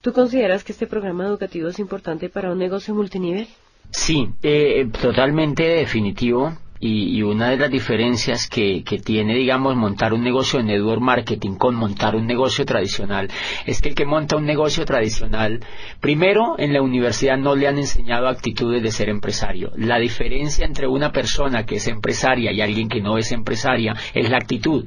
¿Tú 0.00 0.12
consideras 0.12 0.64
que 0.64 0.72
este 0.72 0.86
programa 0.86 1.26
educativo 1.26 1.68
es 1.68 1.78
importante 1.78 2.30
para 2.30 2.52
un 2.52 2.58
negocio 2.58 2.94
multinivel? 2.94 3.46
Sí, 3.90 4.30
eh, 4.42 4.88
totalmente 5.00 5.62
definitivo 5.64 6.56
y, 6.80 7.22
una 7.22 7.50
de 7.50 7.56
las 7.56 7.70
diferencias 7.70 8.48
que, 8.48 8.82
que, 8.84 8.98
tiene, 8.98 9.34
digamos, 9.34 9.76
montar 9.76 10.12
un 10.12 10.22
negocio 10.22 10.58
de 10.58 10.66
network 10.66 11.00
marketing 11.00 11.54
con 11.54 11.74
montar 11.74 12.14
un 12.16 12.26
negocio 12.26 12.64
tradicional 12.64 13.28
es 13.64 13.80
que 13.80 13.90
el 13.90 13.94
que 13.94 14.04
monta 14.04 14.36
un 14.36 14.44
negocio 14.44 14.84
tradicional, 14.84 15.60
primero 16.00 16.56
en 16.58 16.72
la 16.72 16.82
universidad 16.82 17.38
no 17.38 17.54
le 17.54 17.68
han 17.68 17.78
enseñado 17.78 18.28
actitudes 18.28 18.82
de 18.82 18.90
ser 18.90 19.08
empresario. 19.08 19.72
La 19.76 19.98
diferencia 19.98 20.66
entre 20.66 20.86
una 20.86 21.10
persona 21.12 21.64
que 21.64 21.76
es 21.76 21.86
empresaria 21.86 22.52
y 22.52 22.60
alguien 22.60 22.88
que 22.88 23.00
no 23.00 23.16
es 23.18 23.32
empresaria 23.32 23.94
es 24.12 24.28
la 24.28 24.36
actitud. 24.36 24.86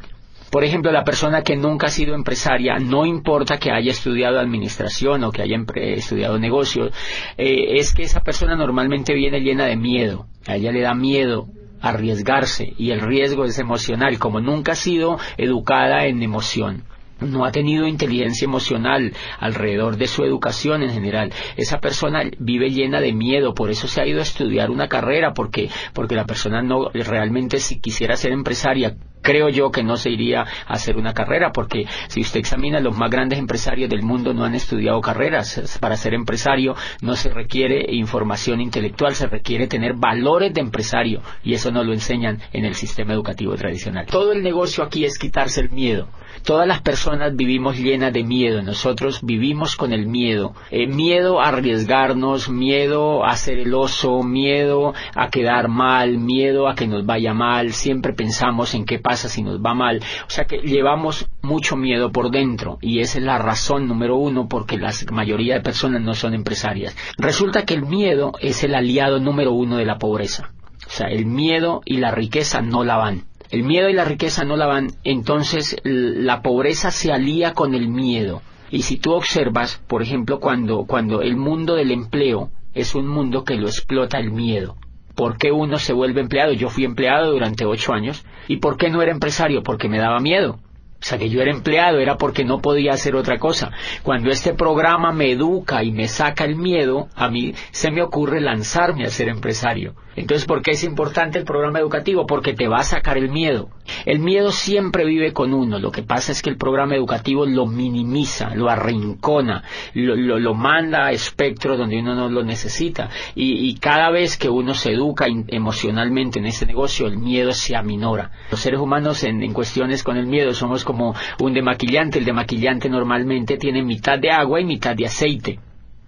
Por 0.52 0.64
ejemplo, 0.64 0.92
la 0.92 1.04
persona 1.04 1.42
que 1.42 1.58
nunca 1.58 1.88
ha 1.88 1.90
sido 1.90 2.16
empresaria, 2.16 2.78
no 2.80 3.06
importa 3.06 3.58
que 3.58 3.72
haya 3.72 3.92
estudiado 3.92 4.40
administración 4.40 5.24
o 5.26 5.32
que 5.32 5.42
haya 5.42 5.58
estudiado 5.76 6.40
negocios, 6.40 6.94
eh, 7.38 7.78
es 7.78 7.94
que 7.94 8.04
esa 8.04 8.22
persona 8.22 8.56
normalmente 8.56 9.14
viene 9.14 9.42
llena 9.42 9.66
de 9.66 9.76
miedo. 9.76 10.28
A 10.48 10.56
ella 10.56 10.72
le 10.72 10.82
da 10.82 10.94
miedo 10.94 11.50
arriesgarse 11.82 12.74
y 12.78 12.92
el 12.92 13.02
riesgo 13.02 13.46
es 13.46 13.60
emocional, 13.60 14.20
como 14.20 14.40
nunca 14.40 14.74
ha 14.74 14.76
sido 14.76 15.20
educada 15.38 16.06
en 16.06 16.22
emoción. 16.24 16.84
No 17.22 17.46
ha 17.46 17.52
tenido 17.52 17.88
inteligencia 17.88 18.46
emocional 18.46 19.14
alrededor 19.40 19.98
de 19.98 20.08
su 20.08 20.24
educación 20.24 20.84
en 20.84 20.92
general. 20.92 21.32
Esa 21.56 21.80
persona 21.80 22.24
vive 22.40 22.70
llena 22.70 23.02
de 23.02 23.14
miedo, 23.14 23.54
por 23.54 23.70
eso 23.70 23.88
se 23.88 24.02
ha 24.02 24.08
ido 24.08 24.20
a 24.20 24.24
estudiar 24.24 24.70
una 24.70 24.88
carrera, 24.88 25.34
porque, 25.34 25.70
porque 25.94 26.16
la 26.16 26.26
persona 26.26 26.62
no 26.62 26.90
realmente 26.94 27.60
si 27.60 27.80
quisiera 27.80 28.16
ser 28.16 28.32
empresaria, 28.32 28.96
creo 29.22 29.50
yo 29.50 29.72
que 29.72 29.84
no 29.84 29.98
se 29.98 30.10
iría 30.10 30.42
a 30.42 30.74
hacer 30.74 30.96
una 30.96 31.14
carrera, 31.14 31.52
porque 31.52 31.86
si 32.08 32.22
usted 32.22 32.40
examina 32.40 32.80
los 32.80 32.98
más 32.98 33.10
grandes 33.10 33.40
empresarios 33.40 33.90
del 33.90 34.02
mundo 34.02 34.34
no 34.34 34.46
han 34.46 34.56
estudiado 34.56 35.02
carreras. 35.02 35.78
Para 35.82 35.98
ser 35.98 36.14
empresario 36.14 36.76
no 37.02 37.16
se 37.16 37.30
requiere 37.30 37.94
información 37.94 38.62
intelectual, 38.62 39.16
se 39.16 39.28
requiere 39.28 39.68
tener 39.68 39.96
valores 39.96 40.54
de 40.54 40.62
empresario 40.62 41.22
y 41.44 41.54
eso 41.54 41.72
no 41.72 41.84
lo 41.84 41.92
enseñan 41.92 42.40
en 42.54 42.64
el 42.64 42.76
sistema 42.76 43.14
educativo 43.14 43.56
tradicional. 43.56 44.06
Todo 44.06 44.32
el 44.32 44.44
negocio 44.44 44.84
aquí 44.84 45.04
es 45.04 45.18
quitarse 45.18 45.60
el 45.60 45.72
miedo. 45.72 46.08
Todas 46.44 46.68
las 46.68 46.82
personas 46.82 47.07
vivimos 47.36 47.78
llenas 47.78 48.12
de 48.12 48.24
miedo, 48.24 48.62
nosotros 48.62 49.22
vivimos 49.24 49.76
con 49.76 49.94
el 49.94 50.08
miedo. 50.08 50.54
Eh, 50.72 50.88
miedo 50.88 51.40
a 51.40 51.50
arriesgarnos, 51.50 52.50
miedo 52.50 53.26
a 53.26 53.36
ser 53.38 53.60
el 53.60 53.74
oso, 53.74 54.24
miedo 54.24 54.94
a 55.16 55.30
quedar 55.30 55.70
mal, 55.70 56.18
miedo 56.18 56.68
a 56.68 56.76
que 56.76 56.88
nos 56.88 57.06
vaya 57.06 57.34
mal, 57.34 57.72
siempre 57.72 58.14
pensamos 58.14 58.74
en 58.74 58.86
qué 58.86 59.00
pasa 59.00 59.30
si 59.30 59.42
nos 59.42 59.60
va 59.60 59.74
mal. 59.74 60.02
O 60.28 60.30
sea 60.30 60.46
que 60.46 60.58
llevamos 60.58 61.30
mucho 61.42 61.76
miedo 61.76 62.12
por 62.12 62.30
dentro 62.30 62.78
y 62.82 63.00
esa 63.00 63.20
es 63.20 63.24
la 63.24 63.38
razón 63.38 63.88
número 63.88 64.18
uno 64.18 64.48
porque 64.48 64.78
la 64.78 64.92
mayoría 65.12 65.56
de 65.56 65.62
personas 65.62 66.02
no 66.02 66.14
son 66.14 66.34
empresarias. 66.34 66.96
Resulta 67.18 67.66
que 67.66 67.74
el 67.74 67.84
miedo 67.86 68.34
es 68.40 68.64
el 68.64 68.76
aliado 68.76 69.20
número 69.20 69.54
uno 69.54 69.78
de 69.78 69.86
la 69.86 69.98
pobreza. 69.98 70.52
O 70.86 70.90
sea, 70.90 71.08
el 71.08 71.26
miedo 71.26 71.82
y 71.86 71.98
la 71.98 72.12
riqueza 72.12 72.62
no 72.62 72.84
la 72.84 72.98
van 72.98 73.26
el 73.50 73.64
miedo 73.64 73.90
y 73.90 73.94
la 73.94 74.06
riqueza 74.06 74.44
no 74.44 74.58
la 74.58 74.66
van, 74.66 74.92
entonces 75.04 75.78
la 75.84 76.42
pobreza 76.42 76.92
se 76.92 77.12
alía 77.12 77.54
con 77.54 77.74
el 77.74 77.88
miedo. 77.88 78.42
Y 78.70 78.82
si 78.82 78.98
tú 78.98 79.14
observas, 79.14 79.82
por 79.88 80.02
ejemplo, 80.02 80.40
cuando, 80.40 80.86
cuando 80.86 81.22
el 81.22 81.38
mundo 81.38 81.76
del 81.76 81.92
empleo 81.92 82.52
es 82.74 82.96
un 82.96 83.08
mundo 83.08 83.44
que 83.44 83.56
lo 83.56 83.68
explota 83.68 84.20
el 84.20 84.32
miedo. 84.32 84.76
¿Por 85.16 85.38
qué 85.38 85.52
uno 85.52 85.80
se 85.80 85.94
vuelve 85.94 86.22
empleado? 86.22 86.54
Yo 86.54 86.70
fui 86.70 86.84
empleado 86.84 87.32
durante 87.32 87.66
ocho 87.66 87.94
años. 87.94 88.24
¿Y 88.48 88.58
por 88.58 88.78
qué 88.78 88.90
no 88.90 89.02
era 89.02 89.12
empresario? 89.12 89.64
Porque 89.64 89.90
me 89.90 89.98
daba 89.98 90.20
miedo. 90.20 90.60
O 91.00 91.06
sea, 91.06 91.20
que 91.20 91.30
yo 91.30 91.42
era 91.42 91.52
empleado 91.52 92.00
era 92.00 92.18
porque 92.18 92.44
no 92.44 92.60
podía 92.60 92.94
hacer 92.94 93.16
otra 93.16 93.38
cosa. 93.38 93.72
Cuando 94.02 94.30
este 94.32 94.54
programa 94.54 95.12
me 95.12 95.32
educa 95.32 95.84
y 95.84 95.92
me 95.92 96.08
saca 96.08 96.44
el 96.44 96.56
miedo, 96.56 97.08
a 97.16 97.30
mí 97.30 97.54
se 97.72 97.92
me 97.92 98.02
ocurre 98.02 98.42
lanzarme 98.42 99.06
a 99.06 99.10
ser 99.10 99.30
empresario. 99.30 99.96
Entonces, 100.18 100.48
¿por 100.48 100.64
qué 100.64 100.72
es 100.72 100.84
importante 100.84 101.38
el 101.38 101.46
programa 101.46 101.78
educativo? 101.78 102.26
Porque 102.26 102.54
te 102.54 102.68
va 102.68 102.80
a 102.80 102.84
sacar 102.84 103.20
el 103.20 103.30
miedo. 103.30 103.70
El 104.04 104.18
miedo 104.18 104.52
siempre 104.52 105.06
vive 105.06 105.32
con 105.32 105.54
uno. 105.54 105.78
Lo 105.78 105.92
que 105.92 106.02
pasa 106.02 106.32
es 106.32 106.42
que 106.42 106.50
el 106.50 106.58
programa 106.58 106.96
educativo 106.96 107.46
lo 107.46 107.68
minimiza, 107.68 108.56
lo 108.56 108.68
arrincona, 108.68 109.64
lo, 109.94 110.54
manda 110.56 111.06
a 111.06 111.12
espectros 111.12 111.78
donde 111.78 112.00
uno 112.00 112.16
no 112.16 112.30
lo 112.30 112.44
necesita. 112.44 113.10
Y, 113.36 113.76
cada 113.76 114.10
vez 114.10 114.38
que 114.38 114.50
uno 114.50 114.74
se 114.74 114.94
educa 114.94 115.28
emocionalmente 115.28 116.40
en 116.40 116.48
ese 116.48 116.66
negocio, 116.66 117.06
el 117.06 117.20
miedo 117.20 117.54
se 117.54 117.76
aminora. 117.76 118.32
Los 118.50 118.60
seres 118.60 118.80
humanos 118.80 119.24
en, 119.24 119.44
en 119.44 119.54
cuestiones 119.54 120.04
con 120.04 120.18
el 120.18 120.26
miedo 120.26 120.54
somos 120.56 120.84
como 120.88 121.14
un 121.42 121.54
demaquillante. 121.54 122.20
El 122.20 122.26
demaquillante 122.26 122.90
normalmente 122.90 123.58
tiene 123.58 123.84
mitad 123.84 124.18
de 124.18 124.32
agua 124.32 124.62
y 124.62 124.66
mitad 124.66 124.96
de 124.96 125.06
aceite. 125.06 125.60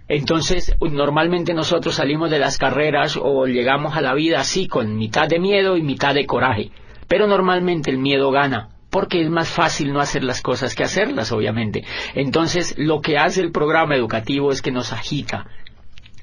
Entonces, 0.08 0.74
normalmente 0.80 1.52
nosotros 1.52 1.96
salimos 1.96 2.30
de 2.30 2.38
las 2.38 2.56
carreras 2.56 3.18
o 3.20 3.46
llegamos 3.46 3.94
a 3.94 4.00
la 4.00 4.14
vida 4.14 4.40
así, 4.40 4.66
con 4.66 4.96
mitad 4.96 5.28
de 5.28 5.38
miedo 5.38 5.76
y 5.76 5.82
mitad 5.82 6.14
de 6.14 6.24
coraje. 6.24 6.70
Pero 7.06 7.26
normalmente 7.26 7.90
el 7.90 7.98
miedo 7.98 8.30
gana, 8.30 8.70
porque 8.88 9.20
es 9.20 9.28
más 9.28 9.50
fácil 9.50 9.92
no 9.92 10.00
hacer 10.00 10.24
las 10.24 10.40
cosas 10.40 10.74
que 10.74 10.82
hacerlas, 10.82 11.30
obviamente. 11.30 11.84
Entonces, 12.14 12.74
lo 12.78 13.02
que 13.02 13.18
hace 13.18 13.42
el 13.42 13.52
programa 13.52 13.94
educativo 13.94 14.50
es 14.50 14.62
que 14.62 14.72
nos 14.72 14.94
agita. 14.94 15.46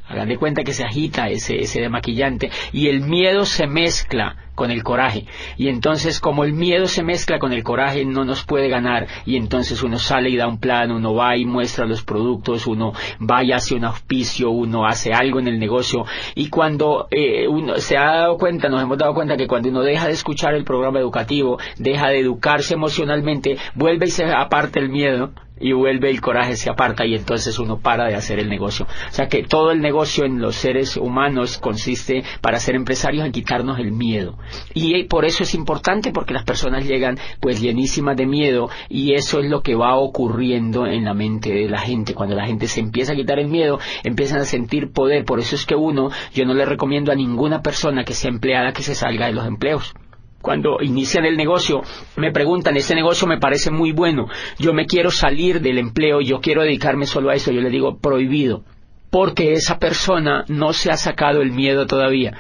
Hagan 0.07 0.29
de 0.29 0.37
cuenta 0.37 0.63
que 0.63 0.73
se 0.73 0.83
agita 0.83 1.29
ese, 1.29 1.59
ese 1.59 1.79
demaquillante 1.79 2.49
y 2.71 2.87
el 2.87 3.01
miedo 3.01 3.45
se 3.45 3.67
mezcla 3.67 4.46
con 4.57 4.71
el 4.71 4.83
coraje. 4.83 5.25
Y 5.55 5.69
entonces, 5.69 6.19
como 6.19 6.43
el 6.43 6.51
miedo 6.51 6.87
se 6.87 7.03
mezcla 7.03 7.37
con 7.37 7.53
el 7.53 7.63
coraje, 7.63 8.03
no 8.05 8.25
nos 8.25 8.43
puede 8.43 8.69
ganar. 8.69 9.05
Y 9.23 9.37
entonces 9.37 9.83
uno 9.83 9.99
sale 9.99 10.31
y 10.31 10.35
da 10.35 10.47
un 10.47 10.59
plan, 10.59 10.91
uno 10.91 11.13
va 11.13 11.37
y 11.37 11.45
muestra 11.45 11.85
los 11.85 12.01
productos, 12.01 12.65
uno 12.65 12.91
va 13.21 13.43
y 13.43 13.51
hace 13.51 13.75
un 13.75 13.85
auspicio, 13.85 14.49
uno 14.49 14.87
hace 14.87 15.13
algo 15.13 15.39
en 15.39 15.47
el 15.47 15.59
negocio. 15.59 16.05
Y 16.33 16.49
cuando 16.49 17.07
eh, 17.11 17.47
uno 17.47 17.77
se 17.77 17.97
ha 17.97 18.05
dado 18.05 18.37
cuenta, 18.37 18.67
nos 18.67 18.81
hemos 18.81 18.97
dado 18.97 19.13
cuenta 19.13 19.37
que 19.37 19.45
cuando 19.45 19.69
uno 19.69 19.83
deja 19.83 20.07
de 20.07 20.13
escuchar 20.13 20.55
el 20.55 20.63
programa 20.63 20.99
educativo, 20.99 21.59
deja 21.77 22.07
de 22.07 22.19
educarse 22.19 22.73
emocionalmente, 22.73 23.57
vuelve 23.75 24.07
y 24.07 24.11
se 24.11 24.25
aparte 24.25 24.79
el 24.79 24.89
miedo 24.89 25.33
y 25.59 25.73
vuelve 25.73 26.09
el 26.09 26.21
coraje 26.21 26.55
se 26.55 26.69
aparta 26.69 27.05
y 27.05 27.15
entonces 27.15 27.57
uno 27.59 27.79
para 27.79 28.05
de 28.05 28.15
hacer 28.15 28.39
el 28.39 28.49
negocio. 28.49 28.85
O 28.85 29.13
sea 29.13 29.27
que 29.27 29.43
todo 29.43 29.71
el 29.71 29.81
negocio 29.81 30.25
en 30.25 30.39
los 30.39 30.55
seres 30.55 30.97
humanos 30.97 31.57
consiste 31.57 32.23
para 32.41 32.59
ser 32.59 32.75
empresarios 32.75 33.25
en 33.25 33.31
quitarnos 33.31 33.79
el 33.79 33.91
miedo. 33.91 34.37
Y 34.73 35.03
por 35.05 35.25
eso 35.25 35.43
es 35.43 35.53
importante 35.53 36.11
porque 36.11 36.33
las 36.33 36.43
personas 36.43 36.85
llegan 36.85 37.17
pues 37.39 37.61
llenísimas 37.61 38.17
de 38.17 38.25
miedo 38.25 38.69
y 38.89 39.13
eso 39.13 39.39
es 39.39 39.49
lo 39.49 39.61
que 39.61 39.75
va 39.75 39.95
ocurriendo 39.95 40.85
en 40.85 41.05
la 41.05 41.13
mente 41.13 41.51
de 41.51 41.69
la 41.69 41.79
gente. 41.79 42.13
Cuando 42.13 42.35
la 42.35 42.45
gente 42.45 42.67
se 42.67 42.79
empieza 42.79 43.13
a 43.13 43.15
quitar 43.15 43.39
el 43.39 43.47
miedo, 43.47 43.79
empiezan 44.03 44.39
a 44.39 44.45
sentir 44.45 44.91
poder. 44.91 45.25
Por 45.25 45.39
eso 45.39 45.55
es 45.55 45.65
que 45.65 45.75
uno, 45.75 46.09
yo 46.33 46.45
no 46.45 46.53
le 46.53 46.65
recomiendo 46.65 47.11
a 47.11 47.15
ninguna 47.15 47.61
persona 47.61 48.03
que 48.03 48.13
sea 48.13 48.29
empleada 48.29 48.73
que 48.73 48.83
se 48.83 48.95
salga 48.95 49.27
de 49.27 49.33
los 49.33 49.45
empleos 49.45 49.93
cuando 50.39 50.77
inician 50.81 51.25
el 51.25 51.35
negocio, 51.35 51.81
me 52.15 52.31
preguntan, 52.31 52.77
este 52.77 52.95
negocio 52.95 53.27
me 53.27 53.37
parece 53.37 53.69
muy 53.69 53.91
bueno, 53.91 54.27
yo 54.57 54.73
me 54.73 54.85
quiero 54.85 55.11
salir 55.11 55.59
del 55.59 55.77
empleo, 55.77 56.21
yo 56.21 56.39
quiero 56.39 56.61
dedicarme 56.61 57.05
solo 57.05 57.31
a 57.31 57.33
eso, 57.33 57.51
yo 57.51 57.59
le 57.59 57.69
digo, 57.69 57.97
prohibido 57.97 58.63
porque 59.09 59.53
esa 59.53 59.79
persona 59.79 60.43
no 60.47 60.73
se 60.73 60.91
ha 60.91 60.97
sacado 60.97 61.41
el 61.41 61.51
miedo 61.51 61.85
todavía. 61.85 62.37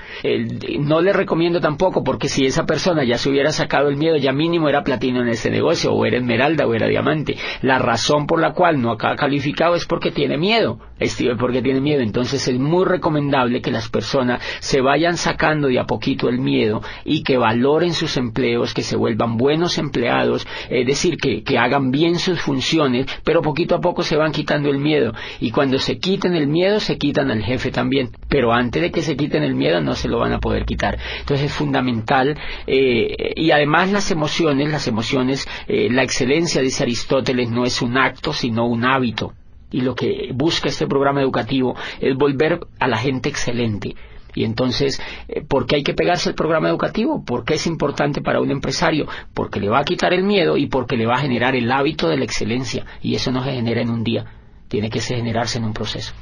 no 0.79 1.01
le 1.01 1.13
recomiendo 1.13 1.59
tampoco, 1.61 2.03
porque 2.03 2.27
si 2.27 2.45
esa 2.45 2.65
persona 2.65 3.03
ya 3.03 3.17
se 3.17 3.29
hubiera 3.29 3.51
sacado 3.51 3.87
el 3.89 3.97
miedo, 3.97 4.17
ya 4.17 4.31
mínimo 4.31 4.69
era 4.69 4.83
platino 4.83 5.21
en 5.21 5.29
ese 5.29 5.49
negocio, 5.49 5.93
o 5.93 6.05
era 6.05 6.17
esmeralda, 6.17 6.67
o 6.67 6.73
era 6.73 6.87
diamante. 6.87 7.37
La 7.61 7.79
razón 7.79 8.27
por 8.27 8.41
la 8.41 8.53
cual 8.53 8.81
no 8.81 8.91
ha 8.91 8.97
calificado 8.97 9.75
es 9.75 9.85
porque 9.85 10.11
tiene 10.11 10.37
miedo, 10.37 10.79
es 10.99 11.17
porque 11.39 11.61
tiene 11.61 11.81
miedo. 11.81 12.01
Entonces 12.01 12.47
es 12.47 12.59
muy 12.59 12.85
recomendable 12.85 13.61
que 13.61 13.71
las 13.71 13.89
personas 13.89 14.41
se 14.59 14.81
vayan 14.81 15.17
sacando 15.17 15.67
de 15.67 15.79
a 15.79 15.85
poquito 15.85 16.29
el 16.29 16.39
miedo 16.39 16.81
y 17.05 17.23
que 17.23 17.37
valoren 17.37 17.93
sus 17.93 18.17
empleos, 18.17 18.73
que 18.73 18.83
se 18.83 18.97
vuelvan 18.97 19.37
buenos 19.37 19.77
empleados, 19.77 20.47
es 20.69 20.85
decir, 20.85 21.17
que, 21.17 21.43
que 21.43 21.57
hagan 21.57 21.91
bien 21.91 22.19
sus 22.19 22.41
funciones, 22.41 23.05
pero 23.23 23.41
poquito 23.41 23.75
a 23.75 23.81
poco 23.81 24.03
se 24.03 24.17
van 24.17 24.31
quitando 24.31 24.69
el 24.69 24.79
miedo. 24.79 25.13
Y 25.39 25.51
cuando 25.51 25.77
se 25.77 25.99
quiten 25.99 26.35
el 26.35 26.47
miedo, 26.47 26.56
miedo 26.57 26.79
se 26.79 26.97
quitan 26.97 27.29
al 27.29 27.43
jefe 27.43 27.71
también, 27.71 28.09
pero 28.27 28.51
antes 28.51 28.81
de 28.81 28.91
que 28.91 29.01
se 29.01 29.15
quiten 29.15 29.43
el 29.43 29.53
miedo 29.53 29.79
no 29.81 29.93
se 29.93 30.07
lo 30.07 30.19
van 30.19 30.33
a 30.33 30.39
poder 30.39 30.65
quitar. 30.65 30.97
Entonces 31.19 31.47
es 31.47 31.53
fundamental 31.53 32.35
eh, 32.65 33.33
y 33.35 33.51
además 33.51 33.91
las 33.91 34.09
emociones, 34.09 34.71
las 34.71 34.87
emociones, 34.87 35.47
eh, 35.67 35.89
la 35.91 36.03
excelencia, 36.03 36.61
dice 36.61 36.83
Aristóteles, 36.83 37.49
no 37.51 37.63
es 37.63 37.81
un 37.81 37.97
acto 37.97 38.33
sino 38.33 38.65
un 38.65 38.85
hábito. 38.85 39.33
Y 39.69 39.81
lo 39.81 39.93
que 39.95 40.31
busca 40.33 40.69
este 40.69 40.87
programa 40.87 41.21
educativo 41.21 41.75
es 41.99 42.15
volver 42.15 42.61
a 42.79 42.87
la 42.87 42.97
gente 42.97 43.29
excelente. 43.29 43.95
Y 44.33 44.43
entonces, 44.43 45.01
eh, 45.27 45.41
¿por 45.41 45.65
qué 45.65 45.77
hay 45.77 45.83
que 45.83 45.93
pegarse 45.93 46.29
el 46.29 46.35
programa 46.35 46.69
educativo? 46.69 47.23
¿Por 47.25 47.43
qué 47.43 47.55
es 47.55 47.67
importante 47.67 48.21
para 48.21 48.39
un 48.39 48.49
empresario? 48.51 49.07
Porque 49.33 49.59
le 49.59 49.69
va 49.69 49.79
a 49.79 49.83
quitar 49.83 50.13
el 50.13 50.23
miedo 50.23 50.57
y 50.57 50.67
porque 50.67 50.95
le 50.95 51.05
va 51.05 51.15
a 51.15 51.21
generar 51.21 51.55
el 51.55 51.71
hábito 51.71 52.07
de 52.07 52.17
la 52.17 52.25
excelencia. 52.25 52.85
Y 53.01 53.15
eso 53.15 53.31
no 53.31 53.43
se 53.43 53.51
genera 53.51 53.81
en 53.81 53.89
un 53.89 54.03
día, 54.03 54.25
tiene 54.67 54.89
que 54.89 55.01
generarse 55.01 55.57
en 55.57 55.65
un 55.65 55.73
proceso. 55.73 56.13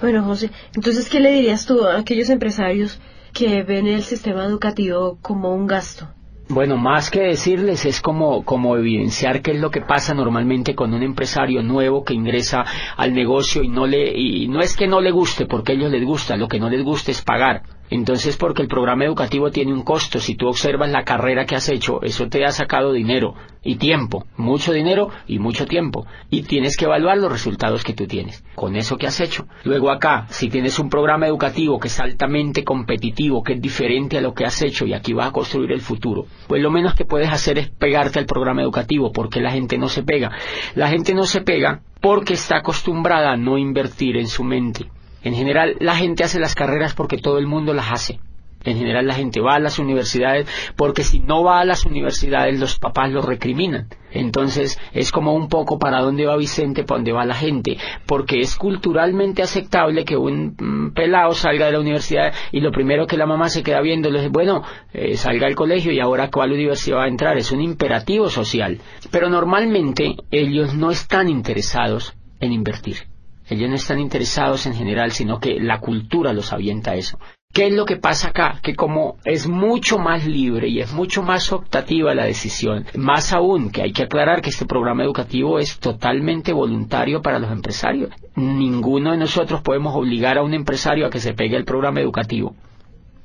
Bueno, 0.00 0.24
José, 0.24 0.50
entonces, 0.74 1.08
¿qué 1.10 1.20
le 1.20 1.30
dirías 1.30 1.66
tú 1.66 1.84
a 1.84 1.98
aquellos 1.98 2.30
empresarios 2.30 2.98
que 3.34 3.62
ven 3.62 3.86
el 3.86 4.02
sistema 4.02 4.44
educativo 4.44 5.18
como 5.20 5.54
un 5.54 5.66
gasto? 5.66 6.08
Bueno, 6.48 6.76
más 6.76 7.10
que 7.10 7.20
decirles 7.20 7.84
es 7.84 8.00
como, 8.00 8.44
como 8.44 8.76
evidenciar 8.76 9.40
qué 9.40 9.52
es 9.52 9.60
lo 9.60 9.70
que 9.70 9.82
pasa 9.82 10.14
normalmente 10.14 10.74
con 10.74 10.92
un 10.94 11.02
empresario 11.02 11.62
nuevo 11.62 12.02
que 12.02 12.14
ingresa 12.14 12.64
al 12.96 13.12
negocio 13.12 13.62
y 13.62 13.68
no 13.68 13.86
le, 13.86 14.18
y 14.18 14.48
no 14.48 14.60
es 14.60 14.74
que 14.74 14.88
no 14.88 15.00
le 15.00 15.12
guste, 15.12 15.46
porque 15.46 15.72
a 15.72 15.74
ellos 15.76 15.92
les 15.92 16.04
gusta, 16.04 16.36
lo 16.36 16.48
que 16.48 16.58
no 16.58 16.68
les 16.68 16.82
gusta 16.82 17.12
es 17.12 17.22
pagar. 17.22 17.62
Entonces, 17.90 18.36
porque 18.36 18.62
el 18.62 18.68
programa 18.68 19.04
educativo 19.04 19.50
tiene 19.50 19.72
un 19.72 19.82
costo, 19.82 20.20
si 20.20 20.36
tú 20.36 20.46
observas 20.46 20.90
la 20.90 21.02
carrera 21.02 21.44
que 21.44 21.56
has 21.56 21.68
hecho, 21.68 22.00
eso 22.02 22.28
te 22.28 22.44
ha 22.44 22.52
sacado 22.52 22.92
dinero 22.92 23.34
y 23.62 23.76
tiempo, 23.76 24.26
mucho 24.36 24.72
dinero 24.72 25.10
y 25.26 25.40
mucho 25.40 25.66
tiempo, 25.66 26.06
y 26.30 26.42
tienes 26.42 26.76
que 26.76 26.84
evaluar 26.84 27.18
los 27.18 27.32
resultados 27.32 27.82
que 27.82 27.92
tú 27.92 28.06
tienes 28.06 28.44
con 28.54 28.76
eso 28.76 28.96
que 28.96 29.08
has 29.08 29.20
hecho. 29.20 29.46
Luego 29.64 29.90
acá, 29.90 30.26
si 30.28 30.48
tienes 30.48 30.78
un 30.78 30.88
programa 30.88 31.26
educativo 31.26 31.80
que 31.80 31.88
es 31.88 31.98
altamente 31.98 32.62
competitivo, 32.62 33.42
que 33.42 33.54
es 33.54 33.60
diferente 33.60 34.18
a 34.18 34.20
lo 34.20 34.34
que 34.34 34.44
has 34.44 34.62
hecho 34.62 34.86
y 34.86 34.94
aquí 34.94 35.12
vas 35.12 35.28
a 35.28 35.32
construir 35.32 35.72
el 35.72 35.80
futuro, 35.80 36.26
pues 36.46 36.62
lo 36.62 36.70
menos 36.70 36.94
que 36.94 37.04
puedes 37.04 37.30
hacer 37.30 37.58
es 37.58 37.70
pegarte 37.70 38.20
al 38.20 38.26
programa 38.26 38.62
educativo, 38.62 39.12
porque 39.12 39.40
la 39.40 39.50
gente 39.50 39.78
no 39.78 39.88
se 39.88 40.04
pega. 40.04 40.30
La 40.76 40.88
gente 40.88 41.12
no 41.12 41.24
se 41.24 41.40
pega 41.40 41.82
porque 42.00 42.34
está 42.34 42.58
acostumbrada 42.58 43.32
a 43.32 43.36
no 43.36 43.58
invertir 43.58 44.16
en 44.16 44.28
su 44.28 44.44
mente 44.44 44.86
en 45.22 45.34
general, 45.34 45.76
la 45.80 45.96
gente 45.96 46.24
hace 46.24 46.40
las 46.40 46.54
carreras 46.54 46.94
porque 46.94 47.18
todo 47.18 47.38
el 47.38 47.46
mundo 47.46 47.74
las 47.74 47.92
hace. 47.92 48.20
En 48.62 48.76
general 48.76 49.06
la 49.06 49.14
gente 49.14 49.40
va 49.40 49.54
a 49.54 49.58
las 49.58 49.78
universidades 49.78 50.46
porque 50.76 51.02
si 51.02 51.20
no 51.20 51.42
va 51.42 51.60
a 51.60 51.64
las 51.64 51.86
universidades 51.86 52.60
los 52.60 52.78
papás 52.78 53.10
lo 53.10 53.22
recriminan. 53.22 53.88
Entonces 54.12 54.78
es 54.92 55.12
como 55.12 55.32
un 55.32 55.48
poco 55.48 55.78
para 55.78 56.02
dónde 56.02 56.26
va 56.26 56.36
Vicente, 56.36 56.84
para 56.84 56.98
dónde 56.98 57.12
va 57.12 57.24
la 57.24 57.34
gente, 57.34 57.78
porque 58.04 58.40
es 58.40 58.56
culturalmente 58.56 59.42
aceptable 59.42 60.04
que 60.04 60.16
un 60.16 60.56
mm, 60.58 60.92
pelado 60.92 61.32
salga 61.32 61.66
de 61.66 61.72
la 61.72 61.80
universidad 61.80 62.34
y 62.52 62.60
lo 62.60 62.70
primero 62.70 63.06
que 63.06 63.16
la 63.16 63.24
mamá 63.24 63.48
se 63.48 63.62
queda 63.62 63.80
viendo 63.80 64.14
es, 64.14 64.30
bueno, 64.30 64.62
eh, 64.92 65.16
salga 65.16 65.46
del 65.46 65.56
colegio 65.56 65.92
y 65.92 66.00
ahora 66.00 66.28
cuál 66.30 66.52
universidad 66.52 66.98
va 66.98 67.04
a 67.04 67.08
entrar, 67.08 67.38
es 67.38 67.52
un 67.52 67.62
imperativo 67.62 68.28
social. 68.28 68.78
Pero 69.10 69.30
normalmente 69.30 70.16
ellos 70.30 70.74
no 70.74 70.90
están 70.90 71.30
interesados 71.30 72.14
en 72.40 72.52
invertir. 72.52 73.09
Ellos 73.50 73.68
no 73.68 73.74
están 73.74 73.98
interesados 73.98 74.66
en 74.66 74.74
general, 74.74 75.10
sino 75.10 75.40
que 75.40 75.58
la 75.60 75.80
cultura 75.80 76.32
los 76.32 76.52
avienta 76.52 76.92
a 76.92 76.94
eso. 76.94 77.18
¿Qué 77.52 77.66
es 77.66 77.72
lo 77.72 77.84
que 77.84 77.96
pasa 77.96 78.28
acá? 78.28 78.60
Que 78.62 78.76
como 78.76 79.16
es 79.24 79.48
mucho 79.48 79.98
más 79.98 80.24
libre 80.24 80.68
y 80.68 80.78
es 80.78 80.92
mucho 80.92 81.24
más 81.24 81.50
optativa 81.52 82.14
la 82.14 82.24
decisión, 82.24 82.86
más 82.96 83.32
aún 83.32 83.70
que 83.70 83.82
hay 83.82 83.92
que 83.92 84.04
aclarar 84.04 84.40
que 84.40 84.50
este 84.50 84.66
programa 84.66 85.02
educativo 85.02 85.58
es 85.58 85.80
totalmente 85.80 86.52
voluntario 86.52 87.22
para 87.22 87.40
los 87.40 87.50
empresarios. 87.50 88.12
Ninguno 88.36 89.10
de 89.10 89.16
nosotros 89.18 89.62
podemos 89.62 89.96
obligar 89.96 90.38
a 90.38 90.44
un 90.44 90.54
empresario 90.54 91.06
a 91.06 91.10
que 91.10 91.18
se 91.18 91.34
pegue 91.34 91.56
al 91.56 91.64
programa 91.64 92.00
educativo. 92.00 92.54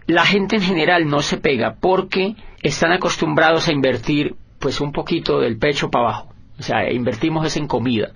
La 0.08 0.26
gente 0.26 0.56
en 0.56 0.64
general 0.64 1.08
no 1.08 1.22
se 1.22 1.38
pega 1.38 1.76
porque 1.80 2.36
están 2.64 2.94
acostumbrados 2.94 3.68
a 3.68 3.74
invertir 3.74 4.36
pues 4.58 4.82
un 4.82 4.92
poquito 4.92 5.40
del 5.40 5.60
pecho 5.60 5.92
para 5.92 6.06
abajo. 6.06 6.34
O 6.58 6.64
sea, 6.64 6.92
invertimos 6.92 7.46
es 7.46 7.58
en 7.58 7.68
comida, 7.68 8.12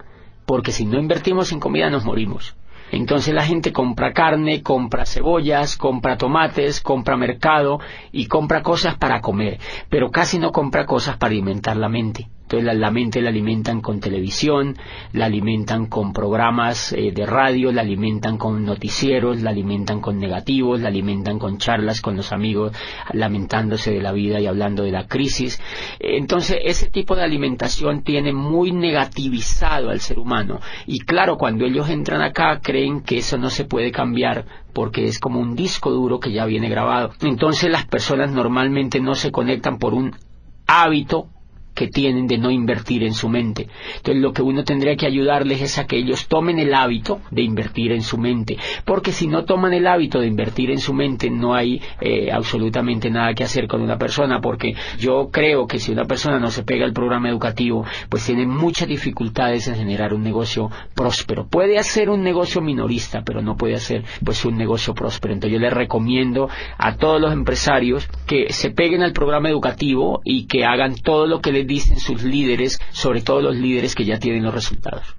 porque 0.50 0.72
si 0.72 0.84
no 0.84 0.98
invertimos 0.98 1.52
en 1.52 1.60
comida 1.60 1.92
nos 1.92 2.06
morimos. 2.06 2.56
Entonces 2.92 3.36
la 3.36 3.46
gente 3.46 3.72
compra 3.72 4.14
carne, 4.14 4.64
compra 4.64 5.06
cebollas, 5.06 5.78
compra 5.78 6.18
tomates, 6.18 6.82
compra 6.82 7.16
mercado 7.16 7.80
y 8.12 8.26
compra 8.26 8.64
cosas 8.64 8.98
para 8.98 9.22
comer, 9.22 9.60
pero 9.90 10.10
casi 10.10 10.40
no 10.40 10.52
compra 10.52 10.88
cosas 10.88 11.18
para 11.18 11.34
alimentar 11.34 11.78
la 11.78 11.88
mente. 11.88 12.30
Entonces 12.50 12.80
la, 12.80 12.90
mente 12.90 13.22
la 13.22 13.30
alimentan 13.30 13.80
con 13.80 14.00
televisión, 14.00 14.76
la 15.14 15.26
alimentan 15.26 15.86
con 15.86 16.14
programas 16.14 16.94
eh, 16.94 17.12
de 17.12 17.28
radio, 17.28 17.72
la 17.72 17.82
alimentan 17.82 18.40
con 18.40 18.66
noticieros, 18.66 19.44
la 19.44 19.52
alimentan 19.52 20.02
con 20.02 20.18
negativos, 20.18 20.82
la 20.82 20.88
alimentan 20.88 21.38
con 21.38 21.60
charlas 21.60 22.02
con 22.02 22.18
los 22.18 22.32
amigos, 22.32 22.76
lamentándose 23.14 23.92
de 23.92 24.02
la 24.02 24.14
vida 24.14 24.40
y 24.40 24.48
hablando 24.48 24.82
de 24.82 24.92
la 24.92 25.06
crisis. 25.06 25.62
Entonces 26.00 26.58
ese 26.64 26.90
tipo 26.90 27.16
de 27.16 27.22
alimentación 27.22 28.02
tiene 28.02 28.34
muy 28.34 28.72
negativizado 28.72 29.92
al 29.92 30.00
ser 30.00 30.18
humano. 30.18 30.60
Y 30.88 31.02
claro, 31.02 31.38
cuando 31.38 31.68
ellos 31.68 31.88
entran 31.88 32.24
acá 32.24 32.62
creen 32.64 33.02
que 33.02 33.18
eso 33.20 33.38
no 33.38 33.52
se 33.52 33.66
puede 33.66 33.92
cambiar 33.92 34.46
porque 34.74 35.06
es 35.06 35.20
como 35.20 35.40
un 35.40 35.56
disco 35.56 35.92
duro 35.92 36.20
que 36.20 36.32
ya 36.32 36.46
viene 36.46 36.68
grabado. 36.68 37.12
Entonces 37.22 37.70
las 37.70 37.86
personas 37.86 38.32
normalmente 38.32 39.00
no 39.00 39.14
se 39.14 39.32
conectan 39.32 39.78
por 39.78 39.94
un 39.94 40.16
hábito 40.66 41.30
que 41.73 41.88
tienen 41.88 42.27
de 42.27 42.38
no 42.38 42.51
invertir 42.51 43.03
en 43.03 43.13
su 43.13 43.29
mente. 43.29 43.67
Entonces 43.97 44.21
lo 44.21 44.34
que 44.34 44.41
uno 44.41 44.63
tendría 44.63 44.95
que 44.95 45.05
ayudarles 45.05 45.62
es 45.62 45.77
a 45.77 45.86
que 45.86 45.97
ellos 45.97 46.27
tomen 46.27 46.60
el 46.60 46.73
hábito 46.73 47.21
de 47.32 47.41
invertir 47.41 47.91
en 47.91 48.01
su 48.01 48.17
mente, 48.17 48.58
porque 48.86 49.12
si 49.12 49.27
no 49.27 49.45
toman 49.45 49.73
el 49.73 49.88
hábito 49.88 50.19
de 50.19 50.27
invertir 50.27 50.71
en 50.71 50.79
su 50.79 50.93
mente 50.93 51.29
no 51.29 51.53
hay 51.53 51.82
eh, 52.01 52.32
absolutamente 52.32 53.10
nada 53.10 53.34
que 53.34 53.43
hacer 53.43 53.67
con 53.67 53.82
una 53.82 53.97
persona, 53.97 54.41
porque 54.41 54.73
yo 54.97 55.29
creo 55.32 55.67
que 55.67 55.79
si 55.79 55.91
una 55.91 56.05
persona 56.05 56.39
no 56.39 56.51
se 56.51 56.63
pega 56.63 56.86
al 56.86 56.93
programa 56.93 57.29
educativo, 57.29 57.86
pues 58.10 58.25
tiene 58.25 58.45
muchas 58.45 58.88
dificultades 58.88 59.67
en 59.67 59.75
generar 59.75 60.13
un 60.13 60.23
negocio 60.23 60.69
próspero. 60.95 61.47
Puede 61.47 61.77
hacer 61.77 62.10
un 62.10 62.23
negocio 62.23 62.62
minorista, 62.62 63.21
pero 63.25 63.41
no 63.41 63.55
puede 63.55 63.75
hacer 63.75 64.03
pues 64.23 64.43
un 64.45 64.58
negocio 64.58 64.93
próspero. 64.93 65.34
Entonces 65.34 65.53
yo 65.53 65.60
les 65.60 65.73
recomiendo 65.73 66.49
a 66.77 66.95
todos 66.95 67.21
los 67.21 67.34
empresarios 67.34 68.08
que 68.25 68.51
se 68.51 68.71
peguen 68.71 69.03
al 69.03 69.13
programa 69.13 69.49
educativo 69.49 70.21
y 70.23 70.47
que 70.47 70.65
hagan 70.65 70.95
todo 70.95 71.27
lo 71.27 71.41
que 71.41 71.51
dicen 71.63 72.00
sus 72.00 72.24
líderes, 72.24 72.80
sobre 72.91 73.22
todo 73.22 73.41
los 73.41 73.56
líderes 73.56 73.95
que 73.95 74.06
ya 74.06 74.19
tienen 74.19 74.43
los 74.43 74.54
resultados. 74.54 75.15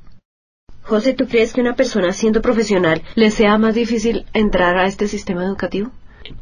José, 0.82 1.14
¿tú 1.14 1.26
crees 1.28 1.52
que 1.52 1.60
una 1.60 1.76
persona 1.76 2.12
siendo 2.12 2.42
profesional 2.42 3.02
le 3.14 3.30
sea 3.30 3.58
más 3.58 3.74
difícil 3.74 4.26
entrar 4.32 4.76
a 4.76 4.86
este 4.86 5.06
sistema 5.06 5.44
educativo? 5.44 5.90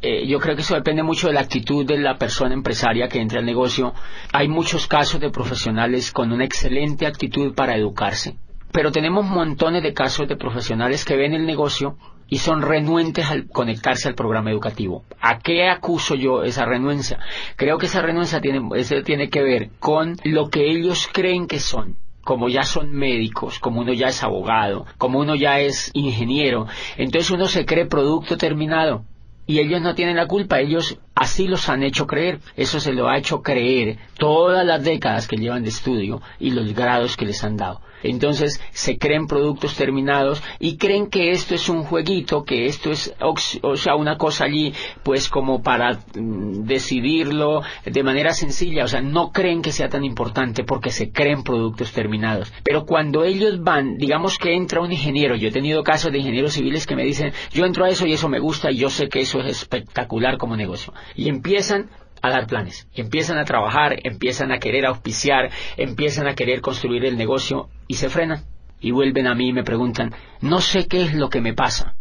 Eh, 0.01 0.27
yo 0.27 0.39
creo 0.39 0.55
que 0.55 0.61
eso 0.61 0.75
depende 0.75 1.03
mucho 1.03 1.27
de 1.27 1.33
la 1.33 1.41
actitud 1.41 1.85
de 1.85 1.97
la 1.97 2.17
persona 2.17 2.53
empresaria 2.53 3.07
que 3.07 3.19
entra 3.19 3.39
al 3.39 3.45
negocio. 3.45 3.93
Hay 4.33 4.47
muchos 4.47 4.87
casos 4.87 5.19
de 5.19 5.29
profesionales 5.29 6.11
con 6.11 6.31
una 6.31 6.45
excelente 6.45 7.05
actitud 7.05 7.53
para 7.53 7.75
educarse, 7.75 8.37
pero 8.71 8.91
tenemos 8.91 9.25
montones 9.25 9.83
de 9.83 9.93
casos 9.93 10.27
de 10.27 10.35
profesionales 10.35 11.05
que 11.05 11.15
ven 11.15 11.33
el 11.33 11.45
negocio 11.45 11.97
y 12.29 12.37
son 12.37 12.61
renuentes 12.61 13.29
al 13.29 13.47
conectarse 13.47 14.07
al 14.07 14.15
programa 14.15 14.51
educativo. 14.51 15.03
¿A 15.19 15.39
qué 15.39 15.67
acuso 15.67 16.15
yo 16.15 16.43
esa 16.43 16.65
renuencia? 16.65 17.19
Creo 17.55 17.77
que 17.77 17.87
esa 17.87 18.01
renuencia 18.01 18.39
tiene, 18.41 18.61
tiene 19.03 19.29
que 19.29 19.41
ver 19.41 19.69
con 19.79 20.15
lo 20.23 20.49
que 20.49 20.69
ellos 20.69 21.09
creen 21.11 21.47
que 21.47 21.59
son 21.59 21.97
como 22.23 22.47
ya 22.47 22.61
son 22.61 22.91
médicos, 22.91 23.57
como 23.57 23.81
uno 23.81 23.91
ya 23.91 24.09
es 24.09 24.23
abogado, 24.23 24.85
como 24.99 25.17
uno 25.17 25.33
ya 25.33 25.61
es 25.61 25.89
ingeniero, 25.95 26.67
entonces 26.95 27.31
uno 27.31 27.47
se 27.47 27.65
cree 27.65 27.87
producto 27.87 28.37
terminado 28.37 29.03
y 29.47 29.57
ellos 29.57 29.81
no 29.81 29.95
tienen 29.95 30.15
la 30.15 30.27
culpa, 30.27 30.59
ellos 30.59 30.99
así 31.15 31.47
los 31.47 31.69
han 31.69 31.81
hecho 31.81 32.05
creer, 32.05 32.39
eso 32.55 32.79
se 32.79 32.93
lo 32.93 33.09
ha 33.09 33.17
hecho 33.17 33.41
creer 33.41 33.97
todas 34.19 34.63
las 34.63 34.83
décadas 34.83 35.27
que 35.27 35.37
llevan 35.37 35.63
de 35.63 35.69
estudio 35.69 36.21
y 36.39 36.51
los 36.51 36.71
grados 36.75 37.17
que 37.17 37.25
les 37.25 37.43
han 37.43 37.57
dado. 37.57 37.81
Entonces 38.03 38.61
se 38.71 38.97
creen 38.97 39.27
productos 39.27 39.75
terminados 39.75 40.41
y 40.59 40.77
creen 40.77 41.09
que 41.09 41.31
esto 41.31 41.55
es 41.55 41.69
un 41.69 41.83
jueguito, 41.83 42.43
que 42.43 42.65
esto 42.65 42.91
es, 42.91 43.13
o 43.61 43.75
sea, 43.75 43.95
una 43.95 44.17
cosa 44.17 44.45
allí, 44.45 44.73
pues 45.03 45.29
como 45.29 45.61
para 45.61 45.99
mm, 46.15 46.63
decidirlo 46.65 47.61
de 47.85 48.03
manera 48.03 48.33
sencilla, 48.33 48.85
o 48.85 48.87
sea, 48.87 49.01
no 49.01 49.31
creen 49.31 49.61
que 49.61 49.71
sea 49.71 49.89
tan 49.89 50.03
importante 50.03 50.63
porque 50.63 50.91
se 50.91 51.11
creen 51.11 51.43
productos 51.43 51.91
terminados. 51.91 52.51
Pero 52.63 52.85
cuando 52.85 53.23
ellos 53.23 53.61
van, 53.61 53.97
digamos 53.97 54.37
que 54.37 54.53
entra 54.53 54.81
un 54.81 54.91
ingeniero, 54.91 55.35
yo 55.35 55.49
he 55.49 55.51
tenido 55.51 55.83
casos 55.83 56.11
de 56.11 56.19
ingenieros 56.19 56.53
civiles 56.53 56.85
que 56.85 56.95
me 56.95 57.03
dicen, 57.03 57.33
yo 57.51 57.65
entro 57.65 57.85
a 57.85 57.89
eso 57.89 58.05
y 58.07 58.13
eso 58.13 58.29
me 58.29 58.39
gusta 58.39 58.71
y 58.71 58.77
yo 58.77 58.89
sé 58.89 59.09
que 59.09 59.21
eso 59.21 59.39
es 59.39 59.47
espectacular 59.47 60.37
como 60.37 60.55
negocio. 60.55 60.93
Y 61.15 61.29
empiezan 61.29 61.89
a 62.21 62.29
dar 62.29 62.47
planes, 62.47 62.87
empiezan 62.93 63.37
a 63.37 63.45
trabajar, 63.45 63.99
empiezan 64.03 64.51
a 64.51 64.59
querer 64.59 64.85
auspiciar, 64.85 65.49
empiezan 65.77 66.27
a 66.27 66.35
querer 66.35 66.61
construir 66.61 67.05
el 67.05 67.17
negocio 67.17 67.69
y 67.87 67.95
se 67.95 68.09
frenan. 68.09 68.43
Y 68.81 68.91
vuelven 68.91 69.27
a 69.27 69.35
mí 69.35 69.49
y 69.49 69.53
me 69.53 69.63
preguntan, 69.63 70.13
no 70.41 70.61
sé 70.61 70.87
qué 70.87 71.01
es 71.03 71.13
lo 71.13 71.29
que 71.29 71.41
me 71.41 71.53
pasa. 71.53 71.95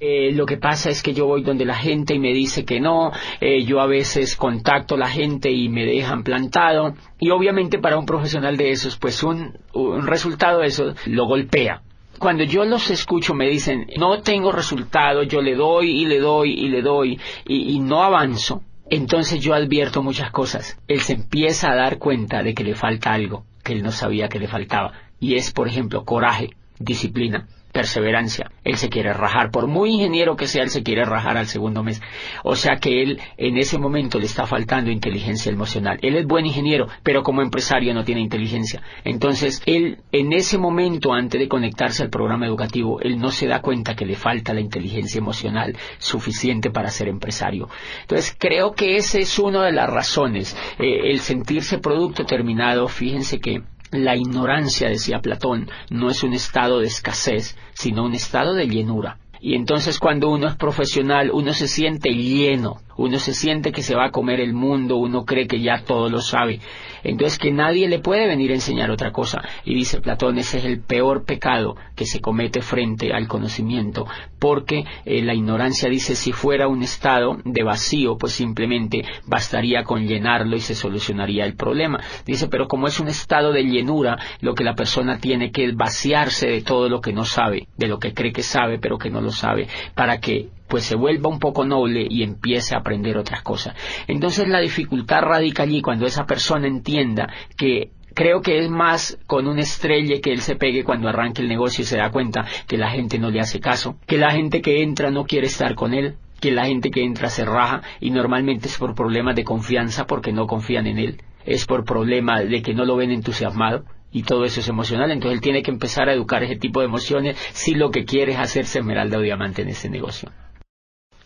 Eh, 0.00 0.32
lo 0.32 0.44
que 0.44 0.56
pasa 0.56 0.90
es 0.90 1.02
que 1.02 1.14
yo 1.14 1.26
voy 1.26 1.42
donde 1.42 1.64
la 1.64 1.76
gente 1.76 2.14
y 2.14 2.18
me 2.18 2.34
dice 2.34 2.64
que 2.64 2.80
no, 2.80 3.12
eh, 3.40 3.64
yo 3.64 3.80
a 3.80 3.86
veces 3.86 4.36
contacto 4.36 4.96
a 4.96 4.98
la 4.98 5.08
gente 5.08 5.50
y 5.50 5.68
me 5.68 5.86
dejan 5.86 6.24
plantado. 6.24 6.94
Y 7.18 7.30
obviamente 7.30 7.78
para 7.78 7.96
un 7.96 8.04
profesional 8.04 8.56
de 8.56 8.70
esos 8.70 8.98
pues 8.98 9.22
un, 9.22 9.56
resultado 10.02 10.60
de 10.60 10.66
eso 10.66 10.94
lo 11.06 11.26
golpea. 11.26 11.82
Cuando 12.18 12.44
yo 12.44 12.64
los 12.64 12.90
escucho 12.90 13.34
me 13.34 13.48
dicen, 13.48 13.86
no 13.96 14.20
tengo 14.20 14.52
resultado, 14.52 15.22
yo 15.22 15.40
le 15.40 15.54
doy 15.54 16.02
y 16.02 16.06
le 16.06 16.18
doy 16.18 16.52
y 16.52 16.68
le 16.68 16.82
doy 16.82 17.18
y 17.46 17.78
no 17.80 18.02
avanzo, 18.02 18.62
entonces 18.90 19.40
yo 19.40 19.54
advierto 19.54 20.02
muchas 20.02 20.30
cosas. 20.30 20.78
Él 20.88 21.00
se 21.00 21.14
empieza 21.14 21.70
a 21.70 21.76
dar 21.76 21.98
cuenta 21.98 22.42
de 22.42 22.54
que 22.54 22.64
le 22.64 22.74
falta 22.74 23.12
algo 23.12 23.44
que 23.62 23.72
él 23.72 23.82
no 23.82 23.92
sabía 23.92 24.28
que 24.28 24.38
le 24.38 24.48
faltaba. 24.48 24.92
Y 25.18 25.36
es, 25.36 25.52
por 25.52 25.68
ejemplo, 25.68 26.04
coraje, 26.04 26.50
disciplina 26.78 27.48
perseverancia. 27.74 28.52
Él 28.62 28.76
se 28.76 28.88
quiere 28.88 29.12
rajar, 29.12 29.50
por 29.50 29.66
muy 29.66 29.90
ingeniero 29.90 30.36
que 30.36 30.46
sea, 30.46 30.62
él 30.62 30.70
se 30.70 30.82
quiere 30.82 31.04
rajar 31.04 31.36
al 31.36 31.48
segundo 31.48 31.82
mes. 31.82 32.00
O 32.44 32.54
sea 32.54 32.76
que 32.76 33.02
él 33.02 33.20
en 33.36 33.58
ese 33.58 33.78
momento 33.78 34.18
le 34.18 34.26
está 34.26 34.46
faltando 34.46 34.90
inteligencia 34.90 35.52
emocional. 35.52 35.98
Él 36.00 36.14
es 36.16 36.24
buen 36.24 36.46
ingeniero, 36.46 36.86
pero 37.02 37.22
como 37.22 37.42
empresario 37.42 37.92
no 37.92 38.04
tiene 38.04 38.20
inteligencia. 38.20 38.80
Entonces, 39.04 39.60
él 39.66 39.98
en 40.12 40.32
ese 40.32 40.56
momento, 40.56 41.12
antes 41.12 41.40
de 41.40 41.48
conectarse 41.48 42.04
al 42.04 42.10
programa 42.10 42.46
educativo, 42.46 43.00
él 43.00 43.18
no 43.18 43.32
se 43.32 43.48
da 43.48 43.60
cuenta 43.60 43.96
que 43.96 44.06
le 44.06 44.14
falta 44.14 44.54
la 44.54 44.60
inteligencia 44.60 45.18
emocional 45.18 45.76
suficiente 45.98 46.70
para 46.70 46.90
ser 46.90 47.08
empresario. 47.08 47.68
Entonces, 48.02 48.36
creo 48.38 48.72
que 48.72 48.96
esa 48.96 49.18
es 49.18 49.36
una 49.38 49.64
de 49.64 49.72
las 49.72 49.90
razones. 49.90 50.56
Eh, 50.78 51.10
el 51.10 51.18
sentirse 51.18 51.78
producto 51.78 52.24
terminado, 52.24 52.86
fíjense 52.86 53.40
que 53.40 53.62
la 53.90 54.16
ignorancia, 54.16 54.88
decía 54.88 55.20
Platón, 55.20 55.70
no 55.90 56.10
es 56.10 56.22
un 56.22 56.32
estado 56.32 56.80
de 56.80 56.86
escasez, 56.86 57.56
sino 57.74 58.04
un 58.04 58.14
estado 58.14 58.54
de 58.54 58.66
llenura. 58.66 59.18
Y 59.46 59.56
entonces 59.56 59.98
cuando 59.98 60.30
uno 60.30 60.48
es 60.48 60.56
profesional, 60.56 61.30
uno 61.30 61.52
se 61.52 61.68
siente 61.68 62.14
lleno, 62.14 62.78
uno 62.96 63.18
se 63.18 63.34
siente 63.34 63.72
que 63.72 63.82
se 63.82 63.94
va 63.94 64.06
a 64.06 64.10
comer 64.10 64.40
el 64.40 64.54
mundo, 64.54 64.96
uno 64.96 65.26
cree 65.26 65.46
que 65.46 65.60
ya 65.60 65.84
todo 65.84 66.08
lo 66.08 66.22
sabe. 66.22 66.60
Entonces 67.02 67.38
que 67.38 67.52
nadie 67.52 67.86
le 67.86 67.98
puede 67.98 68.26
venir 68.26 68.52
a 68.52 68.54
enseñar 68.54 68.90
otra 68.90 69.12
cosa. 69.12 69.42
Y 69.66 69.74
dice 69.74 70.00
Platón, 70.00 70.38
ese 70.38 70.58
es 70.58 70.64
el 70.64 70.80
peor 70.80 71.24
pecado 71.26 71.76
que 71.94 72.06
se 72.06 72.22
comete 72.22 72.62
frente 72.62 73.12
al 73.12 73.28
conocimiento, 73.28 74.06
porque 74.38 74.84
eh, 75.04 75.22
la 75.22 75.34
ignorancia 75.34 75.90
dice 75.90 76.16
si 76.16 76.32
fuera 76.32 76.66
un 76.66 76.82
estado 76.82 77.36
de 77.44 77.62
vacío, 77.62 78.16
pues 78.16 78.32
simplemente 78.32 79.04
bastaría 79.26 79.84
con 79.84 80.06
llenarlo 80.06 80.56
y 80.56 80.60
se 80.60 80.74
solucionaría 80.74 81.44
el 81.44 81.54
problema. 81.54 82.00
Dice, 82.24 82.48
pero 82.48 82.66
como 82.66 82.86
es 82.86 82.98
un 82.98 83.08
estado 83.08 83.52
de 83.52 83.64
llenura, 83.64 84.16
lo 84.40 84.54
que 84.54 84.64
la 84.64 84.74
persona 84.74 85.18
tiene 85.18 85.50
que 85.50 85.70
vaciarse 85.72 86.48
de 86.48 86.62
todo 86.62 86.88
lo 86.88 87.02
que 87.02 87.12
no 87.12 87.26
sabe, 87.26 87.68
de 87.76 87.88
lo 87.88 87.98
que 87.98 88.14
cree 88.14 88.32
que 88.32 88.42
sabe, 88.42 88.78
pero 88.78 88.96
que 88.96 89.10
no 89.10 89.20
lo 89.20 89.33
sabe, 89.34 89.68
para 89.94 90.18
que 90.18 90.48
pues 90.68 90.84
se 90.84 90.96
vuelva 90.96 91.28
un 91.28 91.38
poco 91.38 91.64
noble 91.64 92.06
y 92.08 92.22
empiece 92.22 92.74
a 92.74 92.78
aprender 92.78 93.16
otras 93.16 93.42
cosas. 93.42 93.74
Entonces 94.06 94.48
la 94.48 94.60
dificultad 94.60 95.22
radica 95.22 95.62
allí 95.64 95.82
cuando 95.82 96.06
esa 96.06 96.26
persona 96.26 96.66
entienda 96.66 97.28
que 97.56 97.90
creo 98.14 98.40
que 98.40 98.58
es 98.58 98.70
más 98.70 99.18
con 99.26 99.46
un 99.46 99.58
estrella 99.58 100.20
que 100.22 100.32
él 100.32 100.40
se 100.40 100.56
pegue 100.56 100.84
cuando 100.84 101.08
arranque 101.08 101.42
el 101.42 101.48
negocio 101.48 101.82
y 101.82 101.86
se 101.86 101.98
da 101.98 102.10
cuenta 102.10 102.46
que 102.66 102.78
la 102.78 102.90
gente 102.90 103.18
no 103.18 103.30
le 103.30 103.40
hace 103.40 103.60
caso, 103.60 103.98
que 104.06 104.16
la 104.16 104.30
gente 104.30 104.62
que 104.62 104.82
entra 104.82 105.10
no 105.10 105.24
quiere 105.24 105.48
estar 105.48 105.74
con 105.74 105.92
él, 105.92 106.16
que 106.40 106.50
la 106.50 106.66
gente 106.66 106.90
que 106.90 107.04
entra 107.04 107.28
se 107.28 107.44
raja 107.44 107.82
y 108.00 108.10
normalmente 108.10 108.68
es 108.68 108.78
por 108.78 108.94
problemas 108.94 109.34
de 109.36 109.44
confianza 109.44 110.06
porque 110.06 110.32
no 110.32 110.46
confían 110.46 110.86
en 110.86 110.98
él, 110.98 111.22
es 111.44 111.66
por 111.66 111.84
problemas 111.84 112.48
de 112.48 112.62
que 112.62 112.74
no 112.74 112.84
lo 112.84 112.96
ven 112.96 113.10
entusiasmado 113.10 113.84
y 114.14 114.22
todo 114.22 114.44
eso 114.44 114.60
es 114.60 114.68
emocional, 114.68 115.10
entonces 115.10 115.34
él 115.34 115.40
tiene 115.42 115.62
que 115.64 115.72
empezar 115.72 116.08
a 116.08 116.14
educar 116.14 116.44
ese 116.44 116.54
tipo 116.54 116.78
de 116.80 116.86
emociones 116.86 117.36
si 117.52 117.74
lo 117.74 117.90
que 117.90 118.04
quiere 118.04 118.32
es 118.32 118.38
hacerse 118.38 118.78
esmeralda 118.78 119.18
o 119.18 119.20
diamante 119.20 119.62
en 119.62 119.68
ese 119.68 119.90
negocio. 119.90 120.30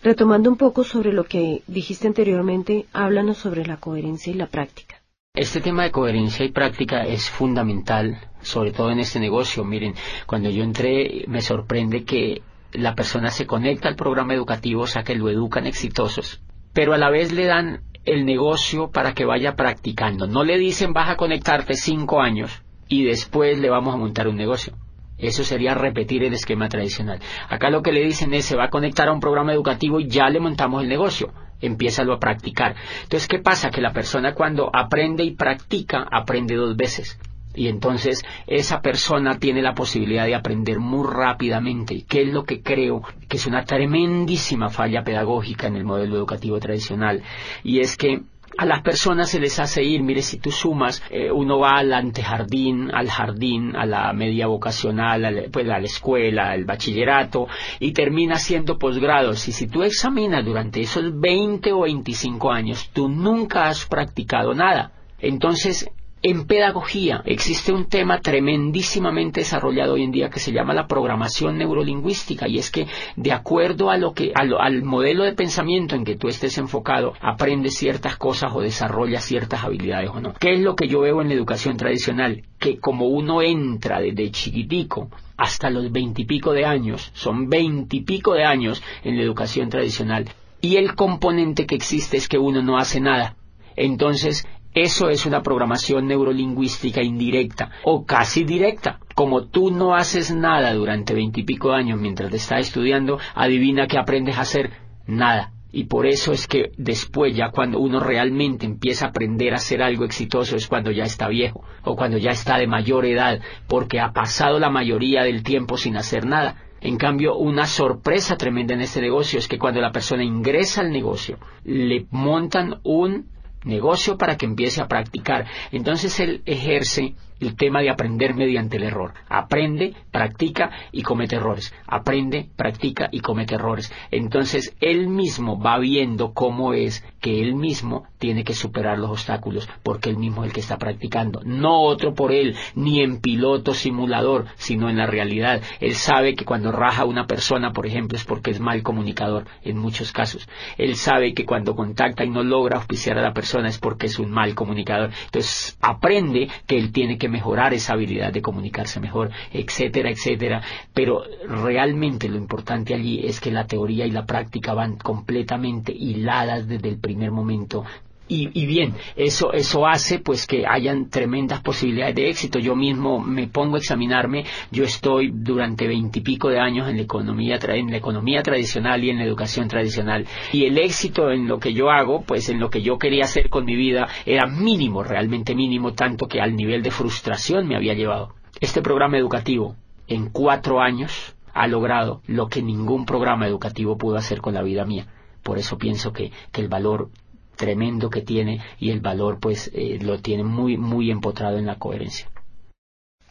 Retomando 0.03 0.49
un 0.49 0.57
poco 0.57 0.84
sobre 0.84 1.12
lo 1.12 1.24
que 1.24 1.62
dijiste 1.66 2.07
anteriormente, 2.07 2.86
háblanos 2.95 3.36
sobre 3.36 3.66
la 3.66 3.76
coherencia 3.76 4.32
y 4.32 4.36
la 4.36 4.47
práctica. 4.47 5.03
Este 5.34 5.61
tema 5.61 5.82
de 5.82 5.91
coherencia 5.91 6.47
y 6.47 6.51
práctica 6.51 7.03
es 7.03 7.28
fundamental, 7.28 8.16
sobre 8.41 8.72
todo 8.72 8.91
en 8.91 9.01
este 9.01 9.20
negocio. 9.20 9.64
Miren, 9.64 9.95
cuando 10.26 10.49
yo 10.49 10.64
entré 10.64 11.26
me 11.28 11.43
sorprende 11.43 12.05
que 12.05 12.41
la 12.72 12.95
persona 12.95 13.30
se 13.30 13.47
conecta 13.47 13.89
al 13.89 13.97
programa 13.97 14.32
educativo, 14.32 14.82
o 14.82 14.86
sea 14.86 15.03
que 15.03 15.14
lo 15.14 15.28
educan 15.28 15.66
exitosos, 15.66 16.41
pero 16.72 16.95
a 16.95 16.99
la 16.99 17.11
vez 17.11 17.32
le 17.32 17.45
dan 17.45 17.82
el 18.07 18.24
negocio 18.24 18.91
para 18.91 19.12
que 19.12 19.26
vaya 19.26 19.57
practicando. 19.57 20.26
No 20.26 20.43
le 20.43 20.57
dicen 20.57 20.95
vas 20.95 21.11
a 21.11 21.16
conectarte 21.16 21.74
cinco 21.74 22.22
años 22.22 22.62
y 22.89 23.05
después 23.05 23.59
le 23.59 23.70
vamos 23.70 23.95
a 23.95 23.99
montar 23.99 24.28
un 24.28 24.36
negocio. 24.36 24.74
Eso 25.18 25.43
sería 25.43 25.74
repetir 25.74 26.22
el 26.22 26.32
esquema 26.32 26.68
tradicional. 26.68 27.18
Acá 27.49 27.70
lo 27.70 27.82
que 27.82 27.93
le 27.93 28.05
dicen 28.05 28.32
es 28.34 28.45
se 28.45 28.57
va 28.57 28.64
a 28.64 28.70
conectar 28.70 29.09
a 29.09 29.12
un 29.12 29.20
programa 29.20 29.53
educativo 29.53 29.99
y 29.99 30.09
ya 30.09 30.28
le 30.28 30.41
montamos 30.41 30.82
el 30.82 30.89
negocio. 30.89 31.32
Empiézalo 31.61 32.12
a 32.12 32.20
practicar. 32.20 32.76
Entonces, 33.03 33.26
¿qué 33.26 33.41
pasa? 33.41 33.70
Que 33.70 33.80
la 33.80 33.93
persona 33.93 34.32
cuando 34.34 34.70
aprende 34.72 35.24
y 35.24 35.32
practica, 35.32 36.07
aprende 36.09 36.55
dos 36.55 36.76
veces. 36.76 37.18
Y 37.59 37.66
entonces 37.66 38.24
esa 38.47 38.80
persona 38.80 39.41
tiene 39.41 39.62
la 39.62 39.74
posibilidad 39.74 40.26
de 40.26 40.36
aprender 40.36 40.78
muy 40.78 41.05
rápidamente, 41.11 42.05
¿Qué 42.09 42.22
es 42.22 42.28
lo 42.32 42.45
que 42.45 42.62
creo 42.62 43.03
que 43.28 43.36
es 43.36 43.47
una 43.49 43.64
tremendísima 43.64 44.68
falla 44.68 45.03
pedagógica 45.03 45.66
en 45.66 45.74
el 45.74 45.84
modelo 45.84 46.16
educativo 46.16 46.61
tradicional. 46.61 47.22
Y 47.64 47.80
es 47.80 47.97
que 47.97 48.22
a 48.57 48.64
las 48.64 48.82
personas 48.82 49.30
se 49.30 49.40
les 49.40 49.59
hace 49.59 49.82
ir, 49.82 50.03
mire, 50.03 50.22
si 50.22 50.38
tú 50.38 50.51
sumas, 50.51 51.03
eh, 51.11 51.30
uno 51.30 51.59
va 51.59 51.78
al 51.78 51.92
antejardín, 51.92 52.90
al 52.92 53.09
jardín, 53.09 53.76
a 53.76 53.86
la 53.86 54.12
media 54.12 54.46
vocacional, 54.46 55.49
pues 55.53 55.68
a 55.68 55.78
la 55.78 55.84
escuela, 55.84 56.51
al 56.51 56.64
bachillerato, 56.64 57.46
y 57.78 57.92
termina 57.92 58.36
siendo 58.36 58.78
posgrados. 58.78 59.46
Y 59.49 59.53
si 59.53 59.66
tú 59.66 59.82
examinas 59.82 60.44
durante 60.44 60.80
esos 60.80 61.18
20 61.18 61.72
o 61.72 61.82
25 61.82 62.51
años, 62.51 62.90
tú 62.92 63.09
nunca 63.09 63.68
has 63.68 63.86
practicado 63.86 64.55
nada. 64.55 64.92
Entonces, 65.20 65.90
en 66.23 66.47
pedagogía 66.47 67.23
existe 67.25 67.73
un 67.73 67.87
tema 67.87 68.21
tremendísimamente 68.21 69.41
desarrollado 69.41 69.95
hoy 69.95 70.03
en 70.03 70.11
día 70.11 70.31
que 70.31 70.41
se 70.41 70.53
llama 70.53 70.75
la 70.75 70.87
programación 70.87 71.59
neurolingüística 71.59 72.49
y 72.49 72.59
es 72.59 72.71
que 72.71 72.87
de 73.16 73.33
acuerdo 73.33 73.91
a 73.91 73.97
lo 73.97 74.12
que 74.12 74.33
al 74.35 74.83
modelo 74.83 75.25
de 75.25 75.35
pensamiento 75.35 75.95
en 75.95 76.05
que 76.05 76.16
tú 76.16 76.29
estés 76.29 76.59
enfocado 76.59 77.14
aprendes 77.21 77.77
ciertas 77.77 78.16
cosas 78.16 78.53
o 78.55 78.61
desarrollas 78.61 79.25
ciertas 79.25 79.62
habilidades 79.62 80.11
o 80.11 80.21
no. 80.21 80.33
¿Qué 80.35 80.53
es 80.53 80.61
lo 80.61 80.75
que 80.75 80.89
yo 80.89 81.01
veo 81.01 81.23
en 81.23 81.29
la 81.29 81.35
educación 81.35 81.77
tradicional? 81.77 82.43
Que 82.59 82.79
como 82.79 83.07
uno 83.07 83.43
entra 83.43 84.01
desde 84.01 84.31
chiquitico 84.31 85.11
hasta 85.37 85.71
los 85.71 85.93
veintipico 85.93 86.53
de 86.53 86.64
años, 86.64 87.12
son 87.14 87.49
veintipico 87.49 88.35
de 88.35 88.45
años 88.45 88.83
en 89.05 89.16
la 89.16 89.23
educación 89.23 89.69
tradicional 89.69 90.29
y 90.61 90.77
el 90.77 90.97
componente 90.97 91.66
que 91.66 91.77
existe 91.77 92.16
es 92.16 92.29
que 92.29 92.39
uno 92.39 92.62
no 92.62 92.77
hace 92.77 93.01
nada. 93.01 93.37
Entonces, 93.77 94.45
eso 94.83 95.09
es 95.09 95.26
una 95.26 95.43
programación 95.43 96.07
neurolingüística 96.07 97.03
indirecta 97.03 97.70
o 97.85 98.05
casi 98.05 98.45
directa. 98.45 99.01
Como 99.14 99.47
tú 99.47 99.70
no 99.70 99.95
haces 99.95 100.35
nada 100.35 100.72
durante 100.74 101.14
veintipico 101.14 101.72
años 101.72 102.01
mientras 102.01 102.31
te 102.31 102.37
estás 102.37 102.61
estudiando, 102.61 103.18
adivina 103.35 103.87
qué 103.87 103.99
aprendes 103.99 104.37
a 104.37 104.43
hacer 104.43 104.70
nada. 105.07 105.53
Y 105.70 105.85
por 105.85 106.07
eso 106.07 106.33
es 106.33 106.47
que 106.47 106.72
después, 106.79 107.37
ya 107.37 107.51
cuando 107.51 107.79
uno 107.79 108.01
realmente 108.01 108.64
empieza 108.64 109.07
a 109.07 109.09
aprender 109.11 109.53
a 109.53 109.57
hacer 109.57 109.83
algo 109.83 110.05
exitoso, 110.05 110.57
es 110.57 110.66
cuando 110.66 110.91
ya 110.91 111.05
está 111.05 111.29
viejo 111.29 111.62
o 111.85 111.95
cuando 111.95 112.16
ya 112.16 112.31
está 112.31 112.57
de 112.57 112.66
mayor 112.66 113.05
edad, 113.05 113.41
porque 113.66 114.01
ha 114.01 114.12
pasado 114.12 114.59
la 114.59 114.70
mayoría 114.70 115.24
del 115.24 115.43
tiempo 115.43 115.76
sin 115.76 115.97
hacer 115.97 116.24
nada. 116.24 116.57
En 116.81 116.97
cambio, 116.97 117.37
una 117.37 117.66
sorpresa 117.66 118.37
tremenda 118.37 118.74
en 118.74 118.81
este 118.81 119.01
negocio 119.01 119.39
es 119.39 119.49
que 119.49 119.59
cuando 119.59 119.81
la 119.81 119.93
persona 119.93 120.24
ingresa 120.24 120.81
al 120.81 120.91
negocio, 120.91 121.39
le 121.64 122.07
montan 122.11 122.81
un 122.85 123.26
negocio 123.69 124.19
para 124.19 124.37
que 124.37 124.47
empiece 124.47 124.81
a 124.81 124.89
practicar. 124.89 125.47
Entonces 125.71 126.19
él 126.21 126.43
ejerce 126.47 127.14
el 127.41 127.57
tema 127.57 127.81
de 127.81 127.91
aprender 127.91 128.35
mediante 128.35 128.77
el 128.77 128.85
error. 128.85 129.14
Aprende, 129.29 129.95
practica 130.11 130.71
y 130.93 131.03
comete 131.03 131.37
errores. 131.37 131.73
Aprende, 131.87 132.49
practica 132.57 133.09
y 133.12 133.21
comete 133.21 133.55
errores. 133.55 133.93
Entonces 134.11 134.75
él 134.81 135.09
mismo 135.09 135.61
va 135.61 135.79
viendo 135.79 136.33
cómo 136.33 136.75
es 136.75 137.05
que 137.21 137.41
él 137.41 137.55
mismo 137.55 138.05
tiene 138.19 138.45
que 138.45 138.55
superar 138.55 138.99
los 138.99 139.11
obstáculos 139.11 139.69
porque 139.83 140.11
él 140.11 140.16
mismo 140.16 140.43
es 140.43 140.49
el 140.49 140.55
que 140.55 140.61
está 140.61 140.79
practicando. 140.79 141.41
No 141.45 141.83
otro 141.83 142.14
por 142.14 142.33
él, 142.33 142.57
ni 142.75 143.01
en 143.01 143.21
piloto 143.21 143.75
simulador, 143.75 144.47
sino 144.57 144.91
en 144.91 144.97
la 144.97 145.07
realidad. 145.07 145.62
Él 145.81 145.95
sabe 145.95 146.35
que 146.35 146.45
cuando 146.45 146.73
raja 146.73 147.05
una 147.05 147.27
persona, 147.27 147.73
por 147.73 147.87
ejemplo, 147.87 148.16
es 148.16 148.25
porque 148.25 148.51
es 148.51 148.61
mal 148.61 148.83
comunicador 148.83 149.47
en 149.62 149.79
muchos 149.79 150.12
casos. 150.12 150.49
Él 150.77 150.97
sabe 150.97 151.35
que 151.35 151.45
cuando 151.45 151.77
contacta 151.77 152.25
y 152.25 152.31
no 152.31 152.43
logra 152.43 152.79
auspiciar 152.79 153.19
a 153.19 153.23
la 153.23 153.33
persona 153.33 153.58
es 153.67 153.79
porque 153.79 154.07
es 154.07 154.19
un 154.19 154.31
mal 154.31 154.55
comunicador. 154.55 155.11
Entonces 155.27 155.77
aprende 155.81 156.49
que 156.67 156.77
él 156.79 156.93
tiene 156.93 157.19
que 157.19 157.29
mejorar 157.29 157.75
esa 157.75 157.95
habilidad 157.95 158.33
de 158.33 158.43
comunicarse 158.43 159.01
mejor, 159.01 159.31
etcétera, 159.53 160.11
etcétera. 160.11 160.63
Pero 160.95 161.23
realmente 161.47 162.29
lo 162.29 162.37
importante 162.37 162.95
allí 162.95 163.21
es 163.25 163.41
que 163.41 163.51
la 163.51 163.67
teoría 163.67 164.07
y 164.07 164.11
la 164.11 164.27
práctica 164.27 164.75
van 164.75 164.97
completamente 164.97 165.93
hiladas 165.93 166.69
desde 166.69 166.89
el 166.89 166.99
primer 166.99 167.31
momento 167.31 167.85
y, 168.29 168.66
bien, 168.66 168.95
eso, 169.16 169.53
eso 169.53 169.87
hace 169.87 170.18
pues 170.18 170.47
que 170.47 170.64
hayan 170.66 171.09
tremendas 171.09 171.61
posibilidades 171.61 172.14
de 172.14 172.29
éxito. 172.29 172.59
Yo 172.59 172.76
mismo 172.76 173.20
me 173.20 173.49
pongo 173.49 173.76
a 173.76 173.79
examinarme, 173.79 174.45
yo 174.70 174.85
estoy 174.85 175.31
durante 175.33 175.87
veintipico 175.87 176.49
de 176.49 176.61
años 176.61 176.89
en 176.89 176.97
la 176.97 177.03
economía, 177.03 177.59
en 177.62 177.91
la 177.91 177.97
economía 177.97 178.43
tradicional 178.43 179.03
y 179.03 179.11
en 179.11 179.18
la 179.18 179.24
educación 179.24 179.68
tradicional. 179.68 180.26
Y 180.53 180.64
el 180.64 180.79
éxito 180.79 181.31
en 181.31 181.49
lo 181.49 181.59
que 181.59 181.72
yo 181.72 181.91
hago, 181.91 182.22
pues 182.22 182.49
en 182.49 182.61
lo 182.61 182.70
que 182.70 182.83
yo 182.83 182.99
quería 182.99 183.24
hacer 183.24 183.49
con 183.49 183.64
mi 183.64 183.76
vida, 183.76 184.09
era 184.26 184.47
mínimo, 184.47 185.03
realmente 185.03 185.55
mínimo, 185.55 185.95
tanto 185.95 186.26
que 186.26 186.41
al 186.41 186.55
nivel 186.55 186.83
de 186.83 186.91
frustración 186.91 187.66
me 187.66 187.76
había 187.76 187.95
llevado. 187.95 188.35
Este 188.61 188.83
programa 188.83 189.18
educativo, 189.18 189.76
en 190.07 190.31
cuatro 190.31 190.81
años, 190.81 191.35
ha 191.55 191.66
logrado 191.66 192.22
lo 192.26 192.49
que 192.49 192.62
ningún 192.62 193.05
programa 193.05 193.47
educativo 193.47 193.97
pudo 193.97 194.16
hacer 194.16 194.41
con 194.41 194.55
la 194.55 194.62
vida 194.62 194.85
mía. 194.85 195.07
Por 195.43 195.59
eso 195.59 195.79
pienso 195.79 196.12
que, 196.12 196.31
que 196.53 196.61
el 196.61 196.68
valor 196.68 197.11
tremendo 197.59 198.09
que 198.09 198.23
tiene 198.23 198.63
y 198.79 198.91
el 198.91 199.01
valor 199.01 199.39
pues 199.39 199.71
eh, 199.75 199.99
lo 200.01 200.21
tiene 200.21 200.45
muy 200.45 200.79
muy 200.79 201.11
empotrado 201.11 201.59
en 201.59 201.67
la 201.67 201.79
coherencia. 201.79 202.31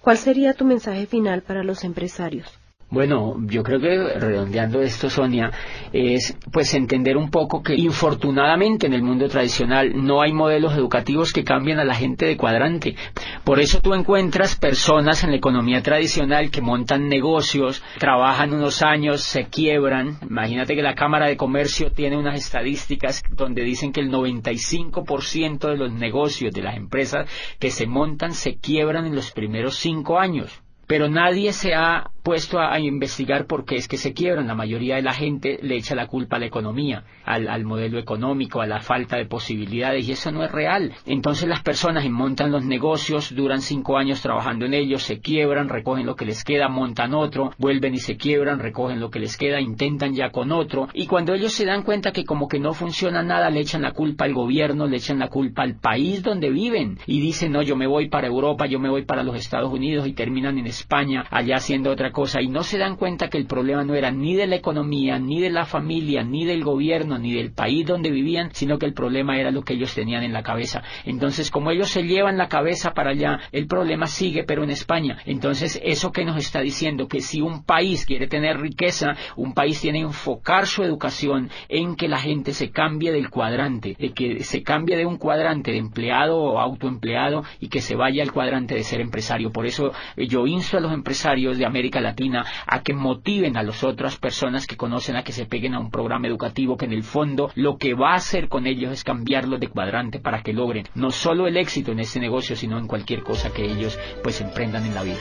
¿Cuál 0.02 0.18
sería 0.18 0.54
tu 0.54 0.66
mensaje 0.66 1.08
final 1.08 1.42
para 1.42 1.64
los 1.64 1.84
empresarios? 1.84 2.60
Bueno, 2.90 3.36
yo 3.48 3.64
creo 3.64 3.82
que 3.82 4.18
redondeando 4.18 4.80
esto, 4.80 5.10
Sonia, 5.10 5.52
es 5.92 6.38
pues 6.54 6.74
entender 6.74 7.18
un 7.18 7.30
poco 7.30 7.62
que 7.62 7.76
infortunadamente 7.76 8.88
en 8.88 8.94
el 8.94 9.04
mundo 9.04 9.28
tradicional 9.28 9.92
no 9.94 10.22
hay 10.22 10.32
modelos 10.32 10.72
educativos 10.74 11.34
que 11.34 11.44
cambien 11.44 11.80
a 11.80 11.84
la 11.84 11.96
gente 11.96 12.26
de 12.26 12.38
cuadrante. 12.38 12.96
Por 13.44 13.60
eso 13.60 13.82
tú 13.82 13.94
encuentras 13.94 14.56
personas 14.56 15.22
en 15.26 15.32
la 15.32 15.36
economía 15.36 15.84
tradicional 15.84 16.50
que 16.50 16.62
montan 16.62 17.10
negocios, 17.10 17.84
trabajan 18.00 18.54
unos 18.54 18.82
años, 18.82 19.22
se 19.22 19.48
quiebran. 19.48 20.18
Imagínate 20.22 20.74
que 20.74 20.82
la 20.82 20.96
Cámara 20.96 21.28
de 21.28 21.36
Comercio 21.36 21.92
tiene 21.92 22.16
unas 22.16 22.40
estadísticas 22.40 23.22
donde 23.32 23.64
dicen 23.64 23.92
que 23.92 24.00
el 24.00 24.10
95% 24.10 25.68
de 25.68 25.76
los 25.76 25.92
negocios 25.92 26.54
de 26.54 26.62
las 26.62 26.78
empresas 26.78 27.30
que 27.60 27.70
se 27.70 27.86
montan 27.86 28.32
se 28.32 28.56
quiebran 28.56 29.06
en 29.06 29.16
los 29.16 29.32
primeros 29.32 29.76
cinco 29.76 30.20
años 30.20 30.64
pero 30.88 31.10
nadie 31.10 31.52
se 31.52 31.76
ha 31.76 32.12
puesto 32.28 32.60
a, 32.60 32.78
investigar 32.78 33.46
por 33.46 33.64
qué 33.64 33.76
es 33.76 33.88
que 33.88 33.96
se 33.96 34.14
quiebran. 34.14 34.48
La 34.48 34.54
mayoría 34.54 34.98
de 34.98 35.02
la 35.02 35.14
gente 35.14 35.60
le 35.62 35.78
echa 35.78 35.96
la 35.96 36.08
culpa 36.08 36.36
a 36.36 36.40
la 36.40 36.46
economía, 36.46 37.06
al, 37.24 37.64
modelo 37.64 38.00
económico, 38.00 38.60
a 38.60 38.68
la 38.68 38.82
falta 38.82 39.16
de 39.16 39.26
posibilidades, 39.26 40.08
y 40.08 40.12
eso 40.12 40.30
no 40.34 40.44
es 40.44 40.52
real. 40.52 40.94
Entonces 41.06 41.48
las 41.48 41.62
personas 41.62 42.06
montan 42.10 42.52
los 42.52 42.66
negocios, 42.66 43.34
duran 43.34 43.62
cinco 43.62 43.98
años 43.98 44.22
trabajando 44.22 44.66
en 44.66 44.74
ellos, 44.74 45.04
se 45.04 45.22
quiebran, 45.22 45.70
recogen 45.70 46.06
lo 46.06 46.16
que 46.16 46.26
les 46.26 46.44
queda, 46.44 46.68
montan 46.68 47.14
otro, 47.14 47.52
vuelven 47.58 47.94
y 47.94 48.00
se 48.00 48.18
quiebran, 48.18 48.60
recogen 48.60 49.00
lo 49.00 49.10
que 49.10 49.20
les 49.20 49.38
queda, 49.38 49.62
intentan 49.62 50.14
ya 50.14 50.30
con 50.30 50.52
otro, 50.52 50.90
y 50.94 51.08
cuando 51.08 51.34
ellos 51.34 51.54
se 51.54 51.66
dan 51.66 51.84
cuenta 51.84 52.12
que 52.12 52.26
como 52.26 52.50
que 52.50 52.60
no 52.60 52.74
funciona 52.74 53.24
nada, 53.24 53.50
le 53.50 53.62
echan 53.62 53.82
la 53.82 53.94
culpa 53.94 54.26
al 54.26 54.34
gobierno, 54.34 54.88
le 54.88 54.98
echan 54.98 55.20
la 55.20 55.30
culpa 55.30 55.64
al 55.64 55.80
país 55.80 56.24
donde 56.24 56.50
viven, 56.50 56.98
y 57.06 57.22
dicen, 57.22 57.54
no, 57.54 57.62
yo 57.62 57.78
me 57.78 57.88
voy 57.88 58.10
para 58.10 58.28
Europa, 58.28 58.66
yo 58.66 58.80
me 58.80 58.90
voy 58.90 59.06
para 59.06 59.24
los 59.24 59.38
Estados 59.38 59.72
Unidos, 59.72 60.08
y 60.08 60.14
terminan 60.14 60.58
en 60.58 60.68
España, 60.80 61.26
allá 61.30 61.58
haciendo 61.58 61.92
otra 61.92 62.12
cosa 62.12 62.42
y 62.42 62.48
no 62.48 62.64
se 62.64 62.78
dan 62.78 62.96
cuenta 62.96 63.30
que 63.30 63.38
el 63.38 63.48
problema 63.48 63.84
no 63.84 63.96
era 63.96 64.12
ni 64.12 64.36
de 64.36 64.48
la 64.48 64.56
economía, 64.56 65.20
ni 65.20 65.42
de 65.42 65.50
la 65.50 65.66
familia, 65.66 66.24
ni 66.24 66.46
del 66.46 66.64
gobierno, 66.64 67.18
ni 67.18 67.34
del 67.34 67.52
país 67.52 67.86
donde 67.86 68.12
vivían, 68.12 68.50
sino 68.54 68.78
que 68.78 68.86
el 68.86 68.94
problema 68.94 69.40
era 69.40 69.52
lo 69.52 69.64
que 69.64 69.74
ellos 69.74 69.94
tenían 69.94 70.24
en 70.24 70.34
la 70.34 70.44
cabeza. 70.44 70.84
Entonces, 71.06 71.52
como 71.52 71.72
ellos 71.72 71.90
se 71.90 72.04
llevan 72.04 72.38
la 72.38 72.48
cabeza 72.48 72.92
para 72.92 73.12
allá, 73.12 73.40
el 73.52 73.68
problema 73.68 74.08
sigue, 74.08 74.44
pero 74.44 74.64
en 74.64 74.70
España. 74.70 75.18
Entonces, 75.26 75.80
eso 75.84 76.12
que 76.12 76.26
nos 76.26 76.38
está 76.38 76.62
diciendo 76.62 77.08
que 77.08 77.22
si 77.22 77.42
un 77.42 77.64
país 77.64 78.06
quiere 78.06 78.28
tener 78.28 78.58
riqueza, 78.60 79.16
un 79.36 79.54
país 79.54 79.82
tiene 79.82 80.00
que 80.00 80.06
enfocar 80.06 80.68
su 80.68 80.84
educación 80.84 81.50
en 81.70 81.96
que 81.96 82.08
la 82.08 82.20
gente 82.20 82.54
se 82.54 82.72
cambie 82.72 83.12
del 83.12 83.30
cuadrante, 83.30 83.96
de 83.98 84.14
que 84.14 84.44
se 84.44 84.64
cambie 84.64 84.98
de 84.98 85.06
un 85.06 85.18
cuadrante 85.18 85.72
de 85.72 85.78
empleado 85.78 86.38
o 86.38 86.60
autoempleado 86.60 87.44
y 87.60 87.70
que 87.70 87.82
se 87.82 87.96
vaya 87.96 88.24
al 88.24 88.32
cuadrante 88.32 88.76
de 88.76 88.84
ser 88.84 89.02
empresario. 89.02 89.52
Por 89.52 89.66
eso 89.66 89.92
eh, 90.16 90.28
yo 90.28 90.44
a 90.76 90.80
los 90.82 90.91
empresarios 90.91 91.57
de 91.57 91.65
América 91.65 92.01
Latina 92.01 92.45
a 92.65 92.82
que 92.82 92.93
motiven 92.93 93.55
a 93.55 93.63
las 93.63 93.84
otras 93.84 94.18
personas 94.18 94.68
que 94.68 94.76
conocen 94.76 95.15
a 95.15 95.24
que 95.24 95.32
se 95.32 95.45
peguen 95.45 95.76
a 95.76 95.80
un 95.80 95.91
programa 95.91 96.28
educativo 96.28 96.76
que 96.76 96.86
en 96.86 96.93
el 96.93 97.03
fondo 97.03 97.51
lo 97.55 97.78
que 97.78 97.93
va 97.93 98.11
a 98.11 98.15
hacer 98.15 98.49
con 98.49 98.68
ellos 98.68 98.91
es 98.91 99.03
cambiarlos 99.03 99.59
de 99.59 99.70
cuadrante 99.70 100.20
para 100.20 100.43
que 100.43 100.51
logren 100.51 100.88
no 100.95 101.11
solo 101.11 101.47
el 101.47 101.55
éxito 101.55 101.91
en 101.91 101.99
este 101.99 102.20
negocio, 102.20 102.55
sino 102.55 102.78
en 102.78 102.88
cualquier 102.88 103.24
cosa 103.24 103.53
que 103.53 103.63
ellos 103.63 103.97
pues 104.24 104.41
emprendan 104.41 104.86
en 104.86 104.95
la 104.95 105.03
vida. 105.03 105.20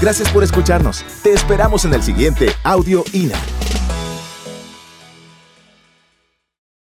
Gracias 0.00 0.30
por 0.30 0.44
escucharnos. 0.44 1.04
Te 1.22 1.32
esperamos 1.32 1.84
en 1.84 1.94
el 1.94 2.02
siguiente 2.02 2.50
Audio 2.62 3.02
INA. 3.12 3.65